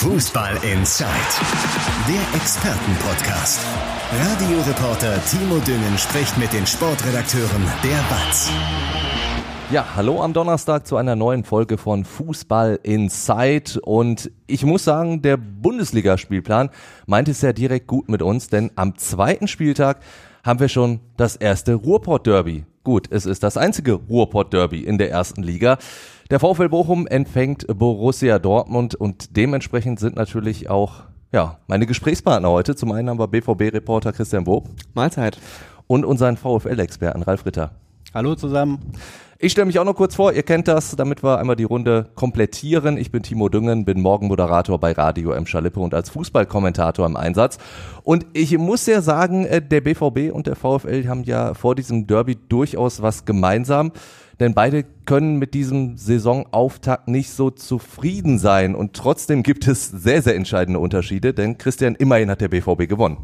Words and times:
Fußball 0.00 0.54
Inside, 0.62 1.10
der 2.08 2.40
Expertenpodcast. 2.40 3.60
Radioreporter 4.10 5.22
Timo 5.26 5.58
Düngen 5.58 5.98
spricht 5.98 6.38
mit 6.38 6.50
den 6.54 6.66
Sportredakteuren 6.66 7.62
der 7.84 7.98
BATS. 8.08 8.50
Ja, 9.70 9.84
hallo 9.94 10.22
am 10.22 10.32
Donnerstag 10.32 10.86
zu 10.86 10.96
einer 10.96 11.16
neuen 11.16 11.44
Folge 11.44 11.76
von 11.76 12.06
Fußball 12.06 12.80
Inside 12.82 13.78
und 13.82 14.30
ich 14.46 14.64
muss 14.64 14.84
sagen, 14.84 15.20
der 15.20 15.36
Bundesligaspielplan 15.36 16.70
meint 17.04 17.28
es 17.28 17.42
ja 17.42 17.52
direkt 17.52 17.86
gut 17.86 18.08
mit 18.08 18.22
uns, 18.22 18.48
denn 18.48 18.70
am 18.76 18.96
zweiten 18.96 19.48
Spieltag 19.48 19.98
haben 20.42 20.60
wir 20.60 20.70
schon 20.70 21.00
das 21.18 21.36
erste 21.36 21.74
Ruhrpott-Derby. 21.74 22.64
Gut, 22.84 23.08
es 23.10 23.26
ist 23.26 23.42
das 23.42 23.58
einzige 23.58 23.92
Ruhrpott-Derby 23.92 24.80
in 24.80 24.96
der 24.96 25.10
ersten 25.10 25.42
Liga. 25.42 25.76
Der 26.30 26.38
VfL 26.38 26.68
Bochum 26.68 27.08
empfängt 27.08 27.66
Borussia 27.66 28.38
Dortmund 28.38 28.94
und 28.94 29.36
dementsprechend 29.36 29.98
sind 29.98 30.14
natürlich 30.14 30.70
auch 30.70 31.02
ja, 31.32 31.58
meine 31.66 31.86
Gesprächspartner 31.86 32.48
heute. 32.48 32.76
Zum 32.76 32.92
einen 32.92 33.10
haben 33.10 33.18
wir 33.18 33.26
BVB-Reporter 33.26 34.12
Christian 34.12 34.46
Wob. 34.46 34.68
Mahlzeit. 34.94 35.38
Und 35.88 36.04
unseren 36.04 36.36
VfL-Experten 36.36 37.22
Ralf 37.22 37.44
Ritter. 37.46 37.72
Hallo 38.14 38.36
zusammen. 38.36 38.78
Ich 39.40 39.50
stelle 39.52 39.64
mich 39.64 39.80
auch 39.80 39.84
noch 39.84 39.96
kurz 39.96 40.14
vor, 40.14 40.32
ihr 40.32 40.44
kennt 40.44 40.68
das, 40.68 40.94
damit 40.94 41.24
wir 41.24 41.38
einmal 41.38 41.56
die 41.56 41.64
Runde 41.64 42.10
komplettieren. 42.14 42.96
Ich 42.96 43.10
bin 43.10 43.24
Timo 43.24 43.48
Düngen, 43.48 43.84
bin 43.84 44.00
Morgenmoderator 44.00 44.78
bei 44.78 44.92
Radio 44.92 45.32
M. 45.32 45.46
Schalippe 45.46 45.80
und 45.80 45.94
als 45.94 46.10
Fußballkommentator 46.10 47.06
im 47.06 47.16
Einsatz. 47.16 47.58
Und 48.04 48.26
ich 48.34 48.56
muss 48.56 48.86
ja 48.86 49.00
sagen, 49.00 49.46
äh, 49.46 49.60
der 49.60 49.80
BVB 49.80 50.32
und 50.32 50.46
der 50.46 50.54
VfL 50.54 51.08
haben 51.08 51.24
ja 51.24 51.54
vor 51.54 51.74
diesem 51.74 52.06
Derby 52.06 52.36
durchaus 52.36 53.02
was 53.02 53.24
gemeinsam. 53.24 53.90
Denn 54.40 54.54
beide 54.54 54.84
können 55.04 55.38
mit 55.38 55.52
diesem 55.52 55.98
Saisonauftakt 55.98 57.08
nicht 57.08 57.30
so 57.30 57.50
zufrieden 57.50 58.38
sein. 58.38 58.74
Und 58.74 58.94
trotzdem 58.94 59.42
gibt 59.42 59.68
es 59.68 59.90
sehr, 59.90 60.22
sehr 60.22 60.34
entscheidende 60.34 60.80
Unterschiede, 60.80 61.34
denn 61.34 61.58
Christian, 61.58 61.94
immerhin 61.94 62.30
hat 62.30 62.40
der 62.40 62.48
BVB 62.48 62.88
gewonnen. 62.88 63.18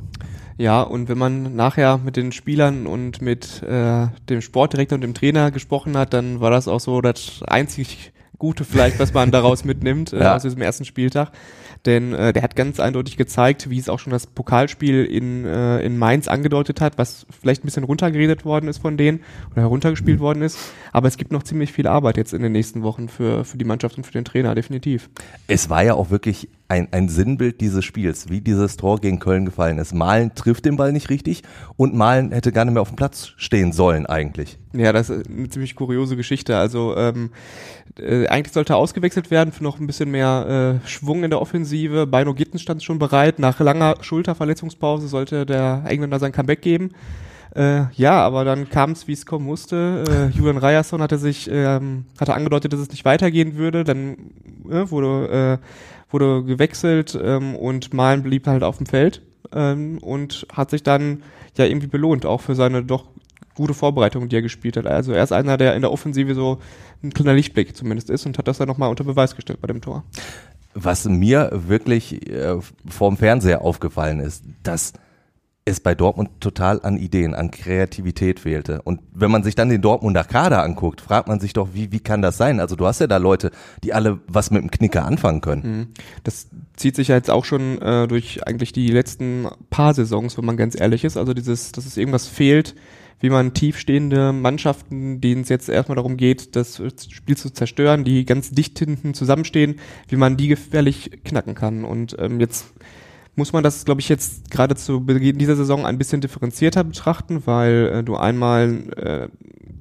Ja, 0.58 0.82
und 0.82 1.08
wenn 1.08 1.18
man 1.18 1.56
nachher 1.56 1.98
mit 1.98 2.16
den 2.16 2.32
Spielern 2.32 2.86
und 2.86 3.20
mit 3.20 3.62
äh, 3.62 4.08
dem 4.28 4.40
Sportdirektor 4.40 4.96
und 4.96 5.02
dem 5.02 5.14
Trainer 5.14 5.50
gesprochen 5.50 5.96
hat, 5.96 6.12
dann 6.12 6.40
war 6.40 6.50
das 6.50 6.68
auch 6.68 6.80
so 6.80 7.00
das 7.00 7.42
einzig 7.46 8.12
Gute 8.38 8.64
vielleicht, 8.64 8.98
was 8.98 9.14
man 9.14 9.30
daraus 9.30 9.64
mitnimmt 9.64 10.12
äh, 10.12 10.20
ja. 10.20 10.36
aus 10.36 10.42
diesem 10.42 10.62
ersten 10.62 10.84
Spieltag. 10.84 11.32
Denn 11.84 12.12
äh, 12.12 12.32
der 12.32 12.42
hat 12.42 12.56
ganz 12.56 12.80
eindeutig 12.80 13.16
gezeigt, 13.16 13.70
wie 13.70 13.78
es 13.78 13.88
auch 13.88 13.98
schon 13.98 14.10
das 14.10 14.26
Pokalspiel 14.26 15.04
in, 15.04 15.44
äh, 15.44 15.80
in 15.80 15.98
Mainz 15.98 16.26
angedeutet 16.26 16.80
hat, 16.80 16.98
was 16.98 17.26
vielleicht 17.40 17.62
ein 17.62 17.66
bisschen 17.66 17.84
runtergeredet 17.84 18.44
worden 18.44 18.68
ist 18.68 18.78
von 18.78 18.96
denen 18.96 19.20
oder 19.52 19.62
heruntergespielt 19.62 20.18
mhm. 20.18 20.22
worden 20.22 20.42
ist. 20.42 20.58
Aber 20.92 21.06
es 21.06 21.16
gibt 21.16 21.32
noch 21.32 21.44
ziemlich 21.44 21.72
viel 21.72 21.86
Arbeit 21.86 22.16
jetzt 22.16 22.34
in 22.34 22.42
den 22.42 22.52
nächsten 22.52 22.82
Wochen 22.82 23.08
für, 23.08 23.44
für 23.44 23.56
die 23.56 23.64
Mannschaft 23.64 23.96
und 23.96 24.04
für 24.04 24.12
den 24.12 24.24
Trainer, 24.24 24.54
definitiv. 24.54 25.10
Es 25.46 25.70
war 25.70 25.84
ja 25.84 25.94
auch 25.94 26.10
wirklich 26.10 26.48
ein, 26.68 26.88
ein 26.92 27.08
Sinnbild 27.08 27.60
dieses 27.60 27.84
Spiels, 27.84 28.28
wie 28.28 28.40
dieses 28.40 28.76
Tor 28.76 28.98
gegen 29.00 29.18
Köln 29.18 29.44
gefallen 29.44 29.78
ist. 29.78 29.94
Malen 29.94 30.34
trifft 30.34 30.64
den 30.64 30.76
Ball 30.76 30.92
nicht 30.92 31.10
richtig 31.10 31.42
und 31.76 31.94
Malen 31.94 32.32
hätte 32.32 32.52
gar 32.52 32.64
nicht 32.64 32.74
mehr 32.74 32.82
auf 32.82 32.88
dem 32.88 32.96
Platz 32.96 33.32
stehen 33.36 33.72
sollen 33.72 34.06
eigentlich. 34.06 34.58
Ja, 34.72 34.92
das 34.92 35.10
ist 35.10 35.28
eine 35.28 35.48
ziemlich 35.48 35.74
kuriose 35.74 36.16
Geschichte. 36.16 36.56
Also 36.56 36.96
ähm, 36.96 37.30
äh, 37.98 38.26
eigentlich 38.26 38.52
sollte 38.52 38.74
er 38.74 38.76
ausgewechselt 38.78 39.30
werden 39.30 39.52
für 39.52 39.62
noch 39.62 39.78
ein 39.78 39.86
bisschen 39.86 40.10
mehr 40.10 40.80
äh, 40.84 40.88
Schwung 40.88 41.24
in 41.24 41.30
der 41.30 41.40
Offensive. 41.40 42.06
Beino 42.06 42.34
Gittens 42.34 42.62
stand 42.62 42.82
schon 42.82 42.98
bereit. 42.98 43.38
Nach 43.38 43.58
langer 43.60 43.96
Schulterverletzungspause 44.00 45.08
sollte 45.08 45.46
der 45.46 45.84
Engländer 45.86 46.18
sein 46.18 46.32
Comeback 46.32 46.62
geben. 46.62 46.90
Äh, 47.54 47.86
ja, 47.94 48.20
aber 48.20 48.44
dann 48.44 48.68
kam 48.68 48.90
es, 48.90 49.08
wie 49.08 49.12
es 49.12 49.24
kommen 49.24 49.46
musste. 49.46 50.04
Äh, 50.06 50.36
Julian 50.36 50.58
Ryerson 50.58 51.00
hatte 51.00 51.16
sich, 51.16 51.48
ähm, 51.50 52.04
hatte 52.20 52.34
angedeutet, 52.34 52.72
dass 52.74 52.80
es 52.80 52.90
nicht 52.90 53.06
weitergehen 53.06 53.56
würde. 53.56 53.82
Dann 53.82 54.16
äh, 54.68 54.90
wurde, 54.90 55.58
äh, 55.62 55.66
wurde 56.10 56.44
gewechselt 56.44 57.18
ähm, 57.20 57.54
und 57.56 57.92
Malen 57.92 58.22
blieb 58.22 58.46
halt 58.46 58.62
auf 58.62 58.78
dem 58.78 58.86
Feld 58.86 59.22
ähm, 59.52 59.98
und 59.98 60.46
hat 60.52 60.70
sich 60.70 60.82
dann 60.82 61.22
ja 61.56 61.64
irgendwie 61.64 61.86
belohnt, 61.86 62.26
auch 62.26 62.40
für 62.40 62.54
seine 62.54 62.82
doch 62.82 63.06
gute 63.54 63.74
Vorbereitung, 63.74 64.28
die 64.28 64.36
er 64.36 64.42
gespielt 64.42 64.76
hat. 64.76 64.86
Also 64.86 65.12
er 65.12 65.24
ist 65.24 65.32
einer, 65.32 65.56
der 65.56 65.74
in 65.74 65.80
der 65.80 65.90
Offensive 65.90 66.34
so 66.34 66.58
ein 67.02 67.12
kleiner 67.12 67.34
Lichtblick 67.34 67.76
zumindest 67.76 68.10
ist 68.10 68.26
und 68.26 68.38
hat 68.38 68.46
das 68.48 68.58
dann 68.58 68.68
nochmal 68.68 68.90
unter 68.90 69.04
Beweis 69.04 69.34
gestellt 69.34 69.60
bei 69.60 69.68
dem 69.68 69.80
Tor. 69.80 70.04
Was 70.74 71.06
mir 71.06 71.50
wirklich 71.52 72.30
äh, 72.30 72.58
vorm 72.86 73.16
Fernseher 73.16 73.62
aufgefallen 73.62 74.20
ist, 74.20 74.44
dass 74.62 74.92
es 75.68 75.80
bei 75.80 75.96
Dortmund 75.96 76.30
total 76.40 76.80
an 76.82 76.96
Ideen, 76.96 77.34
an 77.34 77.50
Kreativität 77.50 78.38
fehlte. 78.38 78.80
Und 78.82 79.00
wenn 79.12 79.32
man 79.32 79.42
sich 79.42 79.56
dann 79.56 79.68
den 79.68 79.82
Dortmunder 79.82 80.22
Kader 80.22 80.62
anguckt, 80.62 81.00
fragt 81.00 81.26
man 81.26 81.40
sich 81.40 81.52
doch, 81.54 81.70
wie, 81.74 81.90
wie 81.90 81.98
kann 81.98 82.22
das 82.22 82.36
sein? 82.36 82.60
Also 82.60 82.76
du 82.76 82.86
hast 82.86 83.00
ja 83.00 83.08
da 83.08 83.16
Leute, 83.16 83.50
die 83.82 83.92
alle 83.92 84.20
was 84.28 84.52
mit 84.52 84.62
dem 84.62 84.70
Knicker 84.70 85.04
anfangen 85.04 85.40
können. 85.40 85.62
Mhm. 85.62 85.86
Das 86.22 86.48
zieht 86.76 86.94
sich 86.94 87.08
ja 87.08 87.16
jetzt 87.16 87.30
auch 87.30 87.44
schon 87.44 87.82
äh, 87.82 88.06
durch 88.06 88.46
eigentlich 88.46 88.72
die 88.72 88.88
letzten 88.88 89.48
paar 89.68 89.92
Saisons, 89.92 90.38
wenn 90.38 90.44
man 90.44 90.56
ganz 90.56 90.78
ehrlich 90.80 91.04
ist. 91.04 91.16
Also 91.16 91.34
dieses, 91.34 91.72
dass 91.72 91.84
es 91.84 91.96
irgendwas 91.96 92.28
fehlt, 92.28 92.76
wie 93.18 93.30
man 93.30 93.52
tiefstehende 93.52 94.32
Mannschaften, 94.32 95.20
denen 95.20 95.40
es 95.40 95.48
jetzt 95.48 95.68
erstmal 95.68 95.96
darum 95.96 96.16
geht, 96.16 96.54
das 96.54 96.80
Spiel 97.10 97.36
zu 97.36 97.50
zerstören, 97.50 98.04
die 98.04 98.24
ganz 98.24 98.52
dicht 98.52 98.78
hinten 98.78 99.14
zusammenstehen, 99.14 99.80
wie 100.08 100.16
man 100.16 100.36
die 100.36 100.46
gefährlich 100.46 101.10
knacken 101.24 101.56
kann. 101.56 101.84
Und 101.84 102.14
ähm, 102.20 102.38
jetzt 102.38 102.66
muss 103.36 103.52
man 103.52 103.62
das, 103.62 103.84
glaube 103.84 104.00
ich, 104.00 104.08
jetzt 104.08 104.50
gerade 104.50 104.74
zu 104.74 105.04
Beginn 105.04 105.38
dieser 105.38 105.56
Saison 105.56 105.86
ein 105.86 105.98
bisschen 105.98 106.20
differenzierter 106.20 106.84
betrachten, 106.84 107.42
weil 107.46 107.92
äh, 107.92 108.02
du 108.02 108.16
einmal 108.16 108.82
äh, 108.96 109.28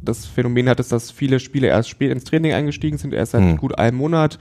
das 0.04 0.26
Phänomen 0.26 0.70
hattest, 0.70 0.92
dass 0.92 1.10
viele 1.10 1.40
Spieler 1.40 1.70
erst 1.70 1.90
spät 1.90 2.12
ins 2.12 2.26
Training 2.26 2.54
eingestiegen 2.54 2.98
sind, 2.98 3.14
erst 3.14 3.32
seit 3.32 3.42
hm. 3.42 3.58
gut 3.58 3.80
einem 3.80 3.98
Monat 3.98 4.38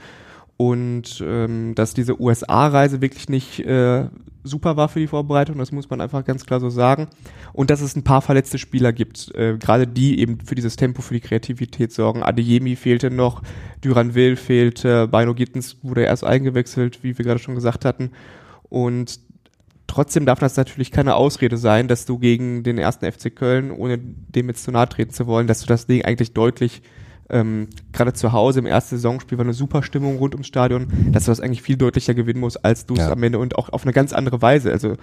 und 0.57 1.23
ähm, 1.25 1.75
dass 1.75 1.93
diese 1.93 2.19
USA-Reise 2.19 3.01
wirklich 3.01 3.27
nicht 3.27 3.59
äh, 3.59 4.05
super 4.43 4.77
war 4.77 4.87
für 4.87 4.99
die 4.99 5.07
Vorbereitung, 5.07 5.57
das 5.57 5.71
muss 5.71 5.89
man 5.89 5.99
einfach 5.99 6.23
ganz 6.23 6.45
klar 6.45 6.59
so 6.59 6.69
sagen. 6.69 7.07
Und 7.51 7.69
dass 7.69 7.81
es 7.81 7.95
ein 7.95 8.03
paar 8.03 8.21
verletzte 8.21 8.57
Spieler 8.57 8.93
gibt, 8.93 9.33
äh, 9.35 9.57
gerade 9.57 9.87
die 9.87 10.19
eben 10.19 10.39
für 10.39 10.55
dieses 10.55 10.75
Tempo, 10.75 11.01
für 11.01 11.15
die 11.15 11.19
Kreativität 11.19 11.91
sorgen. 11.91 12.23
Adeyemi 12.23 12.75
fehlte 12.75 13.11
noch, 13.11 13.41
Duran 13.81 14.13
Will 14.13 14.35
fehlte, 14.35 15.07
Bino 15.07 15.33
Gittens 15.33 15.77
wurde 15.81 16.03
erst 16.03 16.23
eingewechselt, 16.23 17.03
wie 17.03 17.17
wir 17.17 17.25
gerade 17.25 17.39
schon 17.39 17.55
gesagt 17.55 17.83
hatten. 17.83 18.11
Und 18.69 19.19
trotzdem 19.87 20.25
darf 20.25 20.39
das 20.39 20.57
natürlich 20.57 20.91
keine 20.91 21.15
Ausrede 21.15 21.57
sein, 21.57 21.87
dass 21.87 22.05
du 22.05 22.17
gegen 22.17 22.63
den 22.63 22.77
ersten 22.77 23.09
FC 23.11 23.35
Köln, 23.35 23.71
ohne 23.71 23.97
dem 23.97 24.47
jetzt 24.47 24.63
zu 24.63 24.71
nahe 24.71 24.89
treten 24.89 25.11
zu 25.11 25.27
wollen, 25.27 25.47
dass 25.47 25.61
du 25.61 25.67
das 25.67 25.87
Ding 25.87 26.03
eigentlich 26.03 26.33
deutlich 26.33 26.81
ähm, 27.29 27.69
gerade 27.91 28.13
zu 28.13 28.33
Hause 28.33 28.59
im 28.59 28.65
ersten 28.65 28.97
Saisonspiel 28.97 29.37
war 29.37 29.45
eine 29.45 29.53
super 29.53 29.81
Stimmung 29.81 30.17
rund 30.17 30.35
ums 30.35 30.47
Stadion, 30.47 30.87
dass 31.11 31.25
du 31.25 31.31
das 31.31 31.39
eigentlich 31.39 31.61
viel 31.61 31.77
deutlicher 31.77 32.13
gewinnen 32.13 32.39
musst, 32.39 32.63
als 32.63 32.85
du 32.85 32.93
es 32.93 32.99
ja. 32.99 33.11
am 33.11 33.23
Ende 33.23 33.39
und 33.39 33.55
auch 33.55 33.69
auf 33.69 33.83
eine 33.83 33.93
ganz 33.93 34.13
andere 34.13 34.41
Weise. 34.41 34.71
Also 34.71 34.95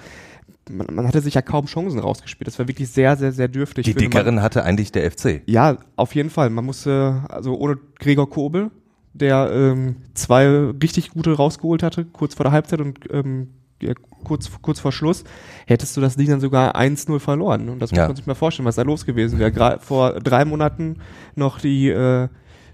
man, 0.71 0.87
man 0.93 1.09
hatte 1.09 1.21
sich 1.21 1.35
ja 1.35 1.43
kaum 1.43 1.67
Chancen 1.67 1.99
rausgespielt. 1.99 2.47
Das 2.47 2.59
war 2.59 2.69
wirklich 2.69 2.91
sehr, 2.91 3.17
sehr, 3.17 3.33
sehr 3.33 3.49
dürftig. 3.49 3.87
Die 3.87 3.95
dickeren 3.95 4.41
hatte 4.41 4.63
eigentlich 4.63 4.93
der 4.93 5.11
FC. 5.11 5.43
Ja, 5.47 5.79
auf 5.97 6.15
jeden 6.15 6.31
Fall. 6.31 6.51
Man 6.51 6.65
musste, 6.65 7.25
also 7.29 7.57
ohne 7.57 7.79
Gregor 7.99 8.31
Kobel, 8.31 8.71
der 9.15 9.51
ähm, 9.53 9.97
zwei 10.15 10.47
richtig 10.83 11.11
gute 11.11 11.33
rausgeholt 11.35 11.83
hatte, 11.83 12.05
kurz 12.05 12.35
vor 12.35 12.45
der 12.45 12.53
Halbzeit 12.53 12.81
und 12.81 12.99
ähm, 13.11 13.49
ja, 13.83 13.95
kurz, 14.25 14.51
kurz 14.63 14.81
vor 14.81 14.93
Schluss, 14.93 15.25
hättest 15.67 15.97
du 15.97 16.01
das 16.01 16.17
Ding 16.17 16.29
dann 16.29 16.41
sogar 16.41 16.77
1-0 16.77 17.19
verloren. 17.19 17.69
Und 17.69 17.81
das 17.81 17.91
muss 17.91 17.99
ja. 17.99 18.07
man 18.07 18.17
sich 18.17 18.27
mal 18.27 18.35
vorstellen, 18.35 18.67
was 18.67 18.77
da 18.77 18.83
los 18.83 19.05
gewesen 19.05 19.39
wäre. 19.39 19.53
Gerade 19.53 19.81
vor 19.81 20.21
drei 20.21 20.45
Monaten 20.45 20.99
noch 21.35 21.59
die, 21.59 21.89
äh, 21.89 22.29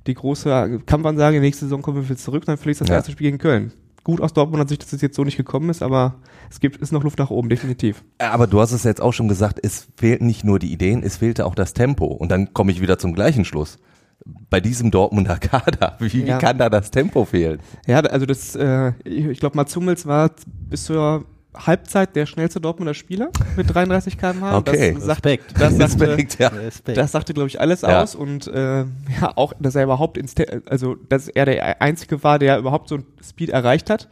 die 0.06 0.14
große 0.14 0.80
Kampfansage, 0.86 1.40
nächste 1.40 1.64
Saison 1.64 1.82
kommen 1.82 1.96
wir 1.96 2.04
wieder 2.04 2.18
zurück, 2.18 2.44
dann 2.44 2.58
verlierst 2.58 2.82
du 2.82 2.84
das 2.84 2.90
ja. 2.90 2.96
erste 2.96 3.12
Spiel 3.12 3.28
gegen 3.28 3.38
Köln. 3.38 3.72
Gut 4.04 4.20
aus 4.20 4.32
Dortmunder 4.32 4.68
Sicht, 4.68 4.82
dass 4.82 4.92
es 4.92 5.02
jetzt 5.02 5.16
so 5.16 5.24
nicht 5.24 5.36
gekommen 5.36 5.68
ist, 5.68 5.82
aber 5.82 6.16
es 6.50 6.60
gibt, 6.60 6.76
ist 6.76 6.92
noch 6.92 7.04
Luft 7.04 7.18
nach 7.18 7.30
oben, 7.30 7.48
definitiv. 7.48 8.04
Aber 8.18 8.46
du 8.46 8.60
hast 8.60 8.72
es 8.72 8.84
jetzt 8.84 9.02
auch 9.02 9.12
schon 9.12 9.28
gesagt, 9.28 9.58
es 9.62 9.88
fehlt 9.96 10.22
nicht 10.22 10.44
nur 10.44 10.58
die 10.58 10.72
Ideen, 10.72 11.02
es 11.02 11.18
fehlte 11.18 11.44
auch 11.44 11.54
das 11.54 11.74
Tempo. 11.74 12.06
Und 12.06 12.30
dann 12.30 12.54
komme 12.54 12.72
ich 12.72 12.80
wieder 12.80 12.98
zum 12.98 13.14
gleichen 13.14 13.44
Schluss 13.44 13.78
bei 14.24 14.60
diesem 14.60 14.90
Dortmunder 14.90 15.38
Kader? 15.38 15.96
Wie, 16.00 16.24
ja. 16.24 16.36
wie 16.36 16.40
kann 16.40 16.58
da 16.58 16.68
das 16.68 16.90
Tempo 16.90 17.24
fehlen? 17.24 17.60
Ja, 17.86 18.00
also 18.00 18.26
das, 18.26 18.54
äh, 18.56 18.92
ich 19.04 19.40
glaube, 19.40 19.56
Mats 19.56 19.74
Hummels 19.76 20.06
war 20.06 20.30
bis 20.68 20.84
zur 20.84 21.24
Halbzeit 21.56 22.14
der 22.14 22.26
schnellste 22.26 22.60
Dortmunder 22.60 22.94
Spieler 22.94 23.30
mit 23.56 23.74
33 23.74 24.18
km/h. 24.18 24.58
Okay, 24.58 24.94
das 24.94 25.04
sagt, 25.04 25.26
Respekt. 25.26 25.60
Das 25.60 25.76
sagte, 25.76 26.08
Respekt, 26.08 26.38
ja. 26.38 26.50
Das 26.94 27.12
sagte, 27.12 27.34
glaube 27.34 27.48
ich, 27.48 27.60
alles 27.60 27.80
ja. 27.80 28.02
aus 28.02 28.14
und 28.14 28.46
äh, 28.48 28.80
ja, 28.80 29.32
auch, 29.34 29.54
dass 29.58 29.74
er 29.74 29.84
überhaupt 29.84 30.18
ins, 30.18 30.34
also 30.66 30.94
dass 30.94 31.28
er 31.28 31.46
der 31.46 31.82
Einzige 31.82 32.22
war, 32.22 32.38
der 32.38 32.58
überhaupt 32.58 32.88
so 32.88 32.96
ein 32.96 33.06
Speed 33.22 33.50
erreicht 33.50 33.90
hat 33.90 34.08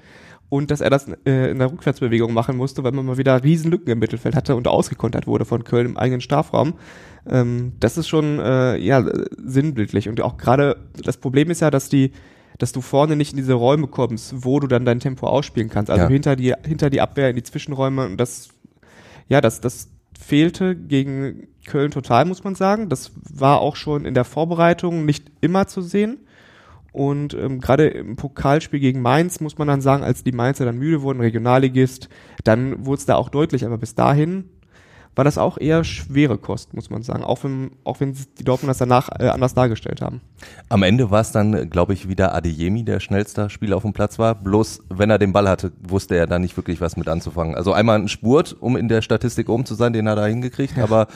und 0.48 0.70
dass 0.70 0.80
er 0.80 0.90
das 0.90 1.08
äh, 1.26 1.50
in 1.50 1.58
der 1.58 1.72
Rückwärtsbewegung 1.72 2.32
machen 2.32 2.56
musste, 2.56 2.84
weil 2.84 2.92
man 2.92 3.04
mal 3.04 3.18
wieder 3.18 3.42
riesen 3.42 3.70
Lücken 3.70 3.90
im 3.90 3.98
Mittelfeld 3.98 4.36
hatte 4.36 4.54
und 4.54 4.68
ausgekontert 4.68 5.26
wurde 5.26 5.44
von 5.44 5.64
Köln 5.64 5.86
im 5.86 5.96
eigenen 5.96 6.20
Strafraum. 6.20 6.74
Ähm, 7.28 7.72
das 7.80 7.98
ist 7.98 8.08
schon 8.08 8.38
äh, 8.38 8.76
ja 8.76 9.04
sinnbildlich 9.36 10.08
und 10.08 10.20
auch 10.20 10.36
gerade 10.36 10.76
das 11.02 11.16
Problem 11.16 11.50
ist 11.50 11.60
ja, 11.60 11.70
dass 11.70 11.88
die 11.88 12.12
dass 12.58 12.72
du 12.72 12.80
vorne 12.80 13.16
nicht 13.16 13.32
in 13.32 13.36
diese 13.36 13.52
Räume 13.52 13.86
kommst, 13.86 14.32
wo 14.44 14.60
du 14.60 14.66
dann 14.66 14.86
dein 14.86 14.98
Tempo 14.98 15.26
ausspielen 15.26 15.68
kannst. 15.68 15.90
Also 15.90 16.04
ja. 16.04 16.08
hinter 16.08 16.36
die 16.36 16.54
hinter 16.64 16.90
die 16.90 17.00
Abwehr 17.00 17.28
in 17.30 17.36
die 17.36 17.42
Zwischenräume 17.42 18.06
und 18.06 18.16
das 18.16 18.48
ja, 19.28 19.40
das 19.40 19.60
das 19.60 19.88
fehlte 20.18 20.74
gegen 20.74 21.48
Köln 21.66 21.90
total, 21.90 22.24
muss 22.24 22.44
man 22.44 22.54
sagen. 22.54 22.88
Das 22.88 23.10
war 23.28 23.60
auch 23.60 23.76
schon 23.76 24.04
in 24.04 24.14
der 24.14 24.24
Vorbereitung 24.24 25.04
nicht 25.04 25.30
immer 25.40 25.66
zu 25.66 25.82
sehen. 25.82 26.18
Und 26.96 27.34
ähm, 27.34 27.60
gerade 27.60 27.88
im 27.88 28.16
Pokalspiel 28.16 28.80
gegen 28.80 29.02
Mainz 29.02 29.40
muss 29.40 29.58
man 29.58 29.68
dann 29.68 29.82
sagen, 29.82 30.02
als 30.02 30.24
die 30.24 30.32
Mainzer 30.32 30.64
dann 30.64 30.78
müde 30.78 31.02
wurden, 31.02 31.20
Regionalligist, 31.20 32.08
dann 32.42 32.86
wurde 32.86 33.00
es 33.00 33.04
da 33.04 33.16
auch 33.16 33.28
deutlich. 33.28 33.66
Aber 33.66 33.76
bis 33.76 33.94
dahin 33.94 34.48
war 35.14 35.22
das 35.22 35.36
auch 35.36 35.58
eher 35.58 35.84
schwere 35.84 36.38
Kost, 36.38 36.72
muss 36.72 36.88
man 36.88 37.02
sagen. 37.02 37.22
Auch 37.22 37.44
wenn, 37.44 37.72
auch 37.84 38.00
wenn 38.00 38.14
die 38.38 38.44
Dortmund 38.44 38.70
das 38.70 38.78
danach 38.78 39.10
äh, 39.18 39.28
anders 39.28 39.52
dargestellt 39.52 40.00
haben. 40.00 40.22
Am 40.70 40.82
Ende 40.82 41.10
war 41.10 41.20
es 41.20 41.32
dann, 41.32 41.68
glaube 41.68 41.92
ich, 41.92 42.08
wieder 42.08 42.34
Adeyemi, 42.34 42.82
der 42.82 43.00
schnellster 43.00 43.50
Spieler 43.50 43.76
auf 43.76 43.82
dem 43.82 43.92
Platz 43.92 44.18
war. 44.18 44.34
Bloß, 44.34 44.84
wenn 44.88 45.10
er 45.10 45.18
den 45.18 45.34
Ball 45.34 45.50
hatte, 45.50 45.72
wusste 45.86 46.16
er 46.16 46.26
da 46.26 46.38
nicht 46.38 46.56
wirklich 46.56 46.80
was 46.80 46.96
mit 46.96 47.08
anzufangen. 47.08 47.56
Also 47.56 47.74
einmal 47.74 47.98
ein 47.98 48.08
Spurt, 48.08 48.56
um 48.58 48.74
in 48.74 48.88
der 48.88 49.02
Statistik 49.02 49.50
oben 49.50 49.66
zu 49.66 49.74
sein, 49.74 49.92
den 49.92 50.08
hat 50.08 50.16
er 50.16 50.28
hingekriegt, 50.28 50.78
aber 50.82 51.08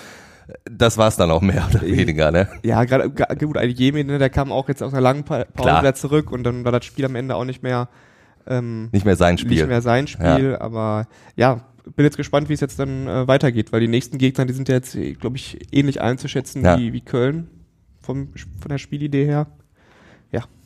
das 0.70 0.98
war's 0.98 1.16
dann 1.16 1.30
auch 1.30 1.40
mehr 1.42 1.66
oder 1.70 1.82
weniger, 1.82 2.30
ne? 2.30 2.48
Ja, 2.62 2.84
gerade 2.84 3.10
gut, 3.10 3.56
Adeyemi, 3.56 4.04
ne, 4.04 4.18
der 4.18 4.30
kam 4.30 4.52
auch 4.52 4.68
jetzt 4.68 4.82
aus 4.82 4.92
einer 4.92 5.00
langen 5.02 5.24
Pa- 5.24 5.44
Pause 5.44 5.68
Klar. 5.68 5.82
wieder 5.82 5.94
zurück 5.94 6.30
und 6.32 6.44
dann 6.44 6.64
war 6.64 6.72
das 6.72 6.84
Spiel 6.84 7.04
am 7.04 7.14
Ende 7.16 7.34
auch 7.36 7.44
nicht 7.44 7.62
mehr 7.62 7.88
ähm, 8.46 8.88
Nicht 8.92 9.04
mehr 9.04 9.16
sein 9.16 9.38
Spiel. 9.38 9.58
nicht 9.58 9.68
mehr 9.68 9.82
sein 9.82 10.06
Spiel, 10.06 10.56
aber 10.58 11.06
ja, 11.36 11.60
bin 11.96 12.04
jetzt 12.04 12.16
gespannt, 12.16 12.48
wie 12.48 12.54
es 12.54 12.60
jetzt 12.60 12.78
dann 12.78 13.06
äh, 13.06 13.26
weitergeht, 13.28 13.72
weil 13.72 13.80
die 13.80 13.88
nächsten 13.88 14.18
Gegner, 14.18 14.44
die 14.46 14.52
sind 14.52 14.68
ja 14.68 14.74
jetzt, 14.76 14.96
glaube 15.20 15.36
ich, 15.36 15.58
ähnlich 15.72 16.00
einzuschätzen 16.00 16.64
Ja. 16.64 16.78
wie, 16.78 16.92
wie 16.92 17.00
Köln 17.00 17.48
vom, 18.00 18.28
von 18.60 18.68
der 18.68 18.78
Spielidee 18.78 19.24
her. 19.26 19.46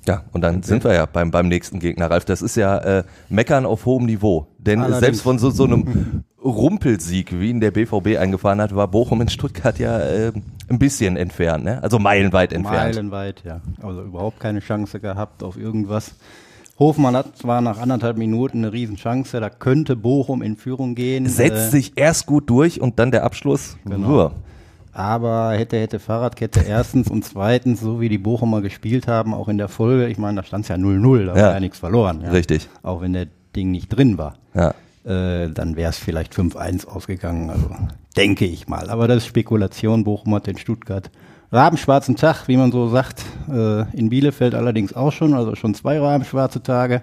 Ja, 0.07 0.23
und 0.33 0.43
dann 0.43 0.63
sind 0.63 0.85
wir 0.85 0.93
ja 0.93 1.07
beim, 1.07 1.31
beim 1.31 1.49
nächsten 1.49 1.79
Gegner, 1.79 2.11
Ralf. 2.11 2.25
Das 2.25 2.43
ist 2.43 2.57
ja 2.57 2.79
äh, 2.79 3.05
Meckern 3.29 3.65
auf 3.65 3.87
hohem 3.87 4.05
Niveau. 4.05 4.49
Denn 4.59 4.81
Allerdings. 4.81 5.01
selbst 5.01 5.23
von 5.23 5.39
so, 5.39 5.51
so 5.51 5.65
einem 5.65 6.25
Rumpelsieg, 6.45 7.39
wie 7.39 7.51
ihn 7.51 7.61
der 7.61 7.71
BVB 7.71 8.19
eingefahren 8.19 8.61
hat, 8.61 8.75
war 8.75 8.89
Bochum 8.89 9.23
in 9.23 9.29
Stuttgart 9.29 9.79
ja 9.79 9.99
äh, 9.99 10.33
ein 10.69 10.79
bisschen 10.79 11.17
entfernt, 11.17 11.65
ne? 11.65 11.83
Also 11.83 11.99
meilenweit 11.99 12.53
entfernt. 12.53 12.95
Meilenweit, 12.95 13.43
ja. 13.45 13.61
Also 13.83 14.03
überhaupt 14.03 14.41
keine 14.41 14.61
Chance 14.61 15.01
gehabt 15.01 15.43
auf 15.43 15.57
irgendwas. 15.57 16.15
Hofmann 16.79 17.17
hat 17.17 17.37
zwar 17.37 17.61
nach 17.61 17.79
anderthalb 17.79 18.19
Minuten 18.19 18.59
eine 18.59 18.73
Riesenchance, 18.73 19.39
da 19.41 19.49
könnte 19.49 19.97
Bochum 19.97 20.43
in 20.43 20.57
Führung 20.57 20.95
gehen. 20.95 21.29
Setzt 21.29 21.69
äh, 21.69 21.71
sich 21.71 21.93
erst 21.97 22.27
gut 22.27 22.51
durch 22.51 22.81
und 22.81 22.99
dann 22.99 23.11
der 23.11 23.25
Abschluss. 23.25 23.79
Genau. 23.85 24.09
Nur. 24.09 24.33
Aber 24.95 25.53
hätte, 25.53 25.77
hätte 25.79 25.99
Fahrradkette 25.99 26.61
erstens 26.61 27.11
und 27.11 27.25
zweitens, 27.25 27.81
so 27.81 28.01
wie 28.01 28.09
die 28.09 28.19
Bochumer 28.19 28.63
gespielt 28.63 29.09
haben, 29.09 29.35
auch 29.35 29.49
in 29.49 29.59
der 29.59 29.69
Folge, 29.69 30.07
ich 30.07 30.19
meine, 30.19 30.37
da 30.41 30.47
stand 30.47 30.65
es 30.65 30.69
ja 30.69 30.77
0-0, 30.77 31.27
da 31.27 31.37
Ja. 31.37 31.43
war 31.47 31.55
ja 31.55 31.61
nichts 31.61 31.79
verloren. 31.81 32.21
Ja. 32.23 32.31
Richtig. 32.31 32.69
Auch 32.83 33.01
wenn 33.01 33.13
der 33.13 33.27
Ding 33.57 33.73
nicht 33.73 33.89
drin 33.89 34.19
war. 34.19 34.37
Ja. 34.55 34.73
Äh, 35.05 35.51
dann 35.51 35.77
wäre 35.77 35.91
es 35.91 35.99
vielleicht 35.99 36.33
5-1 36.33 36.87
ausgegangen, 36.87 37.51
also 37.51 37.69
denke 38.17 38.47
ich 38.47 38.69
mal. 38.69 38.89
Aber 38.89 39.09
das 39.09 39.19
ist 39.19 39.27
Spekulation, 39.27 40.05
Bochum 40.05 40.35
hat 40.35 40.47
den 40.47 40.57
Stuttgart 40.57 41.11
rabenschwarzen 41.53 42.17
Tag, 42.17 42.47
wie 42.49 42.57
man 42.57 42.71
so 42.73 42.89
sagt. 42.89 43.23
Äh, 43.53 43.83
in 43.97 44.09
Bielefeld 44.11 44.55
allerdings 44.55 44.93
auch 44.95 45.13
schon, 45.13 45.35
also 45.35 45.55
schon 45.57 45.75
zwei 45.75 45.99
rabenschwarze 45.99 46.63
Tage. 46.63 47.03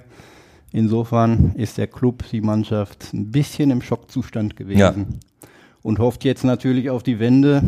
Insofern 0.72 1.52
ist 1.56 1.78
der 1.78 1.88
Club, 1.88 2.24
die 2.32 2.42
Mannschaft 2.42 3.14
ein 3.14 3.32
bisschen 3.32 3.72
im 3.72 3.82
Schockzustand 3.82 4.56
gewesen. 4.56 4.80
Ja. 4.80 4.94
Und 5.84 5.98
hofft 6.00 6.24
jetzt 6.24 6.44
natürlich 6.44 6.90
auf 6.90 7.02
die 7.02 7.20
Wende. 7.20 7.64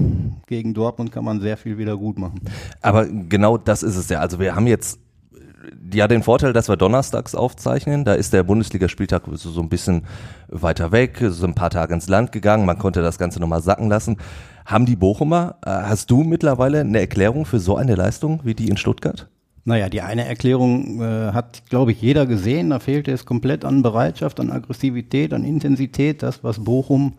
Gegen 0.48 0.74
Dortmund 0.74 1.12
kann 1.12 1.24
man 1.25 1.42
sehr 1.42 1.57
viel 1.57 1.77
wieder 1.77 1.98
gut 1.98 2.19
machen. 2.19 2.42
Aber 2.81 3.07
genau 3.07 3.57
das 3.57 3.81
ist 3.81 3.95
es 3.95 4.10
ja. 4.10 4.19
Also 4.19 4.39
wir 4.39 4.56
haben 4.56 4.68
jetzt 4.68 5.00
äh, 5.33 5.98
ja 5.98 6.07
den 6.07 6.21
Vorteil, 6.21 6.54
dass 6.54 6.69
wir 6.69 6.77
donnerstags 6.77 7.33
aufzeichnen. 7.33 8.06
Da 8.06 8.13
ist 8.13 8.31
der 8.31 8.44
Bundesligaspieltag 8.44 9.24
so, 9.31 9.50
so 9.50 9.62
ein 9.62 9.69
bisschen 9.69 10.04
weiter 10.48 10.92
weg, 10.92 11.24
so 11.30 11.48
ein 11.48 11.56
paar 11.56 11.71
Tage 11.71 11.94
ins 11.94 12.07
Land 12.07 12.31
gegangen. 12.31 12.68
Man 12.68 12.77
konnte 12.77 13.01
das 13.01 13.18
Ganze 13.18 13.39
nochmal 13.39 13.62
sacken 13.62 13.89
lassen. 13.89 14.18
Haben 14.65 14.86
die 14.86 14.95
Bochumer, 14.95 15.56
äh, 15.65 15.71
hast 15.71 16.12
du 16.12 16.24
mittlerweile 16.24 16.81
eine 16.81 17.00
Erklärung 17.00 17.45
für 17.45 17.60
so 17.60 17.75
eine 17.75 17.95
Leistung 17.95 18.42
wie 18.44 18.54
die 18.54 18.69
in 18.69 18.77
Stuttgart? 18.77 19.27
Naja, 19.65 19.89
die 19.89 20.01
eine 20.01 20.25
Erklärung 20.25 21.01
äh, 21.01 21.31
hat, 21.31 21.63
glaube 21.69 21.94
ich, 21.94 22.01
jeder 22.01 22.25
gesehen. 22.25 22.69
Da 22.69 22.80
fehlte 22.80 23.12
es 23.12 23.25
komplett 23.25 23.63
an 23.63 23.81
Bereitschaft, 23.81 24.39
an 24.39 24.51
Aggressivität, 24.51 25.33
an 25.33 25.44
Intensität. 25.44 26.21
Das, 26.21 26.44
was 26.44 26.63
Bochum 26.63 27.13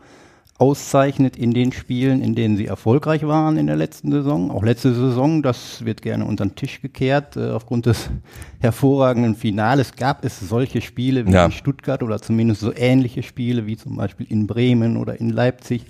auszeichnet 0.58 1.36
in 1.36 1.52
den 1.52 1.72
Spielen, 1.72 2.22
in 2.22 2.34
denen 2.34 2.56
sie 2.56 2.66
erfolgreich 2.66 3.26
waren 3.26 3.56
in 3.56 3.66
der 3.66 3.76
letzten 3.76 4.12
Saison. 4.12 4.50
Auch 4.50 4.62
letzte 4.62 4.94
Saison, 4.94 5.42
das 5.42 5.84
wird 5.84 6.00
gerne 6.00 6.24
unter 6.24 6.46
den 6.46 6.54
Tisch 6.54 6.80
gekehrt. 6.80 7.36
Äh, 7.36 7.50
aufgrund 7.50 7.86
des 7.86 8.08
hervorragenden 8.60 9.34
Finales 9.34 9.96
gab 9.96 10.24
es 10.24 10.38
solche 10.40 10.80
Spiele 10.80 11.26
wie 11.26 11.32
Ja. 11.32 11.46
in 11.46 11.52
Stuttgart 11.52 12.02
oder 12.02 12.20
zumindest 12.20 12.60
so 12.60 12.72
ähnliche 12.74 13.22
Spiele 13.22 13.66
wie 13.66 13.76
zum 13.76 13.96
Beispiel 13.96 14.26
in 14.30 14.46
Bremen 14.46 14.96
oder 14.96 15.18
in 15.20 15.30
Leipzig. 15.30 15.86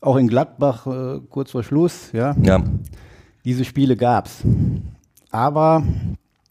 Auch 0.00 0.16
in 0.16 0.28
Gladbach 0.28 0.86
äh, 0.86 1.20
kurz 1.28 1.50
vor 1.50 1.62
Schluss, 1.64 2.10
ja. 2.12 2.34
Ja. 2.42 2.62
Diese 3.44 3.64
Spiele 3.64 3.96
gab's. 3.96 4.42
Aber 5.30 5.82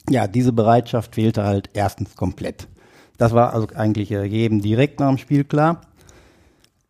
ja, 0.09 0.27
diese 0.27 0.51
Bereitschaft 0.53 1.15
fehlte 1.15 1.43
halt 1.43 1.69
erstens 1.73 2.15
komplett. 2.15 2.67
Das 3.17 3.33
war 3.33 3.53
also 3.53 3.67
eigentlich 3.75 4.09
jedem 4.09 4.61
direkt 4.61 4.99
nach 4.99 5.09
dem 5.09 5.17
Spiel 5.17 5.43
klar. 5.43 5.81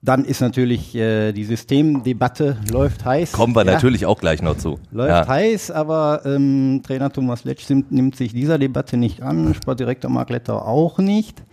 Dann 0.01 0.23
ist 0.23 0.39
natürlich 0.39 0.95
äh, 0.95 1.33
die 1.33 1.43
Systemdebatte 1.43 2.57
läuft 2.71 3.03
heiß. 3.03 3.33
Kommen 3.33 3.53
wir 3.53 3.65
Ja, 3.65 3.73
natürlich 3.73 4.05
auch 4.05 4.19
gleich 4.19 4.41
noch 4.41 4.57
zu. 4.57 4.79
Läuft 4.91 5.09
ja. 5.09 5.27
heiß, 5.27 5.71
aber 5.71 6.21
ähm, 6.25 6.81
Trainer 6.85 7.11
Thomas 7.11 7.43
Letsch 7.43 7.69
nimmt, 7.69 8.15
sich 8.15 8.31
dieser 8.31 8.57
Debatte 8.57 8.95
nicht 8.95 9.21
an, 9.21 9.53
Sportdirektor 9.53 10.09
Marc 10.09 10.29
Letter 10.29 10.65
auch 10.65 10.99
nicht. 10.99 11.43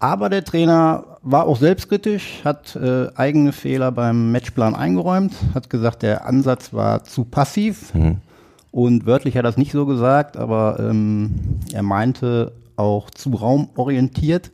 Aber 0.00 0.28
der 0.28 0.42
Trainer 0.42 1.04
war 1.22 1.46
auch 1.46 1.56
selbstkritisch, 1.56 2.40
hat 2.44 2.74
äh, 2.74 3.06
eigene 3.14 3.52
Fehler 3.52 3.92
beim 3.92 4.32
Matchplan 4.32 4.74
eingeräumt, 4.74 5.32
hat 5.54 5.70
gesagt, 5.70 6.02
der 6.02 6.26
Ansatz 6.26 6.72
war 6.72 7.04
zu 7.04 7.24
passiv. 7.24 7.92
Und 8.72 9.06
wörtlich 9.06 9.36
hat 9.36 9.40
er 9.40 9.42
das 9.44 9.56
nicht 9.56 9.70
so 9.70 9.86
gesagt, 9.86 10.36
aber 10.36 10.80
ähm, 10.80 11.60
er 11.72 11.84
meinte 11.84 12.50
auch 12.74 13.10
zu 13.10 13.30
raumorientiert. 13.30 14.50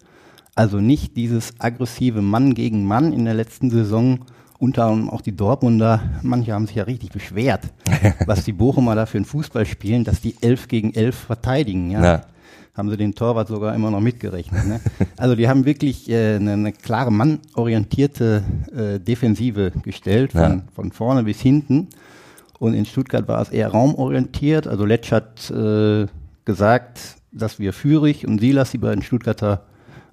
Also 0.58 0.80
nicht 0.80 1.16
dieses 1.16 1.52
aggressive 1.60 2.20
Mann 2.20 2.52
gegen 2.52 2.84
Mann 2.84 3.12
in 3.12 3.24
der 3.26 3.34
letzten 3.34 3.70
Saison. 3.70 4.24
Unter 4.58 4.86
anderem 4.86 5.08
auch 5.08 5.20
die 5.20 5.36
Dortmunder, 5.36 6.02
manche 6.22 6.52
haben 6.52 6.66
sich 6.66 6.74
ja 6.74 6.82
richtig 6.82 7.10
beschwert, 7.10 7.62
was 8.26 8.44
die 8.44 8.52
Bochumer 8.52 8.96
da 8.96 9.06
für 9.06 9.18
einen 9.18 9.24
Fußball 9.24 9.64
spielen, 9.66 10.02
dass 10.02 10.20
die 10.20 10.34
elf 10.40 10.66
gegen 10.66 10.92
elf 10.94 11.14
verteidigen. 11.14 11.92
Ja. 11.92 12.02
Ja. 12.02 12.20
Haben 12.76 12.90
sie 12.90 12.96
den 12.96 13.14
Torwart 13.14 13.46
sogar 13.46 13.72
immer 13.72 13.92
noch 13.92 14.00
mitgerechnet. 14.00 14.66
Ne? 14.66 14.80
Also 15.16 15.36
die 15.36 15.48
haben 15.48 15.64
wirklich 15.64 16.10
äh, 16.10 16.34
eine, 16.34 16.54
eine 16.54 16.72
klare 16.72 17.12
mannorientierte 17.12 18.42
äh, 18.74 18.98
Defensive 18.98 19.70
gestellt, 19.84 20.32
von, 20.32 20.40
Ja. 20.40 20.62
von 20.74 20.90
vorne 20.90 21.22
bis 21.22 21.40
hinten. 21.40 21.86
Und 22.58 22.74
in 22.74 22.84
Stuttgart 22.84 23.28
war 23.28 23.40
es 23.42 23.50
eher 23.50 23.68
raumorientiert. 23.68 24.66
Also 24.66 24.84
Letsch 24.84 25.12
hat 25.12 25.48
äh, 25.52 26.06
gesagt, 26.44 26.98
dass 27.30 27.60
wir 27.60 27.72
Führig 27.72 28.26
und 28.26 28.40
Silas, 28.40 28.72
die 28.72 28.78
beiden 28.78 29.02
Stuttgarter 29.04 29.62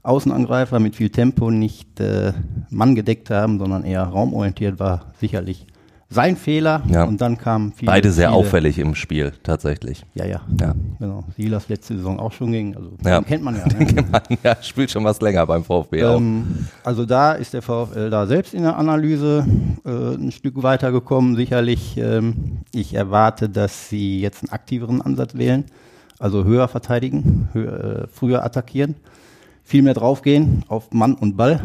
Außenangreifer 0.06 0.80
mit 0.80 0.96
viel 0.96 1.10
Tempo 1.10 1.52
nicht 1.52 2.00
äh, 2.00 2.34
Mann 2.70 2.96
gedeckt 2.96 3.30
haben, 3.30 3.60
sondern 3.60 3.84
eher 3.84 4.04
raumorientiert 4.04 4.80
war 4.80 5.14
sicherlich 5.20 5.66
sein 6.10 6.38
Fehler. 6.38 6.84
Ja. 6.88 7.04
Und 7.04 7.20
dann 7.22 7.38
kamen 7.38 7.74
viele, 7.76 7.92
Beide 7.92 8.12
sehr 8.12 8.30
viele, 8.30 8.38
auffällig 8.38 8.80
im 8.80 8.96
Spiel, 8.96 9.34
tatsächlich. 9.44 10.06
Ja, 10.14 10.26
ja, 10.26 10.42
Ja. 10.60 10.74
Genau. 11.00 11.24
Silas 11.36 11.68
letzte 11.68 11.98
Saison 11.98 12.20
auch 12.20 12.32
schon 12.32 12.52
ging. 12.52 12.76
Also 12.76 12.92
Ja. 13.04 13.20
den 13.20 13.26
kennt 13.26 13.44
man 13.44 13.56
ja. 13.56 13.66
Ne? 13.66 14.06
ja, 14.44 14.56
spielt 14.62 14.92
schon 14.92 15.04
was 15.04 15.20
länger 15.22 15.46
beim 15.46 15.64
VfB 15.64 16.04
auch. 16.04 16.18
Ähm, 16.18 16.68
also 16.84 17.06
da 17.06 17.34
ist 17.34 17.54
der 17.54 17.62
VfL 17.62 18.10
da 18.10 18.28
selbst 18.28 18.54
in 18.54 18.64
der 18.64 18.78
Analyse 18.78 19.46
äh, 19.86 19.90
ein 19.90 20.32
Stück 20.32 20.62
weitergekommen, 20.62 21.36
sicherlich. 21.36 21.98
Ähm, 21.98 22.60
ich 22.74 22.94
erwarte, 22.94 23.50
dass 23.50 23.90
sie 23.90 24.22
jetzt 24.22 24.44
einen 24.44 24.52
aktiveren 24.52 25.02
Ansatz 25.02 25.36
wählen, 25.36 25.66
also 26.20 26.44
höher 26.44 26.68
verteidigen, 26.68 27.50
höher, 27.54 28.04
äh, 28.04 28.08
früher 28.08 28.44
attackieren, 28.46 28.96
viel 29.66 29.82
mehr 29.82 29.96
draufgehen 29.96 30.64
auf 30.70 30.92
Mann 30.94 31.16
und 31.16 31.36
Ball, 31.36 31.62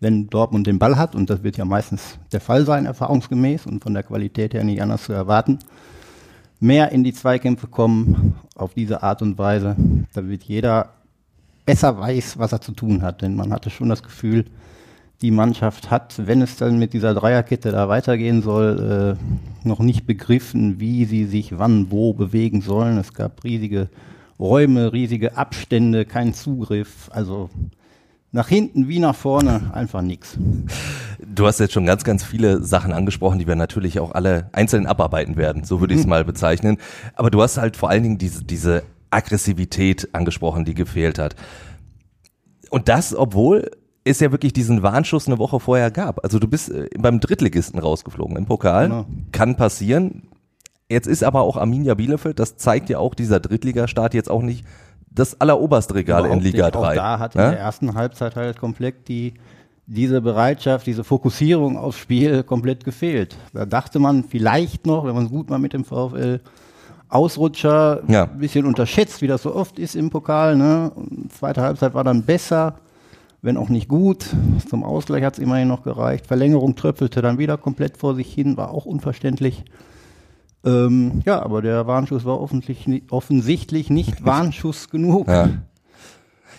wenn 0.00 0.28
Dortmund 0.28 0.66
den 0.66 0.78
Ball 0.78 0.98
hat, 0.98 1.14
und 1.14 1.30
das 1.30 1.42
wird 1.42 1.56
ja 1.56 1.64
meistens 1.64 2.18
der 2.32 2.40
Fall 2.40 2.66
sein, 2.66 2.84
erfahrungsgemäß 2.84 3.66
und 3.66 3.82
von 3.82 3.94
der 3.94 4.02
Qualität 4.02 4.52
her 4.52 4.64
nicht 4.64 4.82
anders 4.82 5.04
zu 5.04 5.12
erwarten. 5.12 5.60
Mehr 6.58 6.90
in 6.90 7.04
die 7.04 7.12
Zweikämpfe 7.12 7.68
kommen 7.68 8.34
auf 8.56 8.74
diese 8.74 9.02
Art 9.02 9.22
und 9.22 9.38
Weise, 9.38 9.76
da 10.12 10.26
wird 10.28 10.42
jeder 10.42 10.90
besser 11.64 11.98
weiß, 11.98 12.38
was 12.38 12.52
er 12.52 12.60
zu 12.60 12.72
tun 12.72 13.02
hat. 13.02 13.22
Denn 13.22 13.36
man 13.36 13.52
hatte 13.52 13.70
schon 13.70 13.88
das 13.88 14.02
Gefühl, 14.02 14.46
die 15.22 15.30
Mannschaft 15.30 15.90
hat, 15.90 16.26
wenn 16.26 16.42
es 16.42 16.56
dann 16.56 16.78
mit 16.78 16.92
dieser 16.92 17.14
Dreierkette 17.14 17.72
da 17.72 17.88
weitergehen 17.88 18.42
soll, 18.42 19.16
äh, 19.18 19.68
noch 19.68 19.80
nicht 19.80 20.06
begriffen, 20.06 20.78
wie 20.80 21.04
sie 21.04 21.24
sich 21.24 21.58
wann 21.58 21.90
wo 21.90 22.12
bewegen 22.12 22.60
sollen. 22.60 22.98
Es 22.98 23.14
gab 23.14 23.42
riesige 23.44 23.88
Räume, 24.38 24.92
riesige 24.92 25.36
Abstände, 25.36 26.04
keinen 26.04 26.34
Zugriff. 26.34 27.10
Also 27.12 27.50
nach 28.32 28.48
hinten 28.48 28.88
wie 28.88 28.98
nach 28.98 29.14
vorne 29.14 29.70
einfach 29.72 30.02
nichts. 30.02 30.36
Du 31.24 31.46
hast 31.46 31.58
jetzt 31.58 31.72
schon 31.72 31.86
ganz, 31.86 32.04
ganz 32.04 32.22
viele 32.22 32.62
Sachen 32.62 32.92
angesprochen, 32.92 33.38
die 33.38 33.46
wir 33.46 33.56
natürlich 33.56 33.98
auch 33.98 34.12
alle 34.12 34.50
einzeln 34.52 34.86
abarbeiten 34.86 35.36
werden, 35.36 35.64
so 35.64 35.80
würde 35.80 35.94
ich 35.94 36.00
es 36.00 36.06
mal 36.06 36.24
bezeichnen. 36.24 36.76
Aber 37.14 37.30
du 37.30 37.40
hast 37.40 37.56
halt 37.56 37.76
vor 37.76 37.88
allen 37.88 38.02
Dingen 38.02 38.18
diese, 38.18 38.44
diese 38.44 38.82
Aggressivität 39.10 40.14
angesprochen, 40.14 40.64
die 40.64 40.74
gefehlt 40.74 41.18
hat. 41.18 41.34
Und 42.70 42.88
das, 42.88 43.14
obwohl 43.14 43.70
es 44.04 44.20
ja 44.20 44.30
wirklich 44.32 44.52
diesen 44.52 44.82
Warnschuss 44.82 45.26
eine 45.26 45.38
Woche 45.38 45.58
vorher 45.58 45.90
gab. 45.90 46.22
Also 46.22 46.38
du 46.38 46.46
bist 46.46 46.70
äh, 46.70 46.88
beim 46.98 47.20
Drittligisten 47.20 47.78
rausgeflogen 47.78 48.36
im 48.36 48.46
Pokal. 48.46 48.88
Genau. 48.88 49.06
Kann 49.32 49.56
passieren. 49.56 50.28
Jetzt 50.88 51.06
ist 51.06 51.24
aber 51.24 51.40
auch 51.40 51.56
Arminia 51.56 51.94
Bielefeld, 51.94 52.38
das 52.38 52.56
zeigt 52.56 52.88
ja 52.90 52.98
auch 52.98 53.14
dieser 53.14 53.40
Drittligastart 53.40 54.14
jetzt 54.14 54.30
auch 54.30 54.42
nicht 54.42 54.64
das 55.10 55.40
alleroberste 55.40 55.94
Regal 55.94 56.26
in 56.26 56.40
Liga 56.40 56.66
nicht. 56.66 56.74
3. 56.76 56.78
Auch 56.78 56.94
da 56.94 57.18
hat 57.18 57.34
in 57.34 57.40
ne? 57.40 57.50
der 57.50 57.58
ersten 57.58 57.94
Halbzeit 57.94 58.36
halt 58.36 58.60
komplett 58.60 59.08
die, 59.08 59.34
diese 59.86 60.20
Bereitschaft, 60.20 60.86
diese 60.86 61.04
Fokussierung 61.04 61.76
aufs 61.76 61.98
Spiel 61.98 62.42
komplett 62.42 62.84
gefehlt. 62.84 63.36
Da 63.52 63.64
dachte 63.64 63.98
man 63.98 64.24
vielleicht 64.24 64.86
noch, 64.86 65.04
wenn 65.06 65.14
man 65.14 65.24
es 65.24 65.30
gut 65.30 65.50
mal 65.50 65.58
mit 65.58 65.72
dem 65.72 65.84
VfL 65.84 66.40
Ausrutscher, 67.08 68.02
Ja. 68.08 68.24
ein 68.24 68.38
bisschen 68.38 68.66
unterschätzt, 68.66 69.22
wie 69.22 69.28
das 69.28 69.42
so 69.42 69.54
oft 69.54 69.78
ist 69.78 69.94
im 69.94 70.10
Pokal. 70.10 70.56
Ne? 70.56 70.90
Zweite 71.30 71.62
Halbzeit 71.62 71.94
war 71.94 72.02
dann 72.02 72.22
besser, 72.22 72.74
wenn 73.42 73.56
auch 73.56 73.68
nicht 73.68 73.88
gut. 73.88 74.26
Zum 74.68 74.82
Ausgleich 74.82 75.22
hat 75.22 75.34
es 75.34 75.38
immerhin 75.38 75.68
noch 75.68 75.84
gereicht. 75.84 76.26
Verlängerung 76.26 76.74
tröpfelte 76.74 77.22
dann 77.22 77.38
wieder 77.38 77.58
komplett 77.58 77.96
vor 77.96 78.16
sich 78.16 78.32
hin, 78.32 78.56
war 78.56 78.72
auch 78.72 78.86
unverständlich. 78.86 79.64
Ähm, 80.66 81.22
ja, 81.24 81.40
aber 81.40 81.62
der 81.62 81.86
Warnschuss 81.86 82.24
war 82.24 82.40
offensichtlich, 82.40 82.86
ni- 82.86 83.02
offensichtlich 83.10 83.88
nicht 83.88 84.24
Warnschuss 84.24 84.90
genug. 84.90 85.28
Ja. 85.28 85.48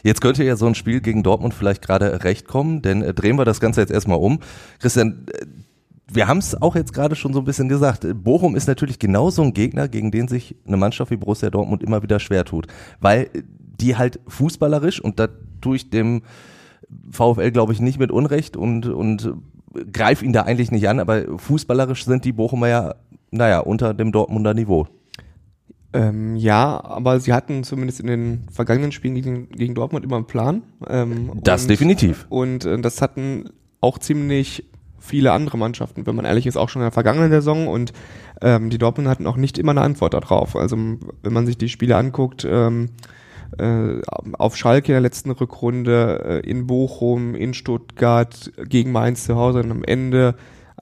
Jetzt 0.04 0.22
könnte 0.22 0.44
ja 0.44 0.56
so 0.56 0.66
ein 0.68 0.76
Spiel 0.76 1.02
gegen 1.02 1.24
Dortmund 1.24 1.54
vielleicht 1.54 1.82
gerade 1.82 2.24
recht 2.24 2.48
kommen, 2.48 2.82
denn 2.82 3.02
äh, 3.02 3.14
drehen 3.14 3.38
wir 3.38 3.46
das 3.46 3.60
Ganze 3.60 3.82
jetzt 3.82 3.92
erstmal 3.92 4.20
um. 4.20 4.40
Christian, 4.80 5.26
äh, 5.34 5.46
wir 6.10 6.28
haben 6.30 6.38
es 6.38 6.60
auch 6.62 6.76
jetzt 6.76 6.94
gerade 6.94 7.16
schon 7.16 7.34
so 7.34 7.40
ein 7.40 7.46
bisschen 7.46 7.68
gesagt. 7.68 8.08
Bochum 8.24 8.56
ist 8.56 8.68
natürlich 8.68 8.98
genauso 8.98 9.42
ein 9.42 9.54
Gegner, 9.54 9.90
gegen 9.90 10.10
den 10.12 10.30
sich 10.30 10.56
eine 10.66 10.78
Mannschaft 10.78 11.12
wie 11.12 11.18
Borussia 11.18 11.50
Dortmund 11.50 11.84
immer 11.84 12.02
wieder 12.02 12.20
schwer 12.20 12.46
tut, 12.46 12.68
weil 13.02 13.30
die 13.82 13.98
halt 13.98 14.20
fußballerisch 14.28 15.02
und 15.02 15.20
da 15.20 15.28
tue 15.60 15.76
ich 15.76 15.90
dem 15.90 16.22
VfL 17.12 17.52
glaube 17.52 17.74
ich 17.74 17.82
nicht 17.82 18.00
mit 18.00 18.12
Unrecht 18.12 18.56
und 18.56 18.86
und 18.86 19.34
äh, 19.76 19.84
greif 19.92 20.22
ihn 20.24 20.32
da 20.32 20.44
eigentlich 20.44 20.72
nicht 20.72 20.88
an, 20.88 21.02
aber 21.02 21.38
fußballerisch 21.38 22.06
sind 22.06 22.24
die 22.24 22.32
Bochumer 22.32 22.70
ja 22.70 22.96
naja 23.32 23.60
unter 23.60 23.94
dem 23.94 24.12
Dortmunder 24.12 24.54
Niveau. 24.54 24.88
Ähm, 25.94 26.36
ja, 26.36 26.84
aber 26.84 27.20
sie 27.20 27.34
hatten 27.34 27.64
zumindest 27.64 28.00
in 28.02 28.08
den 28.08 28.48
vergangenen 28.52 28.92
Spielen 28.92 29.16
gegen, 29.16 29.50
gegen 29.50 29.74
Dortmund 29.74 30.04
immer 30.06 30.18
einen 30.18 30.28
Plan. 30.28 30.64
Ähm, 30.88 31.32
Das 31.44 31.64
und, 31.64 31.70
definitiv. 31.70 32.26
Und 32.30 32.66
äh, 32.66 32.80
das 32.80 33.02
hatten 33.02 33.50
auch 33.80 33.98
ziemlich 33.98 34.66
viele 35.00 35.32
andere 35.32 35.58
Mannschaften, 35.58 36.06
wenn 36.06 36.16
man 36.16 36.26
ehrlich 36.26 36.46
ist, 36.46 36.58
auch 36.58 36.70
schon 36.70 36.82
in 36.82 36.88
der 36.88 36.92
vergangenen 36.92 37.32
Saison. 37.32 37.68
Und 37.68 37.94
ähm, 38.42 38.70
die 38.70 38.78
Dortmund 38.78 39.08
hatten 39.08 39.28
auch 39.28 39.38
nicht 39.38 39.58
immer 39.58 39.72
eine 39.72 39.82
Antwort 39.82 40.14
darauf. 40.14 40.56
Also 40.56 40.76
wenn 40.76 41.34
man 41.34 41.46
sich 41.46 41.58
die 41.58 41.70
Spiele 41.70 41.96
anguckt, 41.96 42.46
ähm, 42.50 42.90
äh, 43.58 44.02
auf 44.34 44.58
Schalke 44.58 44.92
in 44.92 44.96
der 44.96 45.02
letzten 45.02 45.32
Rückrunde, 45.32 46.42
äh, 46.44 46.50
in 46.50 46.68
Bochum, 46.68 47.34
in 47.34 47.54
Stuttgart, 47.54 48.52
gegen 48.66 48.92
Mainz 48.92 49.24
zu 49.24 49.36
Hause 49.36 49.60
und 49.60 49.72
am 49.72 49.84
Ende 49.86 50.36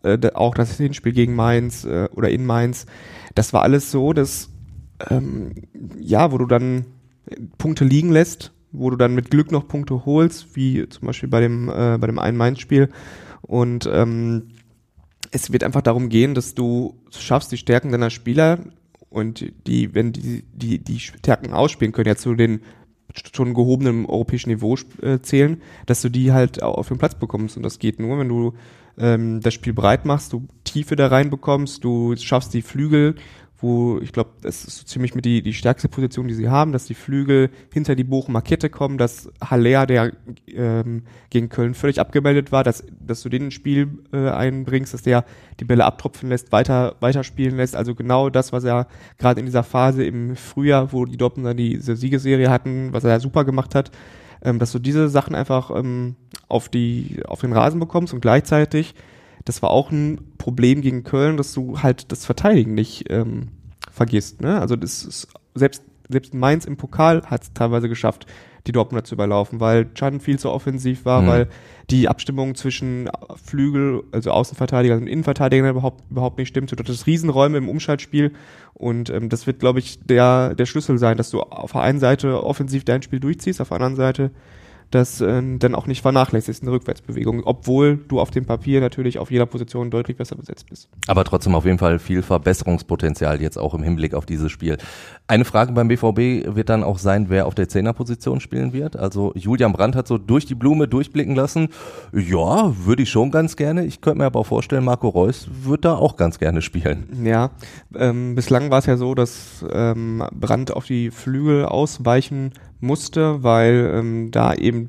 äh, 0.05 0.31
auch 0.33 0.55
das 0.55 0.77
Hinspiel 0.77 1.13
gegen 1.13 1.35
Mainz 1.35 1.83
äh, 1.83 2.07
oder 2.13 2.29
in 2.29 2.45
Mainz. 2.45 2.85
Das 3.33 3.53
war 3.53 3.63
alles 3.63 3.91
so, 3.91 4.13
dass 4.13 4.49
ähm, 5.09 5.51
ja, 5.99 6.31
wo 6.31 6.37
du 6.37 6.45
dann 6.45 6.85
Punkte 7.57 7.83
liegen 7.83 8.11
lässt, 8.11 8.53
wo 8.71 8.89
du 8.89 8.95
dann 8.95 9.15
mit 9.15 9.31
Glück 9.31 9.51
noch 9.51 9.67
Punkte 9.67 10.05
holst, 10.05 10.55
wie 10.55 10.87
zum 10.89 11.07
Beispiel 11.07 11.29
bei 11.29 11.41
dem 11.41 11.69
äh, 11.69 11.97
bei 11.97 12.07
dem 12.07 12.19
einen 12.19 12.37
Mainz-Spiel 12.37 12.89
und 13.41 13.89
ähm, 13.91 14.49
es 15.31 15.51
wird 15.51 15.63
einfach 15.63 15.81
darum 15.81 16.09
gehen, 16.09 16.33
dass 16.33 16.55
du 16.55 16.95
schaffst, 17.11 17.51
die 17.51 17.57
Stärken 17.57 17.91
deiner 17.91 18.09
Spieler 18.09 18.59
und 19.09 19.51
die, 19.67 19.93
wenn 19.93 20.13
die, 20.13 20.43
die, 20.53 20.79
die 20.79 20.99
Stärken 20.99 21.53
ausspielen 21.53 21.91
können, 21.91 22.07
ja 22.07 22.15
zu 22.15 22.35
den 22.35 22.61
schon 23.33 23.53
gehobenen 23.53 24.05
europäischen 24.05 24.49
Niveau 24.49 24.75
äh, 25.01 25.19
zählen, 25.19 25.61
dass 25.85 26.01
du 26.01 26.09
die 26.09 26.31
halt 26.31 26.61
auf 26.61 26.87
den 26.87 26.97
Platz 26.97 27.15
bekommst. 27.15 27.57
Und 27.57 27.63
das 27.63 27.79
geht 27.79 27.99
nur, 27.99 28.19
wenn 28.19 28.29
du 28.29 28.53
ähm, 28.97 29.41
das 29.41 29.53
Spiel 29.53 29.73
breit 29.73 30.05
machst, 30.05 30.33
du 30.33 30.47
Tiefe 30.63 30.95
da 30.95 31.07
reinbekommst, 31.07 31.83
du 31.83 32.15
schaffst 32.17 32.53
die 32.53 32.61
Flügel, 32.61 33.15
wo 33.65 33.99
ich 33.99 34.13
glaube, 34.13 34.29
das 34.43 34.63
ist 34.63 34.77
so 34.77 34.85
ziemlich 34.85 35.15
mit 35.15 35.25
die, 35.25 35.41
die 35.41 35.53
stärkste 35.53 35.89
Position, 35.89 36.27
die 36.27 36.35
sie 36.35 36.49
haben, 36.49 36.71
dass 36.71 36.85
die 36.85 36.93
Flügel 36.93 37.49
hinter 37.73 37.95
die 37.95 38.03
Bochumer 38.03 38.43
Kette 38.43 38.69
kommen, 38.69 38.99
dass 38.99 39.27
Haller, 39.43 39.87
der 39.87 40.13
ähm, 40.47 41.03
gegen 41.31 41.49
Köln 41.49 41.73
völlig 41.73 41.99
abgemeldet 41.99 42.51
war, 42.51 42.63
dass, 42.63 42.83
dass 42.99 43.23
du 43.23 43.29
den 43.29 43.45
ins 43.45 43.55
Spiel 43.55 43.87
äh, 44.13 44.29
einbringst, 44.29 44.93
dass 44.93 45.01
der 45.01 45.25
die 45.59 45.65
Bälle 45.65 45.85
abtropfen 45.85 46.29
lässt, 46.29 46.51
weiter, 46.51 46.95
weiter 46.99 47.23
lässt. 47.37 47.75
Also 47.75 47.95
genau 47.95 48.29
das, 48.29 48.53
was 48.53 48.63
er 48.63 48.87
gerade 49.17 49.39
in 49.39 49.47
dieser 49.47 49.63
Phase 49.63 50.05
im 50.05 50.35
Frühjahr, 50.35 50.93
wo 50.93 51.05
die 51.05 51.17
Dortmunder 51.17 51.55
diese 51.55 51.95
Siegesserie 51.95 52.49
hatten, 52.51 52.93
was 52.93 53.03
er 53.03 53.09
da 53.09 53.19
super 53.19 53.45
gemacht 53.45 53.73
hat, 53.73 53.89
ähm, 54.43 54.59
dass 54.59 54.71
du 54.71 54.79
diese 54.79 55.09
Sachen 55.09 55.33
einfach 55.33 55.71
ähm, 55.75 56.15
auf, 56.47 56.69
die, 56.69 57.21
auf 57.25 57.41
den 57.41 57.53
Rasen 57.53 57.79
bekommst 57.79 58.13
und 58.13 58.21
gleichzeitig, 58.21 58.93
das 59.45 59.61
war 59.61 59.69
auch 59.69 59.91
ein 59.91 60.19
Problem 60.37 60.81
gegen 60.81 61.03
Köln, 61.03 61.37
dass 61.37 61.53
du 61.53 61.81
halt 61.81 62.11
das 62.11 62.25
Verteidigen 62.25 62.73
nicht 62.73 63.05
ähm, 63.09 63.49
vergisst. 63.91 64.41
Ne? 64.41 64.59
Also 64.59 64.75
das 64.75 65.03
ist 65.03 65.27
selbst, 65.53 65.83
selbst 66.09 66.33
Mainz 66.33 66.65
im 66.65 66.77
Pokal 66.77 67.23
hat 67.25 67.43
es 67.43 67.53
teilweise 67.53 67.87
geschafft, 67.87 68.25
die 68.67 68.71
Dortmunder 68.71 69.03
zu 69.03 69.13
überlaufen, 69.13 69.59
weil 69.59 69.93
Chan 69.93 70.19
viel 70.19 70.39
zu 70.39 70.51
offensiv 70.51 71.05
war, 71.05 71.21
Mhm. 71.21 71.27
weil 71.27 71.47
die 71.91 72.07
Abstimmung 72.07 72.55
zwischen 72.55 73.09
Flügel, 73.35 74.03
also 74.11 74.31
Außenverteidiger 74.31 74.95
und 74.95 75.05
Innenverteidiger 75.05 75.69
überhaupt, 75.69 76.03
überhaupt 76.09 76.39
nicht 76.39 76.47
stimmt. 76.47 76.71
Du 76.71 76.75
hattest 76.75 77.05
Riesenräume 77.05 77.59
im 77.59 77.69
Umschaltspiel 77.69 78.31
und 78.73 79.11
ähm, 79.11 79.29
das 79.29 79.45
wird, 79.45 79.59
glaube 79.59 79.77
ich, 79.79 79.99
der, 79.99 80.55
der 80.55 80.65
Schlüssel 80.65 80.97
sein, 80.97 81.15
dass 81.17 81.29
du 81.29 81.41
auf 81.41 81.73
der 81.73 81.81
einen 81.81 81.99
Seite 81.99 82.43
offensiv 82.43 82.83
dein 82.85 83.03
Spiel 83.03 83.19
durchziehst, 83.19 83.61
auf 83.61 83.67
der 83.67 83.75
anderen 83.75 83.95
Seite 83.95 84.31
das 84.91 85.21
ähm, 85.21 85.59
dann 85.59 85.75
auch 85.75 85.87
nicht 85.87 86.01
vernachlässigst, 86.01 86.61
eine 86.61 86.71
Rückwärtsbewegung, 86.71 87.43
obwohl 87.43 87.97
du 87.97 88.19
auf 88.19 88.31
dem 88.31 88.45
Papier 88.45 88.81
natürlich 88.81 89.19
auf 89.19 89.31
jeder 89.31 89.45
Position 89.45 89.91
deutlich 89.91 90.17
besser 90.17 90.35
besetzt 90.35 90.69
bist. 90.69 90.89
Aber 91.07 91.23
trotzdem 91.23 91.55
auf 91.55 91.65
jeden 91.65 91.77
Fall 91.77 91.99
viel 91.99 92.21
Verbesserungspotenzial 92.21 93.41
jetzt 93.41 93.57
auch 93.57 93.73
im 93.73 93.83
Hinblick 93.83 94.13
auf 94.13 94.25
dieses 94.25 94.51
Spiel. 94.51 94.77
Eine 95.27 95.45
Frage 95.45 95.73
beim 95.73 95.87
BVB 95.87 96.55
wird 96.55 96.69
dann 96.69 96.83
auch 96.83 96.97
sein, 96.97 97.29
wer 97.29 97.47
auf 97.47 97.55
der 97.55 97.67
Zehnerposition 97.67 98.39
spielen 98.39 98.73
wird. 98.73 98.95
Also 98.95 99.33
Julian 99.35 99.73
Brandt 99.73 99.95
hat 99.95 100.07
so 100.07 100.17
durch 100.17 100.45
die 100.45 100.55
Blume 100.55 100.87
durchblicken 100.87 101.35
lassen. 101.35 101.69
Ja, 102.13 102.73
würde 102.85 103.03
ich 103.03 103.09
schon 103.09 103.31
ganz 103.31 103.55
gerne. 103.55 103.85
Ich 103.85 104.01
könnte 104.01 104.19
mir 104.19 104.25
aber 104.25 104.39
auch 104.39 104.45
vorstellen, 104.45 104.83
Marco 104.83 105.09
Reus 105.09 105.47
wird 105.63 105.85
da 105.85 105.95
auch 105.95 106.15
ganz 106.15 106.39
gerne 106.39 106.61
spielen. 106.61 107.07
Ja, 107.23 107.51
ähm, 107.95 108.35
bislang 108.35 108.69
war 108.71 108.79
es 108.79 108.85
ja 108.85 108.97
so, 108.97 109.15
dass 109.15 109.65
ähm, 109.71 110.23
Brandt 110.33 110.71
auf 110.71 110.85
die 110.85 111.11
Flügel 111.11 111.65
ausweichen 111.65 112.51
musste, 112.85 113.43
weil 113.43 113.91
ähm, 113.93 114.31
da 114.31 114.53
eben 114.53 114.87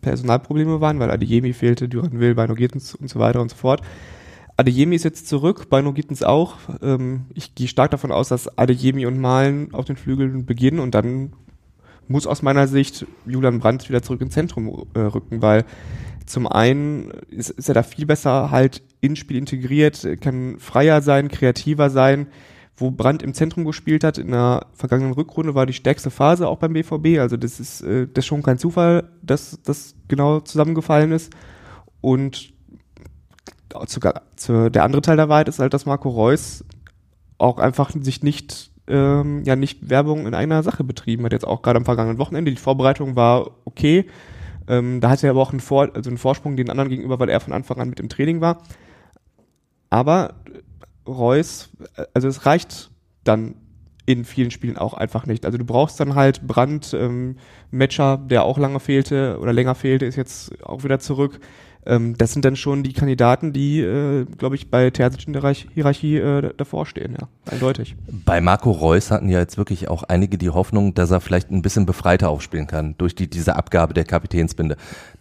Personalprobleme 0.00 0.80
waren, 0.80 0.98
weil 1.00 1.10
Adeyemi 1.10 1.52
fehlte, 1.52 1.88
Duran 1.88 2.20
Will, 2.20 2.34
Bino 2.34 2.54
Gittens 2.54 2.94
und 2.94 3.08
so 3.08 3.18
weiter 3.18 3.40
und 3.40 3.50
so 3.50 3.56
fort. 3.56 3.82
Adeyemi 4.56 4.94
ist 4.94 5.04
jetzt 5.04 5.28
zurück, 5.28 5.70
Bino 5.70 5.92
Gittens 5.92 6.22
auch. 6.22 6.56
Ähm, 6.82 7.22
ich 7.34 7.54
gehe 7.54 7.68
stark 7.68 7.90
davon 7.90 8.12
aus, 8.12 8.28
dass 8.28 8.58
Adeyemi 8.58 9.06
und 9.06 9.18
Malen 9.18 9.74
auf 9.74 9.86
den 9.86 9.96
Flügeln 9.96 10.46
beginnen 10.46 10.78
und 10.78 10.94
dann 10.94 11.32
muss 12.08 12.26
aus 12.26 12.42
meiner 12.42 12.68
Sicht 12.68 13.06
Julian 13.26 13.60
Brandt 13.60 13.88
wieder 13.88 14.02
zurück 14.02 14.20
ins 14.20 14.34
Zentrum 14.34 14.86
äh, 14.94 15.00
rücken, 15.00 15.40
weil 15.42 15.64
zum 16.26 16.46
einen 16.46 17.10
ist, 17.30 17.50
ist 17.50 17.68
er 17.68 17.74
da 17.74 17.82
viel 17.82 18.06
besser 18.06 18.50
halt 18.50 18.82
ins 19.00 19.18
Spiel 19.18 19.36
integriert, 19.36 20.06
kann 20.20 20.58
freier 20.58 21.02
sein, 21.02 21.28
kreativer 21.28 21.90
sein. 21.90 22.28
Wo 22.82 22.90
Brandt 22.90 23.22
im 23.22 23.32
Zentrum 23.32 23.64
gespielt 23.64 24.04
hat 24.04 24.18
in 24.18 24.32
der 24.32 24.66
vergangenen 24.74 25.14
Rückrunde 25.14 25.54
war 25.54 25.64
die 25.64 25.72
stärkste 25.72 26.10
Phase 26.10 26.48
auch 26.48 26.58
beim 26.58 26.72
BVB. 26.72 27.18
Also 27.18 27.36
das 27.36 27.60
ist 27.60 27.80
äh, 27.82 28.06
das 28.12 28.24
ist 28.24 28.26
schon 28.26 28.42
kein 28.42 28.58
Zufall, 28.58 29.08
dass 29.22 29.58
das 29.62 29.94
genau 30.08 30.40
zusammengefallen 30.40 31.12
ist. 31.12 31.32
Und 32.00 32.52
sogar 33.86 34.22
zu, 34.36 34.70
der 34.70 34.84
andere 34.84 35.00
Teil 35.00 35.16
der 35.16 35.28
Wahrheit 35.28 35.48
ist 35.48 35.60
halt, 35.60 35.72
dass 35.72 35.86
Marco 35.86 36.08
Reus 36.10 36.64
auch 37.38 37.58
einfach 37.58 37.92
sich 37.98 38.22
nicht 38.22 38.72
ähm, 38.88 39.42
ja 39.44 39.56
nicht 39.56 39.88
Werbung 39.88 40.26
in 40.26 40.34
einer 40.34 40.62
Sache 40.62 40.84
betrieben 40.84 41.24
hat. 41.24 41.32
Jetzt 41.32 41.46
auch 41.46 41.62
gerade 41.62 41.78
am 41.78 41.84
vergangenen 41.84 42.18
Wochenende. 42.18 42.50
Die 42.50 42.56
Vorbereitung 42.56 43.16
war 43.16 43.50
okay. 43.64 44.06
Ähm, 44.68 45.00
da 45.00 45.10
hatte 45.10 45.26
er 45.26 45.30
aber 45.30 45.42
auch 45.42 45.52
einen, 45.52 45.60
Vor 45.60 45.90
also 45.94 46.10
einen 46.10 46.18
Vorsprung 46.18 46.56
den 46.56 46.70
anderen 46.70 46.90
gegenüber, 46.90 47.18
weil 47.18 47.28
er 47.28 47.40
von 47.40 47.52
Anfang 47.52 47.80
an 47.80 47.88
mit 47.88 48.00
im 48.00 48.08
Training 48.08 48.40
war. 48.40 48.62
Aber 49.90 50.34
Reus, 51.06 51.70
äh, 51.96 52.04
also 52.14 52.28
es 52.28 52.46
reicht 52.46 52.90
dann 53.24 53.56
in 54.04 54.24
vielen 54.24 54.50
Spielen 54.50 54.76
auch 54.76 54.94
einfach 54.94 55.26
nicht. 55.26 55.46
Also 55.46 55.58
du 55.58 55.64
brauchst 55.64 56.00
dann 56.00 56.14
halt 56.14 56.46
Brandt, 56.46 56.92
ähm, 56.92 57.36
Matcher, 57.70 58.16
der 58.18 58.44
auch 58.44 58.58
lange 58.58 58.80
fehlte 58.80 59.38
oder 59.40 59.52
länger 59.52 59.74
fehlte, 59.74 60.06
ist 60.06 60.16
jetzt 60.16 60.62
auch 60.64 60.82
wieder 60.82 60.98
zurück. 60.98 61.38
Ähm, 61.84 62.16
das 62.16 62.32
sind 62.32 62.44
dann 62.44 62.54
schon 62.54 62.82
die 62.82 62.92
Kandidaten, 62.92 63.52
die, 63.52 63.80
äh, 63.80 64.24
glaube 64.24 64.54
ich, 64.54 64.70
bei 64.70 64.90
Terzic 64.90 65.26
in 65.26 65.32
der 65.32 65.52
Hierarchie 65.52 66.16
äh, 66.16 66.52
davor 66.56 66.86
stehen, 66.86 67.16
ja, 67.20 67.28
eindeutig. 67.50 67.96
Bei 68.24 68.40
Marco 68.40 68.70
Reus 68.70 69.10
hatten 69.10 69.28
ja 69.28 69.40
jetzt 69.40 69.58
wirklich 69.58 69.88
auch 69.88 70.04
einige 70.04 70.38
die 70.38 70.50
Hoffnung, 70.50 70.94
dass 70.94 71.10
er 71.10 71.20
vielleicht 71.20 71.50
ein 71.50 71.62
bisschen 71.62 71.86
befreiter 71.86 72.28
aufspielen 72.28 72.68
kann 72.68 72.94
durch 72.98 73.14
die, 73.14 73.28
diese 73.28 73.56
Abgabe 73.56 73.94
der 73.94 74.04
Kapitänsbinde. 74.04 74.76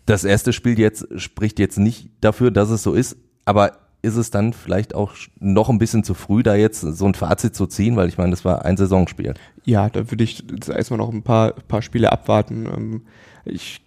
Das 0.06 0.24
erste 0.24 0.54
Spiel 0.54 0.78
jetzt 0.78 1.08
spricht 1.20 1.58
jetzt 1.58 1.80
nicht 1.80 2.10
dafür, 2.22 2.52
dass 2.52 2.70
es 2.70 2.84
so 2.84 2.94
ist, 2.94 3.18
aber 3.46 3.81
ist 4.02 4.16
es 4.16 4.32
dann 4.32 4.54
vielleicht 4.54 4.96
auch 4.96 5.14
noch 5.40 5.70
ein 5.70 5.78
bisschen 5.78 6.04
zu 6.04 6.14
früh, 6.14 6.44
da 6.44 6.56
jetzt 6.56 6.82
so 6.82 7.06
ein 7.06 7.14
Fazit 7.14 7.56
zu 7.56 7.68
ziehen, 7.68 7.96
weil 7.96 8.10
ich 8.10 8.18
meine, 8.18 8.32
das 8.32 8.44
war 8.44 8.66
ein 8.66 8.78
Saisonspiel. 8.78 9.36
Ja, 9.64 9.90
da 9.90 10.10
würde 10.10 10.24
ich 10.24 10.44
erstmal 10.68 10.98
noch 10.98 11.12
ein 11.12 11.24
paar, 11.24 11.52
paar 11.52 11.82
Spiele 11.82 12.12
abwarten. 12.12 12.66
Ähm, 12.66 13.02
ich 13.46 13.82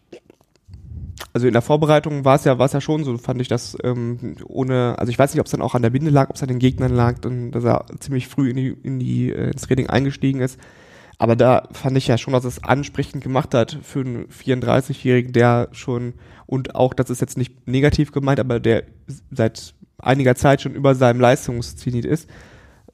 also 1.33 1.47
in 1.47 1.53
der 1.53 1.63
Vorbereitung 1.63 2.25
war 2.25 2.37
es 2.37 2.45
ja, 2.45 2.59
war 2.59 2.67
es 2.67 2.73
ja 2.73 2.81
schon 2.81 3.05
so, 3.05 3.19
fand 3.19 3.41
ich 3.41 3.49
das 3.49 3.77
ähm, 3.83 4.37
ohne, 4.47 4.97
also 4.99 5.11
ich 5.11 5.19
weiß 5.19 5.33
nicht, 5.33 5.41
ob 5.41 5.47
es 5.47 5.53
dann 5.53 5.63
auch 5.63 5.75
an 5.75 5.83
der 5.83 5.91
Binde 5.91 6.11
lag, 6.11 6.31
ob 6.31 6.37
es 6.37 6.43
an 6.43 6.49
den 6.49 6.59
Gegnern 6.59 6.95
lag, 6.95 7.25
und 7.25 7.53
dass 7.53 7.65
er 7.65 7.87
ziemlich 7.99 8.29
früh 8.29 8.51
in 8.51 8.57
die, 8.57 8.69
in 8.69 8.99
die 8.99 9.31
äh, 9.31 9.51
ins 9.51 9.63
Training 9.63 9.89
eingestiegen 9.89 10.41
ist. 10.41 10.59
Aber 11.19 11.37
da 11.37 11.69
fand 11.73 11.97
ich 11.97 12.09
ja 12.09 12.19
schon, 12.19 12.33
dass 12.33 12.45
es 12.45 12.63
ansprechend 12.63 13.23
gemacht 13.23 13.55
hat 13.55 13.79
für 13.83 14.01
einen 14.01 14.27
34-Jährigen, 14.27 15.33
der 15.33 15.69
schon, 15.73 16.15
und 16.47 16.75
auch, 16.75 16.95
das 16.95 17.11
ist 17.11 17.21
jetzt 17.21 17.39
nicht 17.39 17.67
negativ 17.69 18.13
gemeint, 18.13 18.41
aber 18.41 18.59
der 18.59 18.85
seit 19.31 19.75
einiger 20.05 20.35
Zeit 20.35 20.63
schon 20.63 20.75
über 20.75 20.95
seinem 20.95 21.21
Leistungszenit 21.21 22.05
ist. 22.05 22.29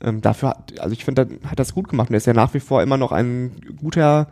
Ähm, 0.01 0.21
dafür 0.21 0.51
hat, 0.51 0.81
also 0.81 0.93
ich 0.93 1.05
finde, 1.05 1.29
hat 1.45 1.59
das 1.59 1.75
gut 1.75 1.89
gemacht. 1.89 2.09
Und 2.09 2.15
er 2.15 2.19
ist 2.19 2.27
ja 2.27 2.33
nach 2.33 2.55
wie 2.55 2.61
vor 2.61 2.83
immer 2.83 2.97
noch 2.97 3.13
ein 3.13 3.53
guter 3.77 4.29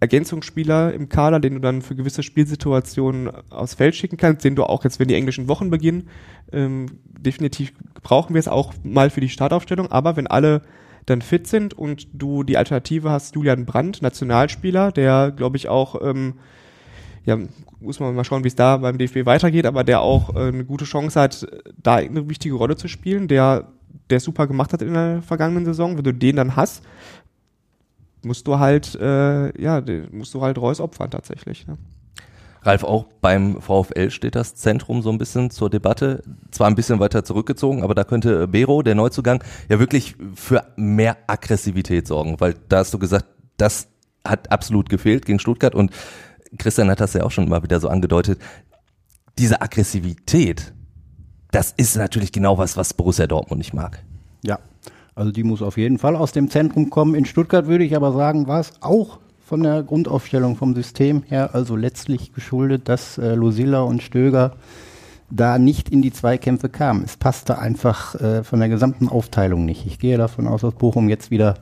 Ergänzungsspieler 0.00 0.92
im 0.92 1.08
Kader, 1.08 1.40
den 1.40 1.54
du 1.54 1.60
dann 1.60 1.82
für 1.82 1.96
gewisse 1.96 2.22
Spielsituationen 2.22 3.30
aufs 3.50 3.74
Feld 3.74 3.96
schicken 3.96 4.16
kannst, 4.16 4.44
den 4.44 4.54
du 4.54 4.64
auch 4.64 4.84
jetzt, 4.84 5.00
wenn 5.00 5.08
die 5.08 5.14
englischen 5.14 5.48
Wochen 5.48 5.70
beginnen, 5.70 6.08
ähm, 6.52 6.86
definitiv 7.04 7.72
brauchen 8.02 8.34
wir 8.34 8.40
es 8.40 8.48
auch 8.48 8.74
mal 8.84 9.10
für 9.10 9.20
die 9.20 9.28
Startaufstellung. 9.28 9.90
Aber 9.90 10.16
wenn 10.16 10.26
alle 10.26 10.62
dann 11.06 11.22
fit 11.22 11.46
sind 11.46 11.74
und 11.74 12.08
du 12.12 12.42
die 12.44 12.56
Alternative 12.56 13.10
hast, 13.10 13.34
Julian 13.34 13.64
Brandt, 13.64 14.02
Nationalspieler, 14.02 14.92
der, 14.92 15.32
glaube 15.32 15.56
ich, 15.56 15.68
auch, 15.68 16.00
ähm, 16.02 16.34
ja, 17.28 17.38
muss 17.80 18.00
man 18.00 18.14
mal 18.14 18.24
schauen, 18.24 18.42
wie 18.42 18.48
es 18.48 18.56
da 18.56 18.78
beim 18.78 18.96
DFB 18.96 19.26
weitergeht, 19.26 19.66
aber 19.66 19.84
der 19.84 20.00
auch 20.00 20.34
äh, 20.34 20.48
eine 20.48 20.64
gute 20.64 20.86
Chance 20.86 21.20
hat, 21.20 21.46
da 21.76 21.96
eine 21.96 22.28
wichtige 22.28 22.54
Rolle 22.54 22.76
zu 22.76 22.88
spielen, 22.88 23.28
der 23.28 23.68
der 24.10 24.20
super 24.20 24.46
gemacht 24.46 24.72
hat 24.72 24.80
in 24.80 24.94
der 24.94 25.20
vergangenen 25.20 25.66
Saison, 25.66 25.96
wenn 25.96 26.04
du 26.04 26.14
den 26.14 26.36
dann 26.36 26.56
hast, 26.56 26.82
musst 28.22 28.46
du 28.46 28.58
halt, 28.58 28.94
äh, 28.94 29.60
ja, 29.60 29.82
musst 30.10 30.32
du 30.32 30.40
halt 30.40 30.56
Reus 30.56 30.80
opfern 30.80 31.10
tatsächlich. 31.10 31.66
Ne? 31.66 31.76
Ralf, 32.62 32.84
auch 32.84 33.04
beim 33.20 33.60
VfL 33.60 34.10
steht 34.10 34.34
das 34.34 34.54
Zentrum 34.54 35.02
so 35.02 35.10
ein 35.10 35.18
bisschen 35.18 35.50
zur 35.50 35.68
Debatte. 35.68 36.22
Zwar 36.50 36.68
ein 36.68 36.74
bisschen 36.74 37.00
weiter 37.00 37.22
zurückgezogen, 37.22 37.82
aber 37.82 37.94
da 37.94 38.04
könnte 38.04 38.48
Bero, 38.48 38.82
der 38.82 38.94
Neuzugang, 38.94 39.44
ja 39.68 39.78
wirklich 39.78 40.16
für 40.34 40.64
mehr 40.76 41.18
Aggressivität 41.26 42.06
sorgen, 42.06 42.40
weil 42.40 42.54
da 42.68 42.78
hast 42.78 42.94
du 42.94 42.98
gesagt, 42.98 43.26
das 43.58 43.88
hat 44.24 44.50
absolut 44.50 44.88
gefehlt 44.88 45.26
gegen 45.26 45.38
Stuttgart 45.38 45.74
und 45.74 45.92
Christian 46.56 46.90
hat 46.90 47.00
das 47.00 47.12
ja 47.14 47.24
auch 47.24 47.30
schon 47.30 47.46
immer 47.46 47.62
wieder 47.62 47.80
so 47.80 47.88
angedeutet. 47.88 48.40
Diese 49.38 49.60
Aggressivität, 49.60 50.72
das 51.50 51.72
ist 51.76 51.96
natürlich 51.96 52.32
genau 52.32 52.58
was, 52.58 52.76
was 52.76 52.94
Borussia 52.94 53.26
Dortmund 53.26 53.58
nicht 53.58 53.74
mag. 53.74 54.02
Ja, 54.44 54.58
also 55.14 55.32
die 55.32 55.44
muss 55.44 55.62
auf 55.62 55.76
jeden 55.76 55.98
Fall 55.98 56.16
aus 56.16 56.32
dem 56.32 56.50
Zentrum 56.50 56.90
kommen. 56.90 57.14
In 57.14 57.24
Stuttgart 57.24 57.66
würde 57.66 57.84
ich 57.84 57.96
aber 57.96 58.12
sagen, 58.12 58.46
war 58.46 58.60
es 58.60 58.72
auch 58.80 59.18
von 59.44 59.62
der 59.62 59.82
Grundaufstellung 59.82 60.56
vom 60.56 60.74
System 60.74 61.22
her, 61.26 61.54
also 61.54 61.74
letztlich 61.74 62.32
geschuldet, 62.32 62.88
dass 62.88 63.18
äh, 63.18 63.34
Losilla 63.34 63.80
und 63.80 64.02
Stöger 64.02 64.52
da 65.30 65.58
nicht 65.58 65.88
in 65.88 66.02
die 66.02 66.12
Zweikämpfe 66.12 66.68
kamen. 66.68 67.02
Es 67.04 67.16
passte 67.16 67.58
einfach 67.58 68.14
äh, 68.14 68.44
von 68.44 68.60
der 68.60 68.68
gesamten 68.68 69.08
Aufteilung 69.08 69.64
nicht. 69.64 69.86
Ich 69.86 69.98
gehe 69.98 70.18
davon 70.18 70.46
aus, 70.46 70.62
dass 70.62 70.74
Bochum 70.74 71.08
jetzt 71.08 71.30
wieder 71.30 71.54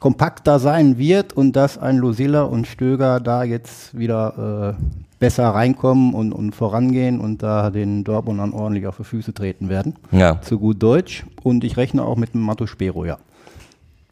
kompakter 0.00 0.58
sein 0.58 0.98
wird 0.98 1.34
und 1.34 1.54
dass 1.54 1.78
ein 1.78 1.98
Losilla 1.98 2.42
und 2.42 2.66
Stöger 2.66 3.20
da 3.20 3.44
jetzt 3.44 3.96
wieder 3.96 4.76
äh, 4.78 4.82
besser 5.20 5.50
reinkommen 5.50 6.14
und, 6.14 6.32
und 6.32 6.54
vorangehen 6.54 7.20
und 7.20 7.42
da 7.42 7.70
den 7.70 8.02
Dortmundern 8.02 8.52
ordentlich 8.52 8.86
auf 8.86 8.96
die 8.96 9.04
Füße 9.04 9.34
treten 9.34 9.68
werden. 9.68 9.94
Ja. 10.10 10.40
Zu 10.40 10.58
gut 10.58 10.82
Deutsch. 10.82 11.26
Und 11.42 11.62
ich 11.62 11.76
rechne 11.76 12.02
auch 12.02 12.16
mit 12.16 12.32
dem 12.32 12.40
Matto 12.40 12.66
Spero, 12.66 13.04
ja. 13.04 13.18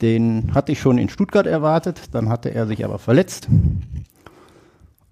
Den 0.03 0.51
hatte 0.55 0.73
ich 0.73 0.79
schon 0.79 0.99
in 0.99 1.09
Stuttgart 1.09 1.47
erwartet, 1.47 2.03
dann 2.13 2.29
hatte 2.29 2.55
er 2.55 2.67
sich 2.67 2.85
aber 2.85 2.99
verletzt. 2.99 3.49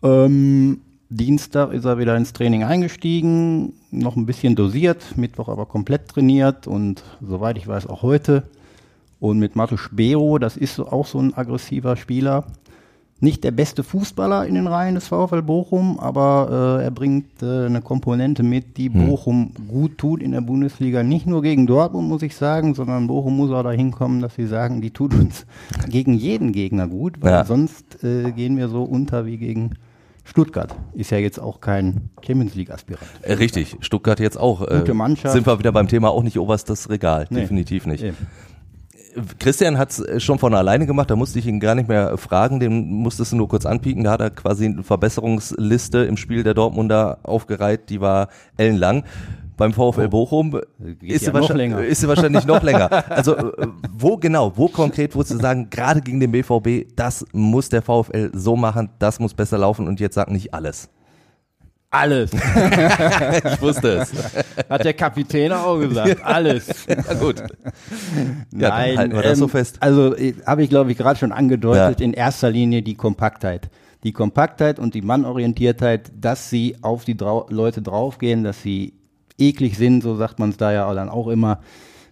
Ähm, 0.02 0.82
Dienstag 1.08 1.72
ist 1.72 1.86
er 1.86 1.98
wieder 1.98 2.16
ins 2.16 2.34
Training 2.34 2.64
eingestiegen, 2.64 3.72
noch 3.90 4.14
ein 4.16 4.26
bisschen 4.26 4.54
dosiert, 4.54 5.16
Mittwoch 5.16 5.48
aber 5.48 5.66
komplett 5.66 6.08
trainiert 6.08 6.66
und 6.66 7.02
soweit 7.26 7.56
ich 7.56 7.66
weiß 7.66 7.86
auch 7.88 8.02
heute. 8.02 8.44
Und 9.18 9.38
mit 9.38 9.56
Matusz 9.56 9.88
Bero, 9.92 10.38
das 10.38 10.56
ist 10.56 10.78
auch 10.78 11.06
so 11.06 11.18
ein 11.18 11.34
aggressiver 11.34 11.96
Spieler. 11.96 12.44
Nicht 13.18 13.44
der 13.44 13.50
beste 13.50 13.82
Fußballer 13.82 14.46
in 14.46 14.56
den 14.56 14.66
Reihen 14.66 14.94
des 14.94 15.08
VfL 15.08 15.40
Bochum, 15.40 15.98
aber 15.98 16.78
äh, 16.80 16.84
er 16.84 16.90
bringt 16.90 17.42
äh, 17.42 17.64
eine 17.64 17.80
Komponente 17.80 18.42
mit, 18.42 18.76
die 18.76 18.92
hm. 18.92 19.06
Bochum 19.06 19.52
gut 19.68 19.96
tut 19.96 20.20
in 20.20 20.32
der 20.32 20.42
Bundesliga. 20.42 21.02
Nicht 21.02 21.26
nur 21.26 21.40
gegen 21.40 21.66
Dortmund, 21.66 22.08
muss 22.08 22.20
ich 22.20 22.36
sagen, 22.36 22.74
sondern 22.74 23.06
Bochum 23.06 23.34
muss 23.34 23.50
auch 23.52 23.62
dahin 23.62 23.90
kommen, 23.90 24.20
dass 24.20 24.34
sie 24.34 24.46
sagen, 24.46 24.82
die 24.82 24.90
tut 24.90 25.14
uns 25.14 25.46
gegen 25.88 26.12
jeden 26.12 26.52
Gegner 26.52 26.88
gut, 26.88 27.22
weil 27.22 27.32
ja. 27.32 27.44
sonst 27.46 28.04
äh, 28.04 28.32
gehen 28.32 28.58
wir 28.58 28.68
so 28.68 28.82
unter 28.82 29.24
wie 29.24 29.38
gegen 29.38 29.76
Stuttgart 30.26 30.74
ist 30.92 31.10
ja 31.10 31.18
jetzt 31.18 31.38
auch 31.38 31.60
kein 31.60 32.10
Champions 32.20 32.54
League 32.54 32.70
Aspirant. 32.70 33.08
Äh, 33.22 33.34
richtig, 33.34 33.76
Stuttgart 33.80 34.18
jetzt 34.20 34.36
auch. 34.36 34.60
Äh, 34.60 34.80
Gute 34.80 34.92
Mannschaft. 34.92 35.32
Sind 35.32 35.46
wir 35.46 35.58
wieder 35.58 35.72
beim 35.72 35.88
Thema 35.88 36.10
auch 36.10 36.22
nicht 36.22 36.38
oberstes 36.38 36.90
Regal, 36.90 37.26
nee. 37.30 37.40
definitiv 37.40 37.86
nicht. 37.86 38.02
Eben. 38.02 38.16
Christian 39.38 39.78
hat 39.78 39.90
es 39.98 40.22
schon 40.22 40.38
von 40.38 40.54
alleine 40.54 40.86
gemacht, 40.86 41.10
da 41.10 41.16
musste 41.16 41.38
ich 41.38 41.46
ihn 41.46 41.60
gar 41.60 41.74
nicht 41.74 41.88
mehr 41.88 42.16
fragen, 42.18 42.60
den 42.60 42.86
musstest 42.90 43.32
du 43.32 43.36
nur 43.36 43.48
kurz 43.48 43.66
anpieken, 43.66 44.04
da 44.04 44.12
hat 44.12 44.20
er 44.20 44.30
quasi 44.30 44.66
eine 44.66 44.82
Verbesserungsliste 44.82 46.04
im 46.04 46.16
Spiel 46.16 46.42
der 46.42 46.54
Dortmunder 46.54 47.18
aufgereiht, 47.22 47.88
die 47.88 48.00
war 48.00 48.28
ellenlang. 48.56 49.04
Beim 49.56 49.72
VfL 49.72 50.04
oh. 50.04 50.08
Bochum 50.08 50.60
ist, 51.00 51.26
ja 51.26 51.32
sie 51.32 51.86
ist, 51.86 52.00
sie 52.00 52.08
wahrscheinlich 52.08 52.44
noch 52.44 52.62
länger. 52.62 52.90
Also 53.10 53.34
äh, 53.36 53.68
wo 53.90 54.18
genau, 54.18 54.52
wo 54.54 54.68
konkret 54.68 55.14
würdest 55.14 55.32
du 55.32 55.38
sagen, 55.38 55.70
gerade 55.70 56.02
gegen 56.02 56.20
den 56.20 56.30
BVB, 56.30 56.94
das 56.94 57.24
muss 57.32 57.70
der 57.70 57.80
VfL 57.80 58.32
so 58.34 58.54
machen, 58.54 58.90
das 58.98 59.18
muss 59.18 59.32
besser 59.32 59.56
laufen 59.56 59.88
und 59.88 59.98
jetzt 59.98 60.14
sag 60.14 60.30
nicht 60.30 60.52
alles. 60.52 60.90
Alles. 61.90 62.32
ich 62.32 63.62
wusste 63.62 63.98
es. 63.98 64.12
Hat 64.68 64.84
der 64.84 64.92
Kapitän 64.94 65.52
auch 65.52 65.78
gesagt. 65.78 66.22
Alles. 66.22 66.86
ja, 66.88 67.14
gut. 67.14 67.40
Ja, 68.52 68.68
Nein, 68.68 68.98
halten 68.98 69.14
wir 69.14 69.22
das 69.22 69.32
ähm, 69.32 69.38
so 69.38 69.48
fest. 69.48 69.76
Also 69.80 70.14
habe 70.44 70.62
ich, 70.62 70.68
glaube 70.68 70.92
ich, 70.92 70.98
gerade 70.98 71.18
schon 71.18 71.32
angedeutet, 71.32 72.00
ja. 72.00 72.04
in 72.04 72.12
erster 72.12 72.50
Linie 72.50 72.82
die 72.82 72.94
Kompaktheit. 72.94 73.70
Die 74.02 74.12
Kompaktheit 74.12 74.78
und 74.78 74.94
die 74.94 75.02
Mannorientiertheit, 75.02 76.12
dass 76.20 76.50
sie 76.50 76.76
auf 76.82 77.04
die 77.04 77.16
Drau 77.16 77.46
Leute 77.50 77.82
draufgehen, 77.82 78.44
dass 78.44 78.62
sie 78.62 78.94
eklig 79.38 79.76
sind, 79.76 80.02
so 80.02 80.16
sagt 80.16 80.38
man 80.38 80.50
es 80.50 80.56
da 80.56 80.72
ja 80.72 80.92
dann 80.94 81.08
auch 81.08 81.28
immer, 81.28 81.60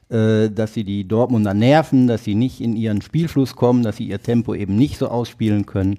äh, 0.08 0.50
dass 0.50 0.74
sie 0.74 0.84
die 0.84 1.06
Dortmunder 1.06 1.54
nerven, 1.54 2.06
dass 2.06 2.24
sie 2.24 2.34
nicht 2.34 2.60
in 2.60 2.76
ihren 2.76 3.02
Spielfluss 3.02 3.56
kommen, 3.56 3.82
dass 3.82 3.96
sie 3.96 4.04
ihr 4.04 4.22
Tempo 4.22 4.54
eben 4.54 4.76
nicht 4.76 4.98
so 4.98 5.08
ausspielen 5.08 5.66
können. 5.66 5.98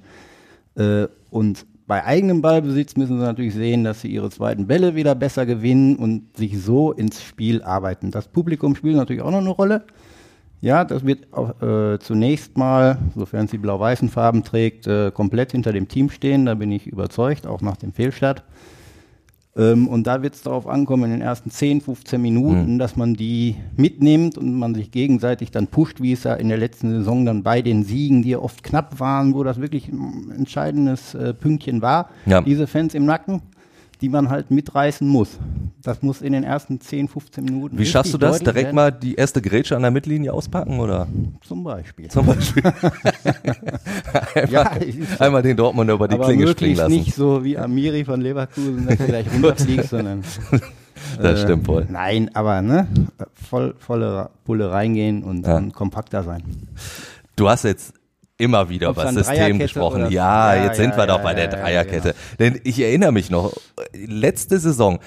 Äh, 0.75 1.07
und 1.29 1.65
bei 1.87 2.03
eigenem 2.03 2.41
Ballbesitz 2.41 2.95
müssen 2.95 3.19
sie 3.19 3.25
natürlich 3.25 3.53
sehen, 3.53 3.83
dass 3.83 4.01
sie 4.01 4.07
ihre 4.07 4.29
zweiten 4.31 4.65
Bälle 4.67 4.95
wieder 4.95 5.13
besser 5.13 5.45
gewinnen 5.45 5.95
und 5.97 6.35
sich 6.35 6.59
so 6.59 6.91
ins 6.91 7.21
Spiel 7.21 7.61
arbeiten. 7.61 8.11
Das 8.11 8.27
Publikum 8.27 8.75
spielt 8.75 8.95
natürlich 8.95 9.21
auch 9.21 9.31
noch 9.31 9.39
eine 9.39 9.49
Rolle. 9.49 9.83
Ja, 10.61 10.83
das 10.83 11.05
wird 11.05 11.27
äh, 11.61 11.99
zunächst 11.99 12.57
mal, 12.57 12.97
sofern 13.15 13.47
sie 13.47 13.59
blau-weißen 13.59 14.09
Farben 14.09 14.43
trägt, 14.43 14.87
äh, 14.87 15.11
komplett 15.11 15.51
hinter 15.51 15.73
dem 15.73 15.87
Team 15.87 16.09
stehen. 16.09 16.45
Da 16.45 16.55
bin 16.55 16.71
ich 16.71 16.87
überzeugt, 16.87 17.45
auch 17.45 17.61
nach 17.61 17.77
dem 17.77 17.93
Fehlstart. 17.93 18.43
Ähm, 19.57 19.87
und 19.87 20.05
da 20.05 20.21
wird 20.21 20.35
es 20.35 20.41
darauf 20.41 20.67
ankommen, 20.67 21.05
in 21.05 21.11
den 21.11 21.21
ersten 21.21 21.49
10, 21.49 21.81
15 21.81 22.21
Minuten, 22.21 22.73
mhm. 22.73 22.79
dass 22.79 22.95
man 22.95 23.13
die 23.13 23.55
mitnimmt 23.77 24.37
und 24.37 24.53
man 24.53 24.75
sich 24.75 24.91
gegenseitig 24.91 25.51
dann 25.51 25.67
pusht, 25.67 26.01
wie 26.01 26.11
es 26.11 26.23
ja 26.23 26.33
in 26.33 26.49
der 26.49 26.57
letzten 26.57 26.89
Saison 26.89 27.25
dann 27.25 27.43
bei 27.43 27.61
den 27.61 27.83
Siegen, 27.83 28.21
die 28.21 28.31
ja 28.31 28.39
oft 28.39 28.63
knapp 28.63 28.99
waren, 28.99 29.33
wo 29.33 29.43
das 29.43 29.61
wirklich 29.61 29.87
ein 29.87 30.31
entscheidendes 30.35 31.15
äh, 31.15 31.33
Pünktchen 31.33 31.81
war, 31.81 32.09
ja. 32.25 32.41
diese 32.41 32.67
Fans 32.67 32.93
im 32.93 33.05
Nacken 33.05 33.41
die 34.01 34.09
man 34.09 34.29
halt 34.29 34.51
mitreißen 34.51 35.07
muss. 35.07 35.39
Das 35.81 36.01
muss 36.01 36.21
in 36.21 36.33
den 36.33 36.43
ersten 36.43 36.81
10, 36.81 37.07
15 37.07 37.45
Minuten. 37.45 37.77
Wie 37.77 37.85
schaffst 37.85 38.13
du 38.13 38.17
das? 38.17 38.39
Direkt 38.39 38.73
mal 38.73 38.91
die 38.91 39.15
erste 39.15 39.41
Grätsche 39.41 39.75
an 39.75 39.81
der 39.81 39.91
Mittellinie 39.91 40.33
auspacken 40.33 40.79
oder? 40.79 41.07
Zum 41.41 41.63
Beispiel. 41.63 42.09
Zum 42.09 42.25
Beispiel. 42.25 42.63
einmal, 44.33 44.49
ja, 44.49 44.71
einmal 45.19 45.41
den 45.41 45.57
Dortmunder 45.57 45.93
über 45.93 46.07
die 46.07 46.17
Klinge 46.17 46.47
springen 46.47 46.77
lassen. 46.77 46.91
nicht 46.91 47.13
so 47.13 47.43
wie 47.43 47.57
Amiri 47.57 48.03
von 48.05 48.21
Leverkusen, 48.21 48.87
dass 48.87 48.97
du 48.97 49.05
gleich 49.05 49.27
runterfliegst, 49.33 49.89
sondern. 49.89 50.23
Das 51.21 51.41
äh, 51.41 51.43
stimmt 51.43 51.67
wohl. 51.67 51.85
Nein, 51.89 52.31
aber 52.33 52.61
ne, 52.61 52.87
voll, 53.33 53.75
volle 53.77 54.29
Pulle 54.45 54.71
reingehen 54.71 55.23
und, 55.23 55.45
ja. 55.45 55.57
und 55.57 55.73
kompakter 55.73 56.23
sein. 56.23 56.41
Du 57.35 57.49
hast 57.49 57.63
jetzt 57.63 57.93
immer 58.37 58.69
wieder 58.69 58.89
über 58.89 59.11
System 59.11 59.59
gesprochen. 59.59 60.11
Ja, 60.11 60.55
ja, 60.55 60.65
jetzt 60.65 60.77
sind 60.77 60.91
ja, 60.91 60.97
wir 60.97 61.07
doch 61.07 61.21
bei 61.21 61.33
der 61.33 61.47
Dreierkette. 61.47 62.09
Genau. 62.09 62.51
Denn 62.51 62.61
ich 62.63 62.79
erinnere 62.79 63.11
mich 63.11 63.29
noch, 63.29 63.53
letzte 63.93 64.59
Saison, 64.59 64.99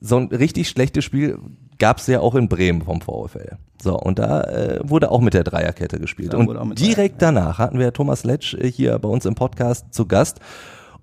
so 0.00 0.16
ein 0.16 0.28
richtig 0.28 0.68
schlechtes 0.68 1.04
Spiel 1.04 1.38
gab 1.78 1.98
es 1.98 2.06
ja 2.06 2.20
auch 2.20 2.34
in 2.34 2.48
Bremen 2.48 2.82
vom 2.82 3.00
VfL. 3.00 3.56
So, 3.82 3.98
und 3.98 4.18
da 4.18 4.42
äh, 4.42 4.80
wurde 4.82 5.10
auch 5.10 5.20
mit 5.20 5.34
der 5.34 5.44
Dreierkette 5.44 5.98
gespielt. 5.98 6.32
Da 6.32 6.38
und 6.38 6.78
direkt 6.78 7.20
Dreier, 7.20 7.32
danach 7.32 7.58
hatten 7.58 7.78
wir 7.78 7.92
Thomas 7.92 8.24
Letsch 8.24 8.54
äh, 8.54 8.70
hier 8.70 8.98
bei 8.98 9.08
uns 9.08 9.24
im 9.24 9.34
Podcast 9.34 9.92
zu 9.92 10.06
Gast. 10.06 10.40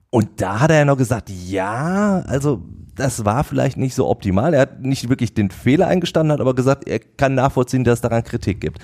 Und 0.09 0.41
da 0.41 0.61
hat 0.61 0.71
er 0.71 0.77
ja 0.77 0.85
noch 0.85 0.97
gesagt, 0.97 1.29
ja, 1.29 2.23
also 2.27 2.61
das 2.95 3.25
war 3.25 3.43
vielleicht 3.43 3.77
nicht 3.77 3.93
so 3.93 4.07
optimal. 4.07 4.53
Er 4.53 4.61
hat 4.61 4.81
nicht 4.81 5.09
wirklich 5.09 5.33
den 5.33 5.51
Fehler 5.51 5.87
eingestanden, 5.87 6.31
hat 6.31 6.41
aber 6.41 6.55
gesagt, 6.55 6.87
er 6.87 6.99
kann 6.99 7.35
nachvollziehen, 7.35 7.83
dass 7.83 7.95
es 7.95 8.01
daran 8.01 8.23
Kritik 8.23 8.61
gibt. 8.61 8.79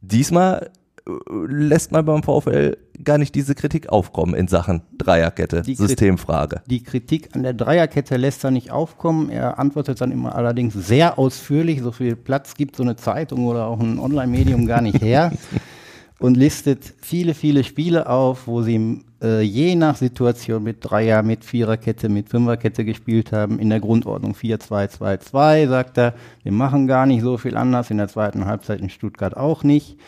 Diesmal 0.00 0.70
lässt 1.06 1.90
man 1.92 2.04
beim 2.04 2.22
VfL 2.22 2.76
gar 3.02 3.18
nicht 3.18 3.34
diese 3.34 3.54
Kritik 3.54 3.88
aufkommen 3.88 4.34
in 4.34 4.46
Sachen 4.46 4.82
Dreierkette, 4.96 5.62
Die 5.62 5.74
Systemfrage. 5.74 6.62
Die 6.66 6.82
Kritik 6.82 7.30
an 7.34 7.42
der 7.42 7.54
Dreierkette 7.54 8.16
lässt 8.16 8.44
er 8.44 8.50
nicht 8.50 8.70
aufkommen. 8.70 9.28
Er 9.28 9.58
antwortet 9.58 10.00
dann 10.00 10.12
immer 10.12 10.34
allerdings 10.34 10.74
sehr 10.74 11.18
ausführlich. 11.18 11.80
So 11.82 11.90
viel 11.90 12.14
Platz 12.14 12.54
gibt 12.54 12.76
so 12.76 12.82
eine 12.82 12.96
Zeitung 12.96 13.46
oder 13.46 13.66
auch 13.66 13.80
ein 13.80 13.98
Online-Medium 13.98 14.66
gar 14.66 14.80
nicht 14.80 15.02
her. 15.02 15.32
und 16.20 16.36
listet 16.36 16.94
viele, 17.00 17.34
viele 17.34 17.64
Spiele 17.64 18.08
auf, 18.08 18.46
wo 18.46 18.62
sie 18.62 19.00
äh, 19.20 19.40
je 19.40 19.74
nach 19.74 19.96
Situation 19.96 20.62
mit 20.62 20.76
Dreier, 20.80 21.24
mit 21.24 21.44
Viererkette, 21.44 22.08
mit 22.08 22.28
Fünferkette 22.28 22.84
gespielt 22.84 23.32
haben. 23.32 23.58
In 23.58 23.70
der 23.70 23.80
Grundordnung 23.80 24.34
4-2-2-2 24.34 25.68
sagt 25.68 25.98
er, 25.98 26.14
wir 26.44 26.52
machen 26.52 26.86
gar 26.86 27.06
nicht 27.06 27.22
so 27.22 27.38
viel 27.38 27.56
anders. 27.56 27.90
In 27.90 27.98
der 27.98 28.06
zweiten 28.06 28.44
Halbzeit 28.46 28.80
in 28.80 28.88
Stuttgart 28.88 29.36
auch 29.36 29.64
nicht. 29.64 29.98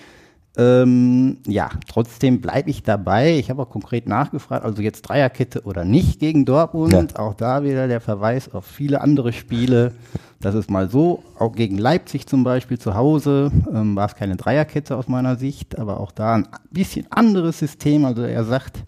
Ähm, 0.57 1.39
ja, 1.47 1.71
trotzdem 1.89 2.41
bleibe 2.41 2.71
ich 2.71 2.85
dabei. 2.85 3.39
Ich 3.39 3.51
habe 3.51 3.63
auch 3.63 3.71
konkret 3.71 4.07
nachgefragt, 4.07 4.65
also 4.65 4.83
jetzt 4.83 5.03
Dreierkette 5.03 5.63
oder 5.63 5.85
nicht 5.85 6.21
gegen 6.21 6.45
Dortmund. 6.45 6.93
Ja. 6.93 7.19
Auch 7.19 7.35
da 7.35 7.65
wieder 7.65 7.89
der 7.89 8.01
Verweis 8.01 8.53
auf 8.55 8.65
viele 8.65 9.01
andere 9.01 9.33
Spiele. 9.33 9.93
Das 10.41 10.55
ist 10.55 10.71
mal 10.71 10.89
so. 10.89 11.25
Auch 11.39 11.53
gegen 11.53 11.79
Leipzig 11.79 12.27
zum 12.27 12.45
Beispiel 12.45 12.79
zu 12.79 12.95
Hause 12.95 13.51
ähm, 13.73 13.97
war 13.97 14.07
es 14.07 14.15
keine 14.15 14.37
Dreierkette 14.37 14.97
aus 14.97 15.09
meiner 15.09 15.37
Sicht, 15.37 15.79
aber 15.79 15.99
auch 15.99 16.13
da 16.13 16.35
ein 16.35 16.47
bisschen 16.71 17.11
anderes 17.11 17.59
System. 17.59 18.05
Also 18.05 18.23
er 18.23 18.45
sagt, 18.45 18.85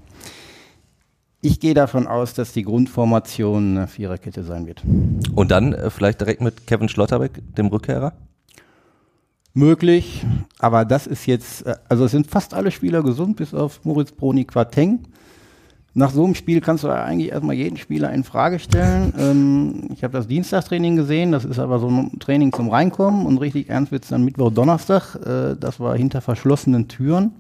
ich 1.45 1.59
gehe 1.59 1.73
davon 1.75 2.07
aus, 2.07 2.33
dass 2.33 2.53
die 2.53 2.63
Grundformation 2.63 3.77
eine 3.77 3.88
Viererkette 3.88 4.43
sein 4.43 4.65
wird. 4.65 4.81
Und 5.36 5.51
dann 5.51 5.73
äh, 5.73 5.91
vielleicht 5.91 6.21
direkt 6.21 6.41
mit 6.41 6.65
Kevin 6.65 6.89
Schlotterbeck, 6.89 7.43
dem 7.55 7.67
Rückkehrer? 7.67 8.13
Möglich, 9.53 10.25
aber 10.57 10.83
das 10.83 11.05
ist 11.05 11.27
jetzt, 11.27 11.67
äh, 11.67 11.75
also 11.89 12.05
es 12.05 12.12
sind 12.12 12.25
fast 12.25 12.55
alle 12.55 12.71
Spieler 12.71 13.03
gesund, 13.03 13.36
bis 13.36 13.53
auf 13.53 13.86
Moritz 13.86 14.13
Broni 14.13 14.45
Quateng. 14.45 15.03
Nach 15.95 16.10
so 16.10 16.25
einem 16.25 16.34
Spiel 16.34 16.60
kannst 16.60 16.84
du 16.84 16.89
eigentlich 16.89 17.32
erstmal 17.32 17.56
jeden 17.56 17.77
Spieler 17.77 18.12
in 18.12 18.23
Frage 18.23 18.58
stellen. 18.58 19.13
Ähm, 19.17 19.89
ich 19.93 20.03
habe 20.03 20.13
das 20.13 20.27
Dienstagstraining 20.27 20.95
gesehen, 20.95 21.32
das 21.32 21.45
ist 21.45 21.60
aber 21.60 21.77
so 21.77 21.88
ein 21.88 22.19
Training 22.19 22.51
zum 22.51 22.69
Reinkommen 22.69 23.27
und 23.27 23.38
richtig 23.38 23.69
ernst 23.69 23.91
wird 23.91 24.03
es 24.03 24.10
dann 24.10 24.25
Mittwoch, 24.25 24.51
Donnerstag. 24.51 25.15
Äh, 25.23 25.56
das 25.60 25.79
war 25.79 25.95
hinter 25.95 26.21
verschlossenen 26.21 26.88
Türen. 26.88 27.34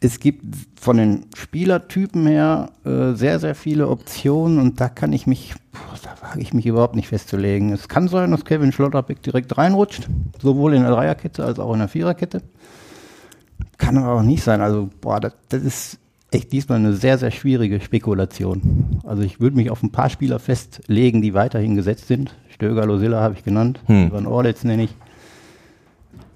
Es 0.00 0.20
gibt 0.20 0.44
von 0.78 0.98
den 0.98 1.24
Spielertypen 1.34 2.26
her 2.26 2.72
äh, 2.84 3.14
sehr, 3.14 3.38
sehr 3.40 3.54
viele 3.54 3.88
Optionen 3.88 4.58
und 4.58 4.78
da 4.78 4.90
kann 4.90 5.14
ich 5.14 5.26
mich, 5.26 5.54
boah, 5.72 5.98
da 6.02 6.28
wage 6.28 6.42
ich 6.42 6.52
mich 6.52 6.66
überhaupt 6.66 6.94
nicht 6.94 7.08
festzulegen. 7.08 7.72
Es 7.72 7.88
kann 7.88 8.08
sein, 8.08 8.32
dass 8.32 8.44
Kevin 8.44 8.72
Schlotterbeck 8.72 9.22
direkt 9.22 9.56
reinrutscht, 9.56 10.10
sowohl 10.42 10.74
in 10.74 10.82
der 10.82 10.90
Dreierkette 10.90 11.42
als 11.42 11.58
auch 11.58 11.72
in 11.72 11.78
der 11.78 11.88
Viererkette. 11.88 12.42
Kann 13.78 13.96
aber 13.96 14.20
auch 14.20 14.22
nicht 14.22 14.42
sein. 14.42 14.60
Also, 14.60 14.90
boah, 15.00 15.20
das, 15.20 15.32
das 15.48 15.62
ist 15.62 15.98
echt 16.30 16.52
diesmal 16.52 16.78
eine 16.78 16.92
sehr, 16.92 17.18
sehr 17.18 17.30
schwierige 17.30 17.80
Spekulation. 17.80 19.00
Also 19.04 19.22
ich 19.22 19.40
würde 19.40 19.56
mich 19.56 19.70
auf 19.70 19.82
ein 19.82 19.92
paar 19.92 20.10
Spieler 20.10 20.38
festlegen, 20.38 21.22
die 21.22 21.34
weiterhin 21.34 21.76
gesetzt 21.76 22.08
sind. 22.08 22.34
Stöger, 22.50 22.86
Losilla 22.86 23.20
habe 23.20 23.34
ich 23.34 23.44
genannt, 23.44 23.80
Hm. 23.86 24.08
Ivan 24.08 24.26
Orlitz 24.26 24.64
nenne 24.64 24.84
ich. 24.84 24.94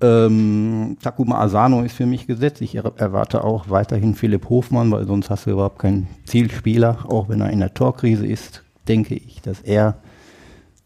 Ähm, 0.02 0.96
Takuma 1.02 1.40
Asano 1.40 1.82
ist 1.82 1.94
für 1.94 2.06
mich 2.06 2.26
gesetzt. 2.26 2.62
Ich 2.62 2.74
er 2.74 2.90
erwarte 2.96 3.44
auch 3.44 3.68
weiterhin 3.68 4.14
Philipp 4.14 4.48
Hofmann, 4.48 4.90
weil 4.90 5.06
sonst 5.06 5.28
hast 5.28 5.44
du 5.46 5.50
überhaupt 5.50 5.78
keinen 5.78 6.08
Zielspieler. 6.24 7.04
Auch 7.10 7.28
wenn 7.28 7.40
er 7.42 7.50
in 7.50 7.60
der 7.60 7.74
Torkrise 7.74 8.26
ist, 8.26 8.62
denke 8.88 9.14
ich, 9.14 9.42
dass 9.42 9.60
er 9.60 9.98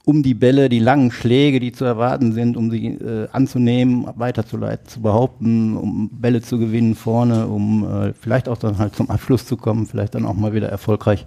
um 0.07 0.23
die 0.23 0.35
Bälle, 0.35 0.69
die 0.69 0.81
langen 0.81 1.11
Schläge, 1.11 1.61
die 1.61 1.73
zu 1.73 1.85
erwarten 1.85 2.33
sind, 2.33 2.57
um 2.57 2.71
sie 2.71 2.87
äh, 2.89 3.29
anzunehmen, 3.33 4.07
weiterzuleiten, 4.17 4.87
zu 4.87 5.01
behaupten, 5.01 5.77
um 5.77 6.11
Bälle 6.13 6.43
zu 6.43 6.59
gewinnen 6.59 6.95
vorne, 6.95 7.47
um 7.47 7.85
äh, 7.89 8.13
vielleicht 8.13 8.49
auch 8.49 8.59
dann 8.59 8.79
halt 8.79 8.95
zum 8.95 9.11
Abschluss 9.11 9.47
zu 9.47 9.57
kommen, 9.57 9.87
vielleicht 9.87 10.15
dann 10.15 10.27
auch 10.27 10.35
mal 10.35 10.53
wieder 10.53 10.69
erfolgreich. 10.69 11.27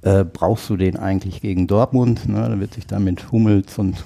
Äh, 0.00 0.24
brauchst 0.24 0.70
du 0.70 0.76
den 0.76 0.96
eigentlich 0.96 1.40
gegen 1.42 1.66
Dortmund? 1.66 2.28
Ne? 2.28 2.40
Dann 2.40 2.60
wird 2.60 2.74
sich 2.74 2.86
dann 2.86 3.04
mit 3.04 3.30
Hummels 3.30 3.78
und 3.78 4.02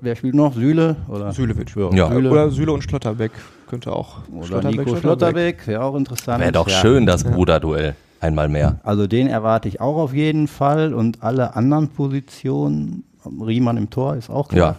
wer 0.00 0.16
spielt 0.16 0.34
noch? 0.34 0.54
Süle? 0.54 0.96
Oder? 1.08 1.32
Sülevic. 1.32 1.74
Ja. 1.94 2.08
Süle. 2.10 2.30
Oder 2.30 2.50
Süle 2.50 2.72
und 2.72 2.82
Schlotterbeck 2.82 3.32
könnte 3.68 3.92
auch. 3.92 4.18
Oder 4.32 4.62
Nico 4.68 4.96
Schlotterbeck, 4.96 5.66
wäre 5.66 5.82
auch 5.82 5.96
interessant. 5.96 6.40
Wäre 6.40 6.52
doch 6.52 6.68
Ja. 6.68 6.80
schön, 6.80 7.06
das 7.06 7.24
Bruderduell. 7.24 7.94
Einmal 8.20 8.48
mehr. 8.48 8.80
Also 8.82 9.06
den 9.06 9.28
erwarte 9.28 9.68
ich 9.68 9.80
auch 9.80 9.96
auf 9.96 10.14
jeden 10.14 10.48
Fall 10.48 10.94
und 10.94 11.22
alle 11.22 11.54
anderen 11.54 11.88
Positionen, 11.88 13.04
Riemann 13.24 13.76
im 13.76 13.90
Tor 13.90 14.16
ist 14.16 14.30
auch 14.30 14.48
klar. 14.48 14.72
Ja. 14.72 14.76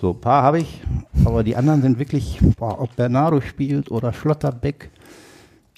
So, 0.00 0.10
ein 0.10 0.20
paar 0.20 0.42
habe 0.42 0.58
ich, 0.58 0.82
aber 1.24 1.44
die 1.44 1.56
anderen 1.56 1.82
sind 1.82 1.98
wirklich, 1.98 2.38
boah, 2.58 2.80
ob 2.80 2.96
Bernardo 2.96 3.40
spielt 3.40 3.90
oder 3.90 4.12
Schlotterbeck 4.12 4.90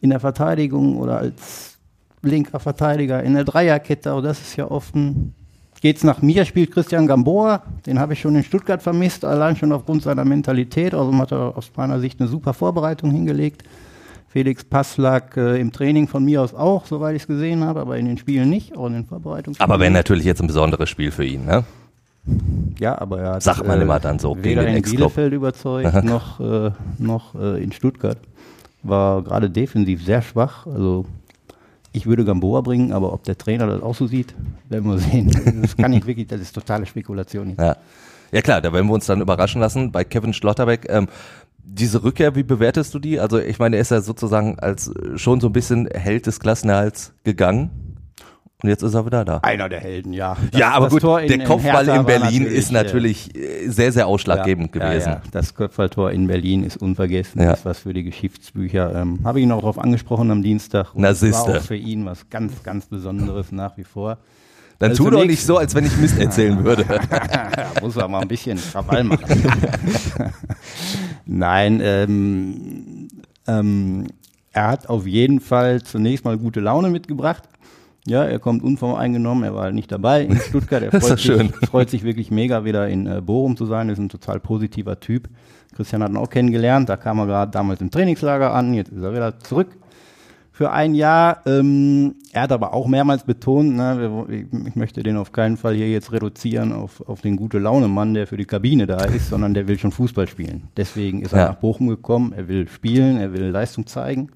in 0.01 0.11
der 0.11 0.21
Verteidigung 0.21 0.97
oder 0.97 1.19
als 1.19 1.77
linker 2.23 2.59
Verteidiger 2.59 3.23
in 3.23 3.35
der 3.35 3.45
Dreierkette, 3.45 4.11
aber 4.11 4.23
das 4.23 4.41
ist 4.41 4.57
ja 4.57 4.71
offen. 4.71 5.35
Geht's 5.81 6.03
nach 6.03 6.23
mir, 6.23 6.45
spielt 6.45 6.73
Christian 6.73 7.07
Gamboa, 7.07 7.63
den 7.85 8.01
habe 8.01 8.15
ich 8.15 8.21
schon 8.21 8.35
in 8.35 8.43
Stuttgart 8.43 8.83
vermisst, 8.83 9.25
allein 9.25 9.55
schon 9.57 9.73
aufgrund 9.73 10.03
seiner 10.03 10.25
Mentalität, 10.25 10.95
also 10.95 11.15
hat 11.19 11.33
er 11.33 11.57
aus 11.57 11.71
meiner 11.77 12.01
Sicht 12.01 12.19
eine 12.19 12.29
super 12.29 12.55
Vorbereitung 12.55 13.11
hingelegt. 13.11 13.63
Felix 14.37 14.65
Pass 14.65 14.99
lag 14.99 15.35
äh, 15.39 15.59
im 15.59 15.73
Training 15.73 16.09
von 16.09 16.23
mir 16.23 16.43
aus 16.43 16.53
auch, 16.53 16.85
soweit 16.85 17.17
ich 17.17 17.23
es 17.23 17.27
gesehen 17.27 17.65
habe, 17.65 17.81
aber 17.81 17.97
in 17.97 18.05
den 18.05 18.19
Spielen 18.19 18.51
nicht, 18.51 18.77
auch 18.77 18.87
in 18.87 18.93
den 18.93 19.07
Vorbereitungen. 19.07 19.59
Aber 19.59 19.81
wäre 19.81 19.91
natürlich 19.91 20.27
jetzt 20.27 20.43
ein 20.43 20.47
besonderes 20.47 20.91
Spiel 20.91 21.11
für 21.11 21.25
ihn, 21.25 21.47
ne? 21.47 21.65
Ja, 22.79 23.01
aber 23.01 23.19
er 23.19 23.33
hat 23.33 23.43
Sagt 23.43 23.67
man 23.67 23.81
immer 23.81 23.99
dann 23.99 24.19
so, 24.19 24.35
gegen 24.35 24.45
weder 24.45 24.65
den 24.67 24.77
in. 24.77 24.83
Bielefeld 24.83 25.33
überzeugt, 25.33 25.91
noch, 26.05 26.39
äh, 26.39 26.71
noch 26.99 27.35
äh, 27.35 27.65
in 27.65 27.73
Stuttgart. 27.73 28.19
War 28.83 29.23
gerade 29.23 29.49
defensiv 29.49 30.05
sehr 30.05 30.21
schwach. 30.21 30.67
Also 30.67 31.07
ich 31.93 32.05
würde 32.05 32.27
Gamboa 32.27 32.61
bringen, 32.61 32.93
aber 32.93 33.15
ob 33.15 33.25
der 33.25 33.39
Trainer 33.39 33.67
das 33.67 33.81
auch 33.81 33.95
so 33.95 34.07
sieht, 34.07 34.35
werden 34.69 34.91
wir 34.91 34.99
sehen. 35.13 35.63
Das 35.63 35.79
kann 35.79 35.95
ich 35.95 36.07
wirklich, 36.07 36.27
das 36.27 36.43
ist 36.43 36.53
totale 36.53 36.85
Spekulation. 36.85 37.57
Ja. 37.59 37.79
Ja 38.33 38.43
klar, 38.43 38.61
da 38.61 38.73
werden 38.73 38.87
wir 38.89 38.95
uns 38.95 39.07
dann 39.07 39.21
überraschen 39.21 39.61
lassen. 39.61 39.93
Bei 39.93 40.05
Kevin 40.05 40.33
Schlotterbeck, 40.33 40.87
ähm, 40.91 41.09
diese 41.69 42.03
Rückkehr, 42.05 42.35
wie 42.37 42.43
bewertest 42.45 42.95
du 42.95 42.99
die? 42.99 43.19
Also 43.21 43.39
ich 43.39 43.59
meine, 43.59 43.77
er 43.77 43.83
ist 43.83 43.91
ja 43.91 44.01
sozusagen 44.01 44.59
als 44.61 44.89
äh, 44.89 45.19
schon 45.19 45.41
so 45.41 45.49
ein 45.49 45.53
bisschen 45.53 45.87
Held 45.89 46.27
des 46.27 46.41
Klassenerhalts 46.41 47.13
gegangen. 47.25 47.71
Und 48.63 48.71
jetzt 48.71 48.83
ist 48.83 48.95
er 48.95 49.05
wieder 49.05 49.25
da. 49.27 49.39
Einer 49.43 49.69
der 49.69 49.81
Helden, 49.81 50.15
ja. 50.15 50.35
Das- 50.51 50.59
ja, 50.59 50.71
aber 50.71 50.87
das 50.87 50.93
gut, 50.95 51.03
Tor 51.03 51.21
in- 51.21 51.29
der 51.29 51.41
in 51.41 51.45
Kopfball 51.45 51.83
in 51.89 51.89
war 51.97 52.05
Berlin 52.05 52.47
ist 52.47 52.71
äh, 52.71 52.73
natürlich 52.73 53.37
äh, 53.37 53.69
sehr, 53.69 53.93
sehr 53.93 54.07
ausschlaggebend 54.07 54.75
ja, 54.75 54.89
gewesen. 54.89 55.09
Ja. 55.11 55.23
Das 55.31 55.55
Kopfballtor 55.55 56.11
in 56.13 56.27
Berlin 56.27 56.65
ist 56.65 56.79
unvergessen, 56.79 57.43
Ja. 57.43 57.53
ist 57.53 57.67
was 57.67 57.81
für 57.81 57.93
die 57.93 58.03
Geschichtsbücher. 58.05 58.95
Ähm, 58.95 59.19
Habe 59.25 59.41
ich 59.41 59.45
ihn 59.45 59.53
auch 59.53 59.59
darauf 59.61 59.79
angesprochen 59.79 60.31
am 60.31 60.43
Dienstag. 60.43 60.95
Und 60.95 61.03
Na, 61.03 61.11
es 61.11 61.21
war 61.21 61.57
auch 61.59 61.61
für 61.63 61.77
ihn 61.77 62.07
was 62.07 62.31
ganz, 62.31 62.63
ganz 62.63 62.87
Besonderes 62.87 63.53
nach 63.53 63.77
wie 63.77 63.85
vor. 63.85 64.17
Dann 64.79 64.91
Also 64.91 65.05
tu 65.05 65.11
doch 65.11 65.25
nicht 65.25 65.45
so, 65.45 65.59
als 65.59 65.75
wenn 65.75 65.85
ich 65.87 65.97
Mist 65.99 66.19
erzählen 66.19 66.63
würde. 66.65 66.85
muss 67.83 67.97
er 67.97 68.09
mal 68.09 68.21
ein 68.23 68.29
bisschen 68.29 68.59
Krawall 68.59 69.05
machen. 69.05 69.25
Nein, 71.27 71.81
ähm, 71.83 73.09
ähm, 73.47 74.07
er 74.53 74.69
hat 74.69 74.89
auf 74.89 75.07
jeden 75.07 75.41
Fall 75.41 75.83
zunächst 75.83 76.25
mal 76.25 76.39
gute 76.39 76.61
Laune 76.61 76.89
mitgebracht. 76.89 77.43
Ja, 78.07 78.25
er 78.25 78.39
kommt 78.39 78.63
unvoreingenommen, 78.63 79.43
er 79.43 79.55
war 79.55 79.65
halt 79.65 79.75
nicht 79.75 79.91
dabei 79.91 80.23
in 80.23 80.39
Stuttgart. 80.39 80.83
Er 80.83 80.91
Das 80.93 81.11
ist 81.11 81.27
freut. 81.27 81.41
Sich, 81.41 81.69
freut 81.69 81.91
sich 81.91 82.03
wirklich 82.05 82.31
mega, 82.31 82.65
wieder 82.65 82.89
in 82.89 83.07
äh, 83.07 83.21
Bochum 83.21 83.57
zu 83.57 83.67
sein. 83.67 83.89
Ist 83.89 83.99
ein 83.99 84.09
total 84.09 84.39
positiver 84.39 85.01
Typ. 85.01 85.29
Christian 85.75 86.03
hat 86.03 86.11
ihn 86.11 86.17
auch 86.17 86.31
kennengelernt, 86.31 86.89
da 86.89 86.97
kam 86.97 87.19
er 87.19 87.27
gerade 87.27 87.51
damals 87.51 87.81
im 87.81 87.91
Trainingslager 87.91 88.55
an, 88.55 88.73
jetzt 88.73 88.93
ist 88.93 89.03
er 89.03 89.13
wieder 89.13 89.39
zurück 89.41 89.77
für 90.57 90.71
ein 90.73 90.95
Jahr. 90.95 91.43
Ähm, 91.45 92.15
er 92.33 92.41
hat 92.43 92.51
aber 92.53 92.73
auch 92.73 92.87
mehrmals 92.87 93.25
betont, 93.25 93.77
ne, 93.77 94.25
ich 94.65 94.75
möchte 94.75 95.03
den 95.03 95.19
auf 95.19 95.31
keinen 95.31 95.59
Fall 95.59 95.75
hier 95.75 95.91
jetzt 95.91 96.13
reduzieren 96.13 96.73
auf, 96.73 97.07
auf 97.07 97.21
den 97.21 97.37
gute 97.37 97.59
Laune 97.59 97.89
Mann, 97.89 98.15
der 98.15 98.27
für 98.27 98.39
die 98.39 98.47
Kabine 98.47 98.87
da 98.87 99.05
ist, 99.05 99.29
sondern 99.29 99.53
der 99.53 99.69
will 99.69 99.79
schon 99.79 99.93
Fußball 99.93 100.27
spielen. 100.29 100.69
Deswegen 100.79 101.21
ist 101.21 101.35
er 101.35 101.39
Ja. 101.41 101.49
nach 101.49 101.57
Bochum 101.57 101.89
gekommen. 101.89 102.33
Er 102.35 102.49
will 102.49 102.69
spielen, 102.69 103.19
er 103.19 103.35
will 103.35 103.45
Leistung 103.51 103.87
zeigen. 103.87 104.31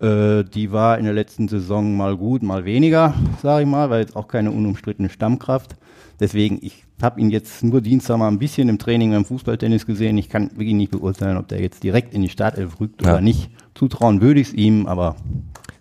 Äh, 0.00 0.44
die 0.44 0.70
war 0.70 0.98
in 0.98 1.04
der 1.04 1.14
letzten 1.14 1.48
Saison 1.48 1.96
mal 1.96 2.16
gut, 2.16 2.44
mal 2.44 2.64
weniger, 2.64 3.14
sage 3.42 3.62
ich 3.64 3.68
mal, 3.68 3.90
weil 3.90 4.02
jetzt 4.02 4.14
auch 4.14 4.28
keine 4.28 4.52
unumstrittene 4.52 5.08
Stammkraft. 5.08 5.74
Deswegen, 6.20 6.58
ich 6.62 6.84
habe 7.02 7.20
ihn 7.20 7.30
jetzt 7.30 7.64
nur 7.64 7.80
Dienstag 7.80 8.18
mal 8.18 8.28
ein 8.28 8.38
bisschen 8.38 8.68
im 8.68 8.78
Training 8.78 9.10
beim 9.10 9.24
Fußballtennis 9.24 9.84
gesehen. 9.86 10.16
Ich 10.18 10.28
kann 10.28 10.50
wirklich 10.52 10.74
nicht 10.74 10.92
beurteilen, 10.92 11.36
ob 11.36 11.48
der 11.48 11.60
jetzt 11.60 11.82
direkt 11.82 12.14
in 12.14 12.22
die 12.22 12.28
Startelf 12.28 12.80
rückt 12.80 13.02
Ja. 13.04 13.12
oder 13.14 13.20
nicht. 13.20 13.50
Zutrauen 13.78 14.20
würde 14.20 14.40
ich 14.40 14.48
es 14.48 14.54
ihm, 14.54 14.86
aber 14.86 15.14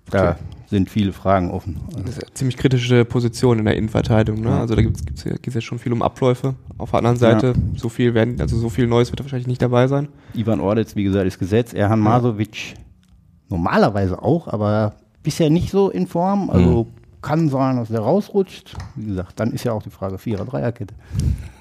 da 0.10 0.38
sind 0.68 0.90
viele 0.90 1.14
Fragen 1.14 1.50
offen. 1.50 1.80
Das 1.98 2.18
ist 2.18 2.24
eine 2.24 2.34
ziemlich 2.34 2.58
kritische 2.58 3.06
Position 3.06 3.58
in 3.58 3.66
der 3.66 3.76
Innenverteidigung. 3.76 4.42
Ne? 4.42 4.50
Ja. 4.50 4.60
Also 4.60 4.76
da 4.76 4.82
gibt's, 4.82 5.06
gibt's 5.06 5.24
ja, 5.24 5.34
ja 5.34 5.62
schon 5.62 5.80
viel 5.80 5.94
um 5.94 6.02
Abläufe. 6.02 6.56
Auf 6.78 6.92
der 6.92 7.00
anderen 7.00 7.18
Seite, 7.18 7.54
so 7.76 7.90
viel 7.90 8.14
werden, 8.14 8.40
also 8.40 8.58
so 8.58 8.70
viel 8.70 8.86
Neues 8.86 9.12
wird 9.12 9.22
wahrscheinlich 9.22 9.48
nicht 9.48 9.62
dabei 9.62 9.88
sein. 9.88 10.10
Ivan 10.34 10.60
Ordetz, 10.60 10.96
wie 10.96 11.04
gesagt, 11.04 11.26
ist 11.26 11.40
gesetzt. 11.40 11.74
Erhan 11.74 12.00
Masovic 12.00 12.76
normalerweise 13.50 14.22
auch, 14.22 14.48
aber 14.48 14.96
bisher 15.24 15.50
nicht 15.50 15.72
so 15.72 15.90
in 15.90 16.06
Form. 16.06 16.50
Also 16.50 16.88
kann 17.28 17.50
sein, 17.50 17.78
dass 17.78 17.90
der 17.90 18.00
rausrutscht. 18.00 18.76
Wie 18.96 19.06
gesagt, 19.08 19.40
dann 19.40 19.52
ist 19.52 19.64
ja 19.64 19.72
auch 19.74 19.84
die 19.84 19.90
Frage 19.90 20.18
Vierer, 20.18 20.46
Dreierkette. 20.46 20.94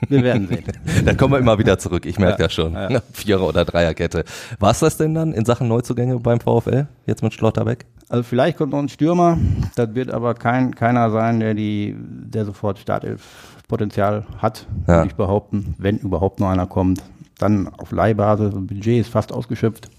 Wir 0.08 0.22
werden 0.22 0.48
sehen. 0.48 0.64
Da 1.04 1.14
kommen 1.14 1.34
wir 1.34 1.38
immer 1.38 1.58
wieder 1.58 1.78
zurück, 1.78 2.06
ich 2.06 2.18
merke 2.18 2.42
Ja, 2.42 2.46
das 2.46 2.54
schon. 2.54 2.72
ja. 2.74 3.00
Vierer- 3.12 3.46
oder 3.48 3.64
Dreierkette. 3.64 4.24
War 4.60 4.70
es 4.70 4.78
das 4.80 4.96
denn 4.96 5.14
dann 5.14 5.32
in 5.32 5.44
Sachen 5.44 5.68
Neuzugänge 5.68 6.18
beim 6.20 6.40
VfL, 6.40 6.86
jetzt 7.06 7.22
mit 7.22 7.34
Schlotterbeck? 7.34 7.86
Also 8.08 8.22
vielleicht 8.22 8.56
kommt 8.58 8.72
noch 8.72 8.78
ein 8.78 8.88
Stürmer. 8.88 9.36
Das 9.74 9.94
wird 9.94 10.10
aber 10.12 10.34
kein, 10.34 10.74
keiner 10.74 11.10
sein, 11.10 11.40
der 11.40 11.54
die, 11.54 11.96
der 11.98 12.44
sofort 12.44 12.78
Startelf-Potenzial 12.78 14.24
hat, 14.38 14.66
Ja. 14.86 14.96
würde 14.98 15.08
ich 15.08 15.14
behaupten. 15.16 15.74
Wenn 15.78 15.98
überhaupt 15.98 16.40
noch 16.40 16.48
einer 16.48 16.66
kommt. 16.66 17.02
Dann 17.38 17.68
auf 17.68 17.90
Leihbasis. 17.92 18.52
Das 18.54 18.66
Budget 18.66 19.00
ist 19.00 19.10
fast 19.10 19.32
ausgeschöpft. 19.32 19.90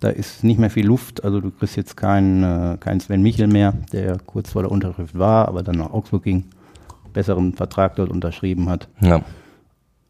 Da 0.00 0.08
ist 0.10 0.44
nicht 0.44 0.58
mehr 0.58 0.70
viel 0.70 0.86
Luft. 0.86 1.24
Also 1.24 1.40
du 1.40 1.50
kriegst 1.50 1.76
jetzt 1.76 1.96
keinen 1.96 2.42
äh, 2.42 2.76
keinen 2.78 3.00
Sven 3.00 3.22
Michel 3.22 3.46
mehr, 3.46 3.72
der 3.92 4.18
kurz 4.18 4.50
vor 4.52 4.62
der 4.62 4.70
Unterschrift 4.70 5.18
war, 5.18 5.48
aber 5.48 5.62
dann 5.62 5.76
nach 5.76 5.90
Augsburg 5.92 6.22
ging, 6.24 6.44
besseren 7.12 7.54
Vertrag 7.54 7.96
dort 7.96 8.10
unterschrieben 8.10 8.68
hat. 8.68 8.88
Ja. 9.00 9.22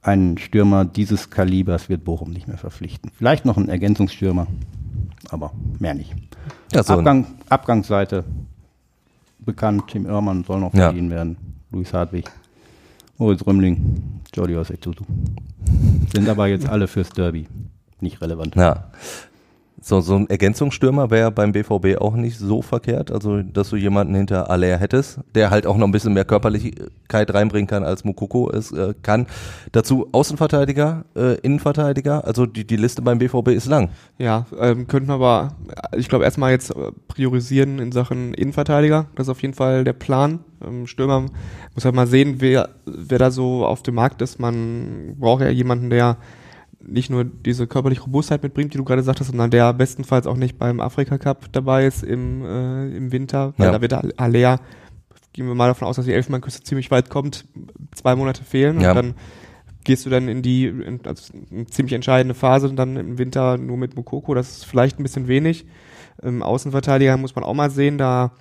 Ein 0.03 0.39
Stürmer 0.39 0.85
dieses 0.85 1.31
Kalibers 1.31 1.89
wird 1.89 2.05
Bochum 2.05 2.31
nicht 2.31 2.47
mehr 2.49 2.59
verpflichten. 2.59 3.11
Vielleicht 3.17 3.45
noch 3.45 3.57
ein 3.57 3.69
Ergänzungsstürmer, 3.69 4.47
aber 5.31 5.53
mehr 5.79 5.95
nicht. 5.95 6.15
ja 6.73 6.83
so 6.83 6.95
Abgang, 6.95 7.27
Abgangsseite 7.49 8.25
bekannt, 9.39 9.85
Tim 9.89 10.07
Oermann 10.07 10.45
soll 10.45 10.61
noch 10.61 10.75
Ja. 10.75 10.87
verliehen 10.87 11.11
werden, 11.11 11.37
Luis 11.71 11.93
Hartwig, 11.93 12.25
Moritz 13.19 13.47
Römling, 13.47 14.21
Jordi 14.35 14.57
Osetutu. 14.57 15.05
Sind 16.13 16.29
aber 16.29 16.47
jetzt 16.49 16.69
alle 16.69 16.87
fürs 16.89 17.11
Derby 17.11 17.47
nicht 18.01 18.21
relevant. 18.21 18.55
Ja. 18.57 18.91
So, 19.89 20.01
so 20.01 20.17
ein 20.17 20.29
Ergänzungsstürmer 20.29 21.13
wäre 21.13 21.31
beim 21.31 21.53
BVB 21.53 22.01
auch 22.01 22.17
nicht 22.17 22.41
so 22.41 22.61
verkehrt, 22.61 23.13
also 23.13 23.43
dass 23.43 23.71
du 23.71 23.77
jemanden 23.77 24.17
hinter 24.17 24.51
Aller 24.51 24.79
hättest, 24.79 25.21
der 25.37 25.51
halt 25.51 25.65
auch 25.65 25.77
noch 25.77 25.87
ein 25.87 25.93
bisschen 25.93 26.13
mehr 26.13 26.25
Körperlichkeit 26.25 27.33
reinbringen 27.33 27.69
kann, 27.69 27.85
als 27.85 28.03
Mukoko 28.03 28.51
es 28.51 28.73
äh, 28.73 28.95
kann. 29.03 29.29
Dazu 29.71 30.09
Außenverteidiger, 30.11 31.05
äh, 31.15 31.39
Innenverteidiger, 31.39 32.25
also 32.25 32.47
die, 32.47 32.67
die 32.67 32.75
Liste 32.75 33.01
beim 33.01 33.19
BVB 33.19 33.51
ist 33.51 33.67
lang. 33.67 33.91
Ja, 34.19 34.47
ähm, 34.59 34.89
könnten 34.89 35.09
wir 35.09 35.15
aber, 35.15 35.51
äh, 35.93 36.01
ich 36.01 36.09
glaube, 36.09 36.25
erstmal 36.25 36.51
jetzt 36.51 36.73
äh, 36.73 36.91
priorisieren 37.07 37.79
in 37.79 37.93
Sachen 37.93 38.35
Innenverteidiger. 38.35 39.07
Das 39.15 39.29
ist 39.29 39.31
auf 39.31 39.43
jeden 39.43 39.55
Fall 39.55 39.85
der 39.85 39.93
Plan. 39.93 40.41
Ähm, 40.67 40.89
Stürmer 40.89 41.27
muss 41.77 41.85
halt 41.85 41.95
mal 41.95 42.09
sehen, 42.09 42.41
wer, 42.41 42.71
wer 42.87 43.21
da 43.21 43.31
so 43.31 43.65
auf 43.65 43.85
dem 43.85 43.95
Markt 43.95 44.21
ist. 44.21 44.41
Man 44.41 45.15
braucht 45.17 45.43
ja 45.43 45.49
jemanden, 45.49 45.91
der 45.91 46.17
nicht 46.87 47.11
nur 47.11 47.25
diese 47.25 47.67
körperliche 47.67 48.03
Robustheit 48.03 48.43
mitbringt, 48.43 48.73
die 48.75 48.79
du 48.79 48.85
gerade 48.85 49.03
sagtest, 49.03 49.31
sondern 49.31 49.51
der 49.51 49.73
bestenfalls 49.73 50.27
auch 50.27 50.37
nicht 50.37 50.59
beim 50.59 50.81
Afrika 50.81 51.19
Cup 51.19 51.47
dabei 51.53 51.87
ist 51.87 52.03
im, 52.03 52.45
äh, 52.45 52.97
im 52.97 53.13
Winter. 53.13 53.55
Weil 53.57 53.67
Ja. 53.67 53.73
da 53.73 53.81
wird 53.81 54.19
Alea, 54.21 54.61
gehen 55.33 55.47
wir 55.47 55.55
mal 55.55 55.69
davon 55.69 55.89
aus, 55.89 55.97
dass 55.97 56.05
die 56.07 56.13
Elfenbeinküste 56.13 56.63
ziemlich 56.63 56.91
weit 56.91 57.11
kommt, 57.11 57.45
zwei 57.95 58.15
Monate 58.17 58.45
fehlen 58.45 58.81
Ja. 58.81 58.91
und 58.91 58.97
dann 58.97 59.15
gehst 59.85 60.05
du 60.07 60.11
dann 60.11 60.29
in 60.29 60.43
die 60.43 60.67
in, 60.67 61.01
also 61.05 61.33
eine 61.53 61.67
ziemlich 61.67 61.93
entscheidende 61.93 62.35
Phase 62.35 62.69
und 62.69 62.77
dann 62.77 62.97
im 62.97 63.19
Winter 63.19 63.57
nur 63.57 63.77
mit 63.77 63.95
Mukoko. 63.97 64.35
Das 64.35 64.51
ist 64.51 64.65
vielleicht 64.67 64.99
ein 64.99 65.03
bisschen 65.05 65.29
wenig. 65.29 65.67
Ähm, 66.23 66.43
Außenverteidiger 66.43 67.17
muss 67.17 67.35
man 67.37 67.45
auch 67.45 67.55
mal 67.55 67.71
sehen. 67.71 67.99
Da 67.99 68.33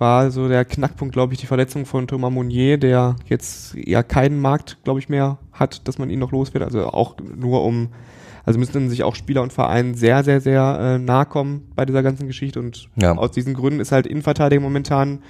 war 0.00 0.30
so 0.30 0.48
der 0.48 0.64
Knackpunkt, 0.64 1.12
glaube 1.12 1.34
ich, 1.34 1.40
die 1.40 1.46
Verletzung 1.46 1.84
von 1.84 2.06
Thomas 2.06 2.32
Monnier, 2.32 2.78
der 2.78 3.16
jetzt 3.26 3.74
ja 3.74 4.02
keinen 4.02 4.40
Markt, 4.40 4.78
glaube 4.82 4.98
ich, 4.98 5.08
mehr 5.10 5.38
hat, 5.52 5.86
dass 5.86 5.98
man 5.98 6.08
ihn 6.08 6.18
noch 6.18 6.32
los 6.32 6.54
wird. 6.54 6.64
Also 6.64 6.86
auch 6.86 7.16
nur 7.36 7.62
um, 7.64 7.88
also 8.46 8.58
müssen 8.58 8.88
sich 8.88 9.02
auch 9.02 9.14
Spieler 9.14 9.42
und 9.42 9.52
Verein 9.52 9.94
sehr, 9.94 10.24
sehr, 10.24 10.40
sehr 10.40 10.78
äh, 10.80 10.98
nahe 10.98 11.26
kommen 11.26 11.70
bei 11.76 11.84
dieser 11.84 12.02
ganzen 12.02 12.26
Geschichte. 12.26 12.58
Und 12.60 12.88
Ja. 12.96 13.14
aus 13.14 13.30
diesen 13.30 13.52
Gründen 13.52 13.78
ist 13.78 13.92
halt 13.92 14.06
Innenverteidigung 14.06 14.64
momentan 14.64 15.20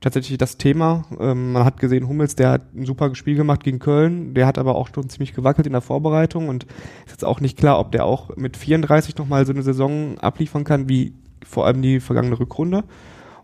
tatsächlich 0.00 0.38
das 0.38 0.56
Thema. 0.56 1.02
Ähm, 1.18 1.52
man 1.52 1.64
hat 1.64 1.80
gesehen, 1.80 2.06
Hummels, 2.06 2.36
der 2.36 2.50
hat 2.50 2.74
ein 2.74 2.86
super 2.86 3.12
Spiel 3.16 3.34
gemacht 3.34 3.64
gegen 3.64 3.80
Köln, 3.80 4.32
der 4.34 4.46
hat 4.46 4.58
aber 4.58 4.76
auch 4.76 4.88
schon 4.94 5.08
ziemlich 5.10 5.34
gewackelt 5.34 5.66
in 5.66 5.72
der 5.72 5.82
Vorbereitung 5.82 6.48
und 6.48 6.64
ist 7.04 7.10
jetzt 7.10 7.24
auch 7.24 7.40
nicht 7.40 7.58
klar, 7.58 7.80
ob 7.80 7.90
der 7.90 8.04
auch 8.04 8.36
mit 8.36 8.56
34 8.56 9.16
nochmal 9.18 9.44
so 9.44 9.52
eine 9.52 9.62
Saison 9.62 10.18
abliefern 10.18 10.62
kann, 10.62 10.88
wie 10.88 11.14
vor 11.44 11.66
allem 11.66 11.82
die 11.82 11.98
vergangene 11.98 12.38
Rückrunde. 12.38 12.84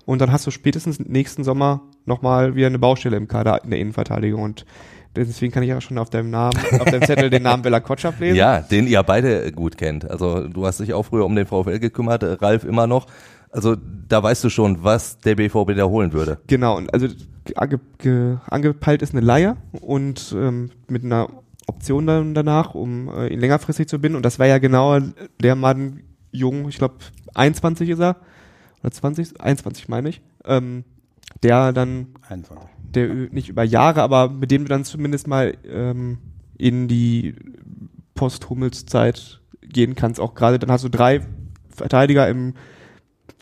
Und 0.07 0.21
dann 0.21 0.33
hast 0.33 0.47
du 0.47 0.51
spätestens 0.51 1.01
nächsten 1.01 1.45
Sommer 1.45 1.83
nochmal 2.07 2.55
wieder 2.55 2.69
eine 2.69 2.79
Baustelle 2.79 3.17
im 3.17 3.29
Kader 3.29 3.63
in 3.65 3.71
der 3.71 3.81
Innenverteidigung 3.81 4.43
und 4.43 4.65
deswegen 5.17 5.53
kann 5.53 5.63
ich 5.63 5.69
ja 5.69 5.81
schon 5.81 5.99
auf 5.99 6.11
deinem 6.11 6.31
Namen, 6.31 6.57
auf 6.79 6.85
deinem 6.85 7.03
Zettel 7.03 7.29
den 7.29 7.43
Namen 7.43 7.63
Bella 7.63 7.81
Kotschap 7.81 8.21
lesen. 8.21 8.37
Ja, 8.37 8.61
den 8.61 8.87
ihr 8.87 9.03
beide 9.03 9.51
gut 9.53 9.77
kennt. 9.77 10.09
Also 10.09 10.47
du 10.47 10.65
hast 10.65 10.81
dich 10.81 10.95
auch 10.95 11.03
früher 11.03 11.25
um 11.25 11.35
den 11.35 11.47
VfL 11.47 11.81
gekümmert, 11.81 12.23
äh, 12.23 12.33
Ralf 12.33 12.65
immer 12.65 12.87
noch. 12.87 13.07
Also 13.51 13.77
da 14.09 14.23
weißt 14.23 14.45
du 14.45 14.49
schon, 14.49 14.85
was 14.85 15.19
der 15.19 15.35
BVB 15.35 15.75
da 15.77 15.85
holen 15.85 16.13
würde. 16.13 16.39
Genau, 16.47 16.81
also 16.93 17.09
ange, 17.57 17.81
ge, 17.99 18.37
angepeilt 18.49 19.03
ist 19.03 19.13
eine 19.13 19.25
Leihe 19.25 19.57
und 19.81 20.35
ähm, 20.39 20.71
mit 20.89 21.05
einer 21.05 21.29
Option 21.67 22.07
dann 22.07 22.35
danach, 22.35 22.75
um 22.75 23.09
äh, 23.09 23.29
ihn 23.29 23.41
längerfristig 23.41 23.89
zu 23.89 23.99
binden. 23.99 24.17
Und 24.17 24.25
das 24.25 24.39
war 24.39 24.47
ja 24.47 24.59
genau 24.59 24.99
der 25.41 25.57
Mann 25.57 26.03
jung, 26.31 26.69
ich 26.69 26.79
glaube 26.79 26.97
21 27.35 27.89
ist 27.89 28.01
er, 28.01 28.17
oder 28.83 28.91
20, 28.93 29.41
21 29.41 29.89
meine 29.89 30.09
ich, 30.09 30.21
ähm, 30.45 30.85
der 31.43 31.73
dann, 31.73 32.09
21. 32.29 32.67
der 32.95 33.09
nicht 33.31 33.49
über 33.49 33.65
Jahre, 33.65 34.03
aber 34.03 34.29
mit 34.31 34.51
dem 34.51 34.63
du 34.65 34.69
dann 34.69 34.85
zumindest 34.85 35.27
mal 35.27 35.55
ähm, 35.69 36.19
in 36.59 36.89
die 36.89 37.35
Post-Hummels-Zeit 38.15 39.41
gehen 39.63 39.95
kannst. 39.95 40.21
Auch 40.21 40.35
gerade 40.35 40.59
dann 40.59 40.71
hast 40.71 40.85
du 40.85 40.89
drei 40.89 41.21
Verteidiger 41.69 42.29
im 42.29 42.55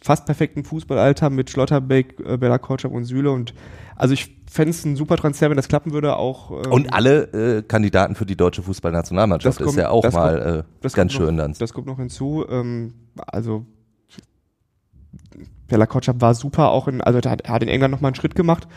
fast 0.03 0.27
perfekten 0.27 0.64
Fußballalter 0.64 1.31
mit 1.31 1.51
Schlotterbeck, 1.51 2.20
äh, 2.27 2.37
Bella 2.37 2.59
Kotschap 2.59 2.92
und 2.92 3.05
Süle 3.05 3.31
und 3.31 3.55
also 3.97 4.12
ich 4.12 4.35
fände 4.51 4.70
es 4.70 4.85
ein 4.85 4.97
super 4.97 5.16
Transfer, 5.16 5.51
wenn 5.51 5.57
das 5.57 5.68
klappen 5.68 5.92
würde, 5.92 6.16
auch 6.16 6.51
ähm, 6.64 6.73
Und 6.73 6.92
alle 6.92 7.59
äh, 7.59 7.62
Kandidaten 7.62 8.14
für 8.16 8.27
die 8.27 8.37
deutsche 8.37 8.62
Fußballnationalmannschaft 8.62 9.59
Das 9.61 9.64
kommt- 9.64 9.77
ist 9.79 9.83
ja 9.83 9.90
auch 9.90 10.03
mal 10.12 10.35
kommt- 10.42 10.57
äh, 10.59 10.62
das 10.81 10.92
ganz 10.94 11.12
kommt 11.12 11.20
noch- 11.23 11.29
schön 11.29 11.37
dann. 11.37 11.55
Das 11.59 11.73
kommt 11.73 11.87
noch 11.87 11.99
hinzu. 11.99 12.44
Ähm, 12.49 12.92
also 13.27 13.64
Bella 15.68 15.87
Kotschap 15.87 16.20
war 16.20 16.35
super, 16.35 16.70
auch 16.70 16.88
in, 16.88 17.00
also 17.00 17.18
er 17.18 17.31
hat, 17.31 17.48
hat 17.48 17.62
in 17.62 17.68
England 17.68 17.92
nochmal 17.92 18.11
einen 18.11 18.16
Schritt 18.16 18.35
gemacht. 18.35 18.68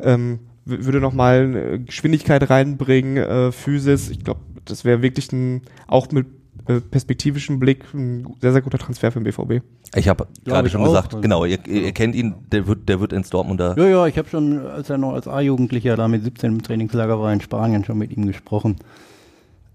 Ähm, 0.00 0.40
würde 0.64 1.00
nochmal 1.00 1.80
Geschwindigkeit 1.84 2.48
reinbringen, 2.48 3.18
äh, 3.18 3.52
Physis. 3.52 4.10
Ich 4.10 4.24
glaube, 4.24 4.40
das 4.64 4.84
wäre 4.84 5.02
wirklich 5.02 5.30
ein, 5.32 5.62
auch 5.86 6.10
mit 6.10 6.26
äh, 6.66 6.80
perspektivischen 6.80 7.60
Blick 7.60 7.84
ein 7.92 8.26
sehr, 8.40 8.52
sehr 8.52 8.62
guter 8.62 8.78
Transfer 8.78 9.12
für 9.12 9.20
den 9.20 9.24
BVB. 9.24 9.62
Ich 9.94 10.08
habe 10.08 10.26
gerade 10.44 10.70
schon 10.70 10.80
auch. 10.80 10.86
gesagt, 10.86 11.20
genau, 11.20 11.44
ihr, 11.44 11.58
ihr 11.66 11.92
kennt 11.92 12.14
ihn, 12.14 12.34
der 12.50 12.66
wird, 12.66 12.88
der 12.88 13.00
wird 13.00 13.12
ins 13.12 13.28
Dortmunder. 13.28 13.74
Ja, 13.76 13.86
ja, 13.86 14.06
ich 14.06 14.16
habe 14.16 14.28
schon, 14.28 14.66
als 14.66 14.88
er 14.88 14.96
noch 14.96 15.12
als 15.12 15.28
A-Jugendlicher 15.28 15.96
da 15.96 16.08
mit 16.08 16.24
17 16.24 16.52
im 16.52 16.62
Trainingslager 16.62 17.20
war 17.20 17.32
in 17.32 17.42
Spanien, 17.42 17.84
schon 17.84 17.98
mit 17.98 18.16
ihm 18.16 18.26
gesprochen. 18.26 18.76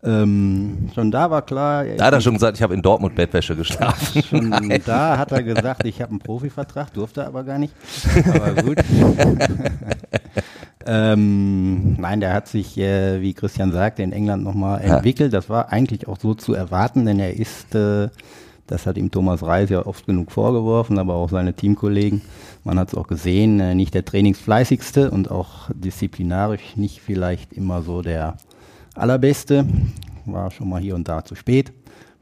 Ähm, 0.02 0.90
schon 0.96 1.12
da 1.12 1.30
war 1.30 1.42
klar, 1.42 1.84
Da 1.98 2.06
hat 2.06 2.14
er 2.14 2.22
schon 2.22 2.36
gesagt, 2.36 2.56
ich 2.58 2.64
habe 2.64 2.74
in 2.74 2.82
Dortmund 2.82 3.16
Bettwäsche 3.16 3.54
geschlafen. 3.56 4.24
Schon 4.24 4.50
da 4.86 5.18
hat 5.18 5.32
er 5.34 5.44
gesagt, 5.44 5.86
ich 5.86 6.02
habe 6.02 6.12
einen 6.12 6.20
Profivertrag, 6.20 6.94
durfte 6.94 7.28
aber 7.28 7.44
gar 7.44 7.60
nicht. 7.60 7.74
Aber 8.34 8.64
gut. 8.64 8.78
ähm, 10.86 11.94
nein, 12.00 12.20
der 12.22 12.34
hat 12.34 12.48
sich, 12.48 12.78
äh, 12.78 13.22
wie 13.22 13.34
Christian 13.34 13.72
sagte, 13.74 14.02
in 14.04 14.14
England 14.14 14.44
nochmal 14.44 14.82
Ja. 14.86 14.96
entwickelt. 14.96 15.34
Das 15.34 15.50
war 15.50 15.70
eigentlich 15.72 16.08
auch 16.08 16.18
so 16.20 16.34
zu 16.34 16.54
erwarten, 16.54 17.06
denn 17.06 17.20
er 17.20 17.34
ist, 17.36 17.76
äh, 17.76 18.08
das 18.68 18.86
hat 18.86 18.98
ihm 18.98 19.12
Thomas 19.12 19.44
Reis 19.44 19.70
ja 19.70 19.86
oft 19.86 20.06
genug 20.06 20.32
vorgeworfen, 20.32 20.98
aber 20.98 21.16
auch 21.16 21.30
seine 21.30 21.54
Teamkollegen. 21.54 22.22
Man 22.64 22.80
hat 22.80 22.90
es 22.90 22.96
auch 22.96 23.08
gesehen, 23.08 23.60
äh, 23.60 23.76
nicht 23.76 23.94
der 23.94 24.06
trainingsfleißigste 24.06 25.12
und 25.12 25.30
auch 25.30 25.70
disziplinarisch 25.74 26.78
nicht 26.78 27.02
vielleicht 27.02 27.52
immer 27.52 27.82
so 27.82 28.02
der 28.02 28.38
allerbeste. 29.00 29.66
War 30.26 30.52
schon 30.52 30.70
mal 30.70 30.82
hier 30.82 30.96
und 30.96 31.08
da 31.08 31.24
zu 31.24 31.36
spät 31.36 31.72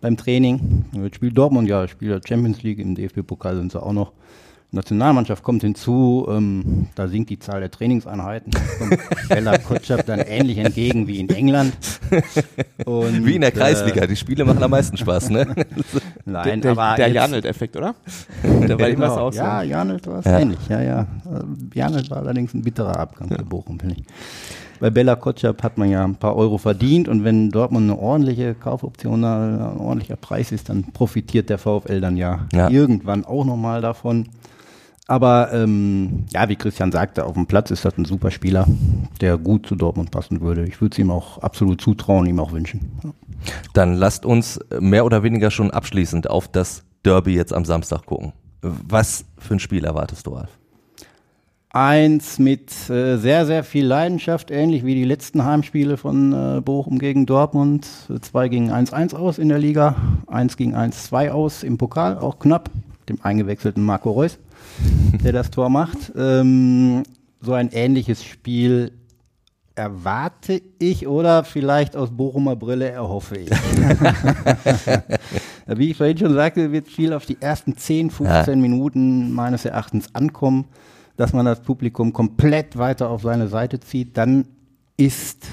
beim 0.02 0.16
Training. 0.18 0.86
Jetzt 0.94 1.16
spielt 1.16 1.38
Dortmund 1.38 1.68
ja, 1.68 1.88
spielt 1.88 2.28
Champions 2.28 2.64
League, 2.64 2.80
im 2.80 2.96
DFB-Pokal 2.96 3.56
sind 3.56 3.72
sie 3.72 3.82
auch 3.82 3.94
noch. 3.94 4.12
Nationalmannschaft 4.70 5.44
kommt 5.44 5.62
hinzu, 5.62 6.28
ähm, 6.30 6.88
da 6.96 7.08
sinkt 7.08 7.30
die 7.30 7.40
Zahl 7.40 7.62
der 7.62 7.72
Trainingseinheiten. 7.72 8.52
Da 8.52 8.60
kommt 8.78 9.00
Bella 9.30 9.58
Kotschap 9.60 10.06
dann 10.06 10.20
ähnlich 10.20 10.58
entgegen 10.58 11.08
wie 11.08 11.22
in 11.22 11.30
England. 11.30 11.74
Und, 12.86 13.26
Wie 13.26 13.36
in 13.36 13.42
der 13.42 13.56
äh, 13.56 13.58
Kreisliga, 13.58 14.06
die 14.06 14.18
Spiele 14.18 14.44
machen 14.44 14.62
am 14.62 14.72
meisten 14.72 14.98
Spaß, 14.98 15.30
ne? 15.30 15.48
Nein, 16.26 16.60
der 16.60 16.72
aber 16.72 16.96
der 16.98 17.08
Janelt-Effekt, 17.08 17.78
oder? 17.78 17.96
da 18.44 18.78
war 18.78 18.90
Genau. 18.92 19.18
auch 19.18 19.32
so. 19.32 19.40
Ja, 19.40 19.64
Janelt 19.64 20.06
war 20.06 20.20
es 20.20 20.26
Ja. 20.26 20.40
ähnlich. 20.40 20.60
Ja, 20.68 20.82
ja. 20.82 21.02
Äh, 21.02 21.06
Janelt 21.74 22.10
war 22.12 22.18
allerdings 22.18 22.54
ein 22.54 22.62
bitterer 22.62 23.00
Abgang 23.00 23.30
für 23.30 23.46
Bochum, 23.46 23.80
finde 23.80 23.96
ich. 24.00 24.04
Bei 24.80 24.90
Bella 24.90 25.16
Kotschap 25.16 25.64
hat 25.64 25.78
man 25.78 25.90
ja 25.90 26.04
ein 26.04 26.16
paar 26.16 26.36
Euro 26.36 26.58
verdient 26.58 27.08
und 27.08 27.24
wenn 27.24 27.50
Dortmund 27.50 27.90
eine 27.90 28.00
ordentliche 28.00 28.54
Kaufoption, 28.54 29.24
äh, 29.24 29.28
ein 29.28 29.78
ordentlicher 29.78 30.16
Preis 30.18 30.52
ist, 30.52 30.70
dann 30.70 30.84
profitiert 30.94 31.50
der 31.50 31.58
VfL 31.58 32.00
dann 32.02 32.18
ja, 32.18 32.48
Ja. 32.54 32.70
irgendwann 32.70 33.26
auch 33.26 33.46
nochmal 33.46 33.82
davon. 33.82 34.30
Aber 35.10 35.54
ähm, 35.54 36.26
ja, 36.34 36.50
wie 36.50 36.58
Christian 36.58 36.92
sagte, 36.92 37.26
auf 37.26 37.34
dem 37.34 37.46
Platz 37.48 37.72
ist 37.72 37.86
das 37.86 37.98
ein 37.98 38.04
super 38.04 38.30
Spieler, 38.30 38.68
der 39.22 39.38
gut 39.38 39.66
zu 39.66 39.76
Dortmund 39.76 40.12
passen 40.12 40.42
würde. 40.42 40.66
Ich 40.66 40.82
würde 40.82 40.94
es 40.94 41.00
ihm 41.00 41.12
auch 41.12 41.38
absolut 41.38 41.80
zutrauen, 41.80 42.26
ihm 42.26 42.40
auch 42.42 42.52
wünschen. 42.52 42.92
Ja. 43.04 43.12
Dann 43.74 43.94
lasst 43.94 44.26
uns 44.26 44.60
mehr 44.80 45.06
oder 45.06 45.24
weniger 45.24 45.50
schon 45.50 45.72
abschließend 45.72 46.30
auf 46.30 46.50
das 46.50 46.84
Derby 47.06 47.34
jetzt 47.36 47.54
am 47.54 47.64
Samstag 47.64 48.06
gucken. 48.06 48.34
Was 48.62 49.24
für 49.38 49.54
ein 49.56 49.60
Spiel 49.60 49.86
erwartest 49.86 50.28
du, 50.28 50.32
Ralf? 50.32 50.57
Eins 51.70 52.40
mit 52.40 52.90
äh, 52.90 53.18
sehr, 53.18 53.46
sehr 53.46 53.64
viel 53.64 53.86
Leidenschaft, 53.86 54.52
ähnlich 54.52 54.86
wie 54.86 54.96
die 54.96 55.04
letzten 55.04 55.44
Heimspiele 55.44 55.98
von 55.98 56.34
äh, 56.34 56.62
Bochum 56.62 56.98
gegen 56.98 57.26
Dortmund. 57.26 57.88
Zwei 58.22 58.48
gingen 58.48 58.72
1-1 58.72 59.16
aus 59.16 59.38
in 59.38 59.50
der 59.50 59.60
Liga, 59.60 59.96
eins 60.28 60.56
ging 60.56 60.76
1-2 60.76 61.32
aus 61.32 61.64
im 61.64 61.78
Pokal, 61.78 62.20
auch 62.20 62.40
knapp, 62.40 62.70
dem 63.10 63.20
eingewechselten 63.22 63.84
Marco 63.84 64.12
Reus 64.12 64.40
der 65.24 65.34
das 65.34 65.52
Tor 65.52 65.70
macht. 65.70 66.12
Ähm, 66.16 67.04
so 67.42 67.54
ein 67.54 67.70
ähnliches 67.72 68.24
Spiel 68.24 68.92
erwarte 69.76 70.62
ich 70.80 71.08
oder 71.08 71.44
vielleicht 71.44 71.96
aus 71.96 72.10
Bochumer 72.10 72.56
Brille 72.56 72.90
erhoffe 72.90 73.38
ich. 73.38 73.52
Wie 75.68 75.92
ich 75.92 75.98
vorhin 75.98 76.18
schon 76.18 76.34
sagte, 76.34 76.72
wird 76.72 76.88
viel 76.88 77.14
auf 77.14 77.26
die 77.26 77.38
ersten 77.40 77.78
10, 77.78 78.10
15 78.10 78.54
ja. 78.54 78.56
Minuten 78.56 79.32
meines 79.34 79.66
Erachtens 79.66 80.16
ankommen, 80.16 80.66
dass 81.18 81.34
man 81.34 81.46
das 81.46 81.62
Publikum 81.62 82.14
komplett 82.14 82.78
weiter 82.78 83.10
auf 83.10 83.22
seine 83.22 83.48
Seite 83.50 83.80
zieht. 83.80 84.18
Dann 84.18 84.46
ist 84.96 85.48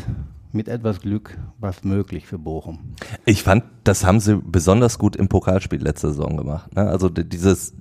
mit 0.53 0.69
etwas 0.69 1.01
Glück 1.01 1.37
was 1.59 1.83
möglich 1.83 2.27
für 2.27 2.39
Bochum. 2.39 2.79
Ich 3.25 3.43
fand, 3.43 3.65
das 3.83 4.05
haben 4.05 4.21
sie 4.21 4.37
besonders 4.37 4.99
gut 4.99 5.17
im 5.17 5.29
Pokalspiel 5.29 5.83
letzte 5.83 6.09
Saison 6.09 6.37
gemacht. 6.37 6.75
Ne? 6.77 6.89
Also 6.89 7.09
dieses 7.09 7.75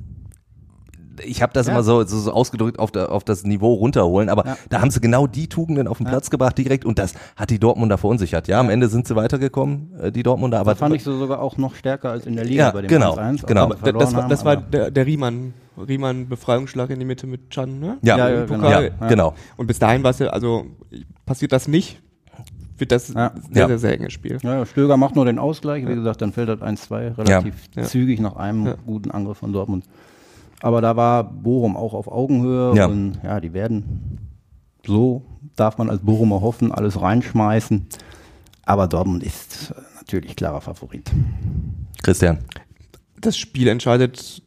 ich 1.23 1.41
habe 1.41 1.53
das 1.53 1.67
ja. 1.67 1.73
immer 1.73 1.83
so, 1.83 2.03
so, 2.05 2.19
so 2.19 2.31
ausgedrückt 2.31 2.79
auf, 2.79 2.91
der, 2.91 3.11
auf 3.11 3.23
das 3.23 3.43
Niveau 3.43 3.73
runterholen, 3.73 4.29
aber 4.29 4.45
ja. 4.45 4.57
da 4.69 4.81
haben 4.81 4.91
sie 4.91 4.99
genau 4.99 5.27
die 5.27 5.47
Tugenden 5.47 5.87
auf 5.87 5.97
den 5.97 6.07
Platz 6.07 6.29
gebracht 6.29 6.57
direkt 6.57 6.85
und 6.85 6.99
das 6.99 7.13
hat 7.35 7.49
die 7.49 7.59
Dortmunder 7.59 7.97
verunsichert. 7.97 8.47
Ja, 8.47 8.59
am 8.59 8.69
Ende 8.69 8.87
sind 8.87 9.07
sie 9.07 9.15
weitergekommen, 9.15 9.99
äh, 9.99 10.11
die 10.11 10.23
Dortmunder. 10.23 10.59
Aber 10.59 10.71
das 10.71 10.79
fand 10.79 10.95
ich 10.95 11.03
so 11.03 11.17
sogar 11.17 11.41
auch 11.41 11.57
noch 11.57 11.75
stärker 11.75 12.11
als 12.11 12.25
in 12.25 12.35
der 12.35 12.45
Liga 12.45 12.71
bei 12.71 12.81
dem 12.81 12.87
genau, 12.87 13.15
1 13.15 13.45
genau. 13.45 13.63
Aber 13.63 13.75
das, 13.75 14.15
war, 14.15 14.27
das 14.27 14.45
war 14.45 14.57
der, 14.57 14.91
der 14.91 15.05
Riemann. 15.05 15.53
Riemann 15.75 16.29
Befreiungsschlag 16.29 16.91
in 16.91 16.99
die 16.99 17.05
Mitte 17.05 17.25
mit 17.25 17.49
Chan, 17.49 17.79
ne? 17.79 17.97
Ja, 18.03 18.15
ja, 18.15 18.29
ja, 18.29 18.45
genau. 18.45 18.69
ja 18.69 18.89
genau. 19.07 19.33
Und 19.57 19.65
bis 19.65 19.79
dahin 19.79 20.03
war 20.03 20.11
es 20.11 20.19
ja, 20.19 20.27
also 20.27 20.67
passiert 21.25 21.51
das 21.51 21.67
nicht, 21.67 21.99
wird 22.77 22.91
das 22.91 23.13
ja. 23.13 23.31
sehr, 23.51 23.67
sehr, 23.67 23.79
sehr 23.79 23.93
enges 23.93 24.13
Spiel. 24.13 24.37
Ja, 24.41 24.65
Stöger 24.65 24.97
macht 24.97 25.15
nur 25.15 25.25
den 25.25 25.39
Ausgleich, 25.39 25.87
wie 25.87 25.95
gesagt, 25.95 26.21
dann 26.21 26.31
fällt 26.31 26.49
das 26.49 26.59
1-2 26.59 27.17
relativ 27.17 27.55
zügig 27.83 28.19
nach 28.19 28.35
einem 28.35 28.75
guten 28.85 29.11
Angriff 29.11 29.37
von 29.37 29.53
Dortmund. 29.53 29.85
Aber 30.63 30.79
da 30.79 30.95
war 30.95 31.25
Bochum 31.25 31.75
auch 31.75 31.93
auf 31.93 32.07
Augenhöhe 32.07 32.73
ja. 32.73 32.85
und 32.85 33.19
ja, 33.21 33.41
die 33.41 33.51
werden 33.51 34.17
so, 34.87 35.25
darf 35.57 35.77
man 35.77 35.89
als 35.89 36.01
Bochumer 36.01 36.39
hoffen, 36.39 36.71
alles 36.71 37.01
reinschmeißen. 37.01 37.85
Aber 38.65 38.87
Dortmund 38.87 39.23
ist 39.23 39.73
natürlich 39.97 40.37
klarer 40.37 40.61
Favorit. 40.61 41.11
Christian. 42.01 42.37
Das 43.19 43.35
Spiel 43.35 43.67
entscheidet 43.67 44.41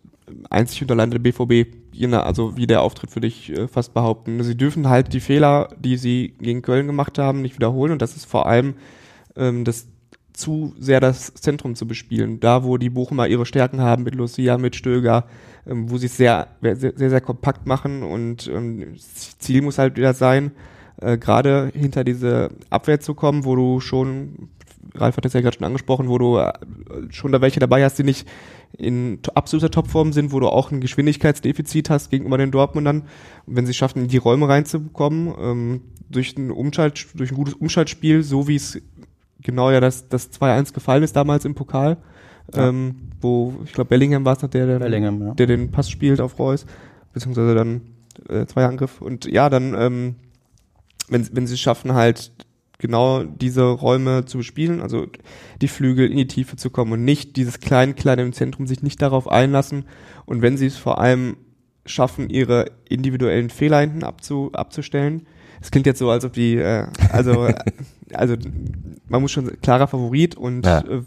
einzig 0.48 0.80
und 0.80 0.90
allein 0.90 1.10
der 1.10 1.18
BVB, 1.18 1.66
also 2.12 2.56
wie 2.56 2.66
der 2.66 2.80
Auftritt 2.80 3.10
für 3.10 3.20
dich 3.20 3.50
äh, 3.50 3.68
fast 3.68 3.92
behaupten. 3.92 4.42
Sie 4.42 4.56
dürfen 4.56 4.88
halt 4.88 5.12
die 5.12 5.20
Fehler, 5.20 5.68
die 5.78 5.98
sie 5.98 6.34
gegen 6.40 6.62
Köln 6.62 6.86
gemacht 6.86 7.18
haben, 7.18 7.42
nicht 7.42 7.56
wiederholen 7.56 7.92
und 7.92 8.00
das 8.00 8.16
ist 8.16 8.24
vor 8.24 8.46
allem 8.46 8.76
ähm, 9.36 9.64
das 9.64 9.86
zu 10.36 10.74
sehr 10.78 11.00
das 11.00 11.34
Zentrum 11.34 11.74
zu 11.74 11.86
bespielen. 11.86 12.40
Da, 12.40 12.62
wo 12.62 12.76
die 12.76 12.90
Bochumer 12.90 13.26
ihre 13.26 13.46
Stärken 13.46 13.80
haben 13.80 14.04
mit 14.04 14.14
Lucia, 14.14 14.58
mit 14.58 14.76
Stöger, 14.76 15.24
ähm, 15.66 15.90
wo 15.90 15.98
sie 15.98 16.06
es 16.06 16.16
sehr, 16.16 16.48
sehr, 16.60 16.92
sehr, 16.94 17.20
kompakt 17.20 17.66
machen 17.66 18.02
und 18.02 18.46
ähm, 18.48 18.94
Ziel 19.38 19.62
muss 19.62 19.78
halt 19.78 19.96
wieder 19.96 20.14
sein, 20.14 20.52
äh, 21.00 21.16
gerade 21.16 21.70
hinter 21.74 22.04
diese 22.04 22.50
Abwehr 22.70 23.00
zu 23.00 23.14
kommen, 23.14 23.44
wo 23.44 23.56
du 23.56 23.80
schon, 23.80 24.50
Ralf 24.94 25.16
hat 25.16 25.24
es 25.24 25.32
ja 25.32 25.40
gerade 25.40 25.56
schon 25.56 25.66
angesprochen, 25.66 26.08
wo 26.08 26.18
du 26.18 26.36
äh, 26.36 26.52
schon 27.10 27.32
da 27.32 27.40
welche 27.40 27.60
dabei 27.60 27.82
hast, 27.82 27.98
die 27.98 28.04
nicht 28.04 28.28
in 28.76 29.20
absoluter 29.34 29.70
Topform 29.70 30.12
sind, 30.12 30.32
wo 30.32 30.40
du 30.40 30.48
auch 30.48 30.70
ein 30.70 30.80
Geschwindigkeitsdefizit 30.82 31.88
hast 31.88 32.10
gegenüber 32.10 32.36
den 32.36 32.50
Dortmundern. 32.50 33.04
Und 33.46 33.56
wenn 33.56 33.64
sie 33.64 33.74
schaffen, 33.74 34.02
in 34.02 34.08
die 34.08 34.18
Räume 34.18 34.48
reinzukommen, 34.48 35.34
ähm, 35.40 35.80
durch 36.10 36.36
ein 36.36 36.50
Umschalt, 36.50 37.06
durch 37.14 37.32
ein 37.32 37.36
gutes 37.36 37.54
Umschaltspiel, 37.54 38.22
so 38.22 38.48
wie 38.48 38.56
es 38.56 38.80
genau 39.42 39.70
ja 39.70 39.80
das, 39.80 40.08
das 40.08 40.32
2-1 40.32 40.72
gefallen 40.72 41.02
ist 41.02 41.16
damals 41.16 41.44
im 41.44 41.54
Pokal, 41.54 41.98
ja. 42.54 42.68
ähm, 42.68 43.10
wo, 43.20 43.54
ich 43.64 43.72
glaube, 43.72 43.88
Bellingham 43.88 44.24
war 44.24 44.36
es 44.36 44.42
noch, 44.42 44.50
der, 44.50 44.78
der, 44.78 44.88
ja. 44.88 45.34
der 45.34 45.46
den 45.46 45.70
Pass 45.70 45.90
spielt 45.90 46.20
auf 46.20 46.38
Reus, 46.38 46.66
beziehungsweise 47.12 47.54
dann 47.54 47.80
äh, 48.28 48.46
zwei 48.46 48.64
Angriff. 48.64 49.00
Und 49.00 49.26
ja, 49.26 49.48
dann, 49.50 49.74
ähm, 49.74 50.14
wenn, 51.08 51.28
wenn 51.32 51.46
sie 51.46 51.56
schaffen, 51.56 51.94
halt 51.94 52.32
genau 52.78 53.24
diese 53.24 53.62
Räume 53.62 54.26
zu 54.26 54.38
bespielen, 54.38 54.80
also 54.80 55.06
die 55.60 55.68
Flügel 55.68 56.10
in 56.10 56.16
die 56.16 56.26
Tiefe 56.26 56.56
zu 56.56 56.70
kommen 56.70 56.92
und 56.92 57.04
nicht 57.04 57.36
dieses 57.36 57.60
kleine, 57.60 57.94
kleine 57.94 58.22
im 58.22 58.32
Zentrum, 58.32 58.66
sich 58.66 58.82
nicht 58.82 59.00
darauf 59.00 59.28
einlassen. 59.28 59.84
Und 60.26 60.42
wenn 60.42 60.56
sie 60.56 60.66
es 60.66 60.76
vor 60.76 61.00
allem 61.00 61.36
schaffen, 61.86 62.28
ihre 62.28 62.72
individuellen 62.88 63.50
Fehler 63.50 63.80
hinten 63.80 64.02
abzu, 64.02 64.50
abzustellen, 64.52 65.26
es 65.60 65.70
klingt 65.70 65.86
jetzt 65.86 65.98
so, 65.98 66.10
als 66.10 66.24
ob 66.24 66.34
die, 66.34 66.56
äh, 66.56 66.86
also, 67.10 67.48
also 68.12 68.36
man 69.08 69.22
muss 69.22 69.32
schon 69.32 69.60
klarer 69.60 69.86
Favorit 69.86 70.36
und 70.36 70.64
ja. 70.64 70.80
äh, 70.80 71.02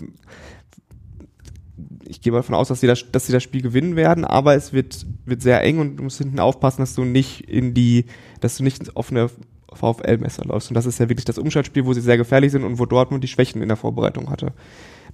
ich 2.06 2.22
gehe 2.22 2.32
mal 2.32 2.40
davon 2.40 2.56
aus, 2.56 2.70
dass 2.70 2.82
sie, 2.82 2.88
das, 2.88 3.12
dass 3.12 3.28
sie 3.28 3.34
das 3.34 3.44
Spiel 3.44 3.62
gewinnen 3.62 3.96
werden, 3.96 4.26
aber 4.26 4.56
es 4.56 4.74
wird, 4.74 5.06
wird 5.26 5.42
sehr 5.42 5.62
eng 5.64 5.80
und 5.80 5.98
du 5.98 6.04
musst 6.04 6.18
hinten 6.18 6.40
aufpassen, 6.40 6.82
dass 6.82 6.96
du 6.96 7.06
nicht 7.06 7.42
in 7.42 7.74
die, 7.74 8.06
dass 8.42 8.58
du 8.58 8.64
nicht 8.64 8.80
ins 8.80 8.96
offene 8.96 9.30
VfL-Messer 9.74 10.46
läufst. 10.46 10.70
Und 10.70 10.76
das 10.76 10.86
ist 10.86 11.00
ja 11.00 11.10
wirklich 11.10 11.26
das 11.26 11.38
Umschaltspiel, 11.38 11.86
wo 11.86 11.94
sie 11.94 12.02
sehr 12.02 12.18
gefährlich 12.18 12.52
sind 12.52 12.64
und 12.64 12.80
wo 12.80 12.86
Dortmund 12.86 13.24
die 13.24 13.28
Schwächen 13.28 13.62
in 13.62 13.68
der 13.68 13.78
Vorbereitung 13.78 14.30
hatte. 14.30 14.54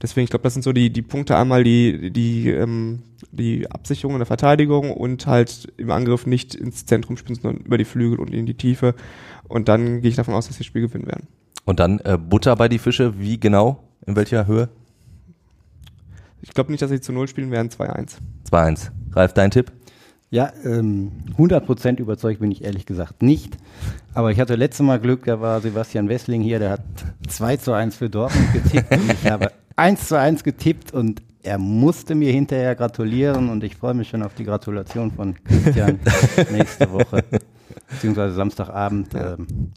Deswegen, 0.01 0.25
ich 0.25 0.29
glaube, 0.29 0.43
das 0.43 0.53
sind 0.53 0.63
so 0.63 0.73
die, 0.73 0.89
die 0.89 1.01
Punkte 1.01 1.37
einmal 1.37 1.63
die, 1.63 2.11
die, 2.11 2.49
ähm, 2.49 3.03
die 3.31 3.69
Absicherung 3.71 4.15
in 4.15 4.19
der 4.19 4.25
Verteidigung 4.25 4.91
und 4.91 5.25
halt 5.25 5.71
im 5.77 5.91
Angriff 5.91 6.25
nicht 6.25 6.55
ins 6.55 6.85
Zentrum 6.85 7.17
spielen, 7.17 7.39
sondern 7.39 7.63
über 7.65 7.77
die 7.77 7.85
Flügel 7.85 8.19
und 8.19 8.33
in 8.33 8.45
die 8.45 8.55
Tiefe. 8.55 8.95
Und 9.47 9.67
dann 9.67 10.01
gehe 10.01 10.09
ich 10.09 10.15
davon 10.15 10.33
aus, 10.33 10.47
dass 10.47 10.55
sie 10.55 10.59
das 10.59 10.67
Spiel 10.67 10.81
gewinnen 10.81 11.07
werden. 11.07 11.27
Und 11.65 11.79
dann 11.79 11.99
äh, 11.99 12.17
Butter 12.17 12.55
bei 12.55 12.69
die 12.69 12.79
Fische, 12.79 13.19
wie 13.19 13.39
genau? 13.39 13.83
In 14.05 14.15
welcher 14.15 14.47
Höhe? 14.47 14.69
Ich 16.41 16.53
glaube 16.53 16.71
nicht, 16.71 16.81
dass 16.81 16.91
sie 16.91 17.01
zu 17.01 17.11
Null 17.11 17.27
spielen 17.27 17.51
werden, 17.51 17.69
2-1. 17.69 18.17
2-1. 18.51 18.91
Ralf, 19.13 19.33
dein 19.33 19.49
Tipp? 19.49 19.71
Ja, 20.29 20.51
ähm, 20.63 21.11
100% 21.37 21.99
überzeugt 21.99 22.39
bin 22.39 22.51
ich 22.51 22.63
ehrlich 22.63 22.85
gesagt 22.85 23.23
nicht. 23.23 23.57
Aber 24.13 24.31
ich 24.31 24.39
hatte 24.39 24.55
letztes 24.55 24.85
Mal 24.85 24.99
Glück, 24.99 25.25
da 25.25 25.41
war 25.41 25.61
Sebastian 25.61 26.09
Wessling 26.09 26.41
hier, 26.41 26.59
der 26.59 26.71
hat 26.71 26.81
2 27.27 27.57
zu 27.57 27.73
1 27.73 27.95
für 27.95 28.09
Dortmund 28.09 28.53
getippt 28.53 28.91
und 28.91 29.11
ich 29.11 29.31
habe 29.31 29.51
1 29.75 30.07
zu 30.07 30.19
1 30.19 30.43
getippt 30.43 30.93
und 30.93 31.21
er 31.41 31.57
musste 31.57 32.15
mir 32.15 32.31
hinterher 32.31 32.75
gratulieren 32.75 33.49
und 33.49 33.63
ich 33.63 33.75
freue 33.75 33.93
mich 33.93 34.09
schon 34.09 34.23
auf 34.23 34.33
die 34.33 34.43
Gratulation 34.43 35.11
von 35.11 35.35
Christian 35.43 35.99
nächste 36.51 36.91
Woche, 36.91 37.23
beziehungsweise 37.89 38.35
Samstagabend. 38.35 39.13
Ähm, 39.13 39.71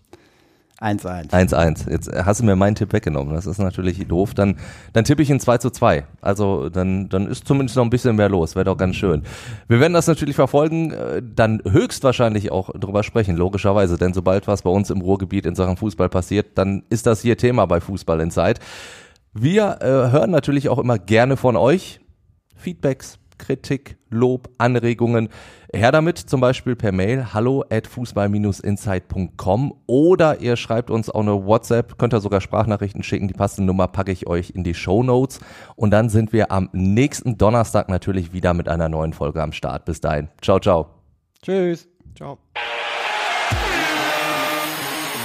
1-1. 0.80 1.30
1-1. 1.30 1.90
Jetzt 1.90 2.08
hast 2.12 2.40
du 2.40 2.44
mir 2.44 2.54
meinen 2.54 2.76
Tipp 2.76 2.92
weggenommen. 2.92 3.34
Das 3.34 3.46
ist 3.46 3.58
natürlich 3.58 4.06
doof. 4.06 4.34
Dann, 4.34 4.56
dann 4.92 5.04
tippe 5.04 5.22
ich 5.22 5.30
in 5.30 5.40
2 5.40 5.58
zu 5.58 5.70
2. 5.70 6.04
Also 6.20 6.68
dann, 6.68 7.08
dann 7.08 7.26
ist 7.26 7.48
zumindest 7.48 7.76
noch 7.76 7.82
ein 7.82 7.90
bisschen 7.90 8.14
mehr 8.14 8.28
los. 8.28 8.54
Wäre 8.54 8.66
doch 8.66 8.76
ganz 8.76 8.94
schön. 8.94 9.24
Wir 9.66 9.80
werden 9.80 9.92
das 9.92 10.06
natürlich 10.06 10.36
verfolgen, 10.36 10.92
äh, 10.92 11.20
dann 11.22 11.60
höchstwahrscheinlich 11.68 12.52
auch 12.52 12.70
drüber 12.78 13.02
sprechen, 13.02 13.36
logischerweise. 13.36 13.98
Denn 13.98 14.14
sobald 14.14 14.46
was 14.46 14.62
bei 14.62 14.70
uns 14.70 14.90
im 14.90 15.00
Ruhrgebiet 15.00 15.46
in 15.46 15.56
Sachen 15.56 15.76
Fußball 15.76 16.08
passiert, 16.08 16.56
dann 16.56 16.84
ist 16.90 17.06
das 17.06 17.22
hier 17.22 17.36
Thema 17.36 17.66
bei 17.66 17.80
Fußball 17.80 18.20
in 18.20 18.30
Zeit. 18.30 18.60
Wir 19.34 19.78
äh, 19.80 19.86
hören 20.12 20.30
natürlich 20.30 20.68
auch 20.68 20.78
immer 20.78 20.98
gerne 20.98 21.36
von 21.36 21.56
euch. 21.56 22.00
Feedbacks, 22.54 23.18
Kritik, 23.38 23.96
Lob, 24.10 24.50
Anregungen. 24.58 25.28
Her 25.74 25.92
damit 25.92 26.18
zum 26.18 26.40
Beispiel 26.40 26.76
per 26.76 26.92
Mail 26.92 27.32
hallo 27.34 27.64
at 27.70 27.86
fußball-insight.com 27.86 29.74
oder 29.86 30.40
ihr 30.40 30.56
schreibt 30.56 30.90
uns 30.90 31.10
auch 31.10 31.20
eine 31.20 31.44
WhatsApp, 31.44 31.98
könnt 31.98 32.14
ihr 32.14 32.20
sogar 32.20 32.40
Sprachnachrichten 32.40 33.02
schicken. 33.02 33.28
Die 33.28 33.34
passende 33.34 33.66
Nummer 33.66 33.88
packe 33.88 34.12
ich 34.12 34.26
euch 34.26 34.50
in 34.50 34.64
die 34.64 34.74
Show 34.74 35.02
Notes. 35.02 35.40
Und 35.76 35.90
dann 35.90 36.08
sind 36.08 36.32
wir 36.32 36.50
am 36.50 36.70
nächsten 36.72 37.36
Donnerstag 37.38 37.88
natürlich 37.88 38.32
wieder 38.32 38.54
mit 38.54 38.68
einer 38.68 38.88
neuen 38.88 39.12
Folge 39.12 39.42
am 39.42 39.52
Start. 39.52 39.84
Bis 39.84 40.00
dahin. 40.00 40.28
Ciao, 40.40 40.58
ciao. 40.58 40.86
Tschüss. 41.42 41.88
Ciao. 42.16 42.38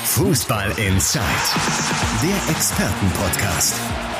Fußball 0.06 0.70
Inside, 0.78 1.24
der 2.22 2.52
Expertenpodcast. 2.54 4.03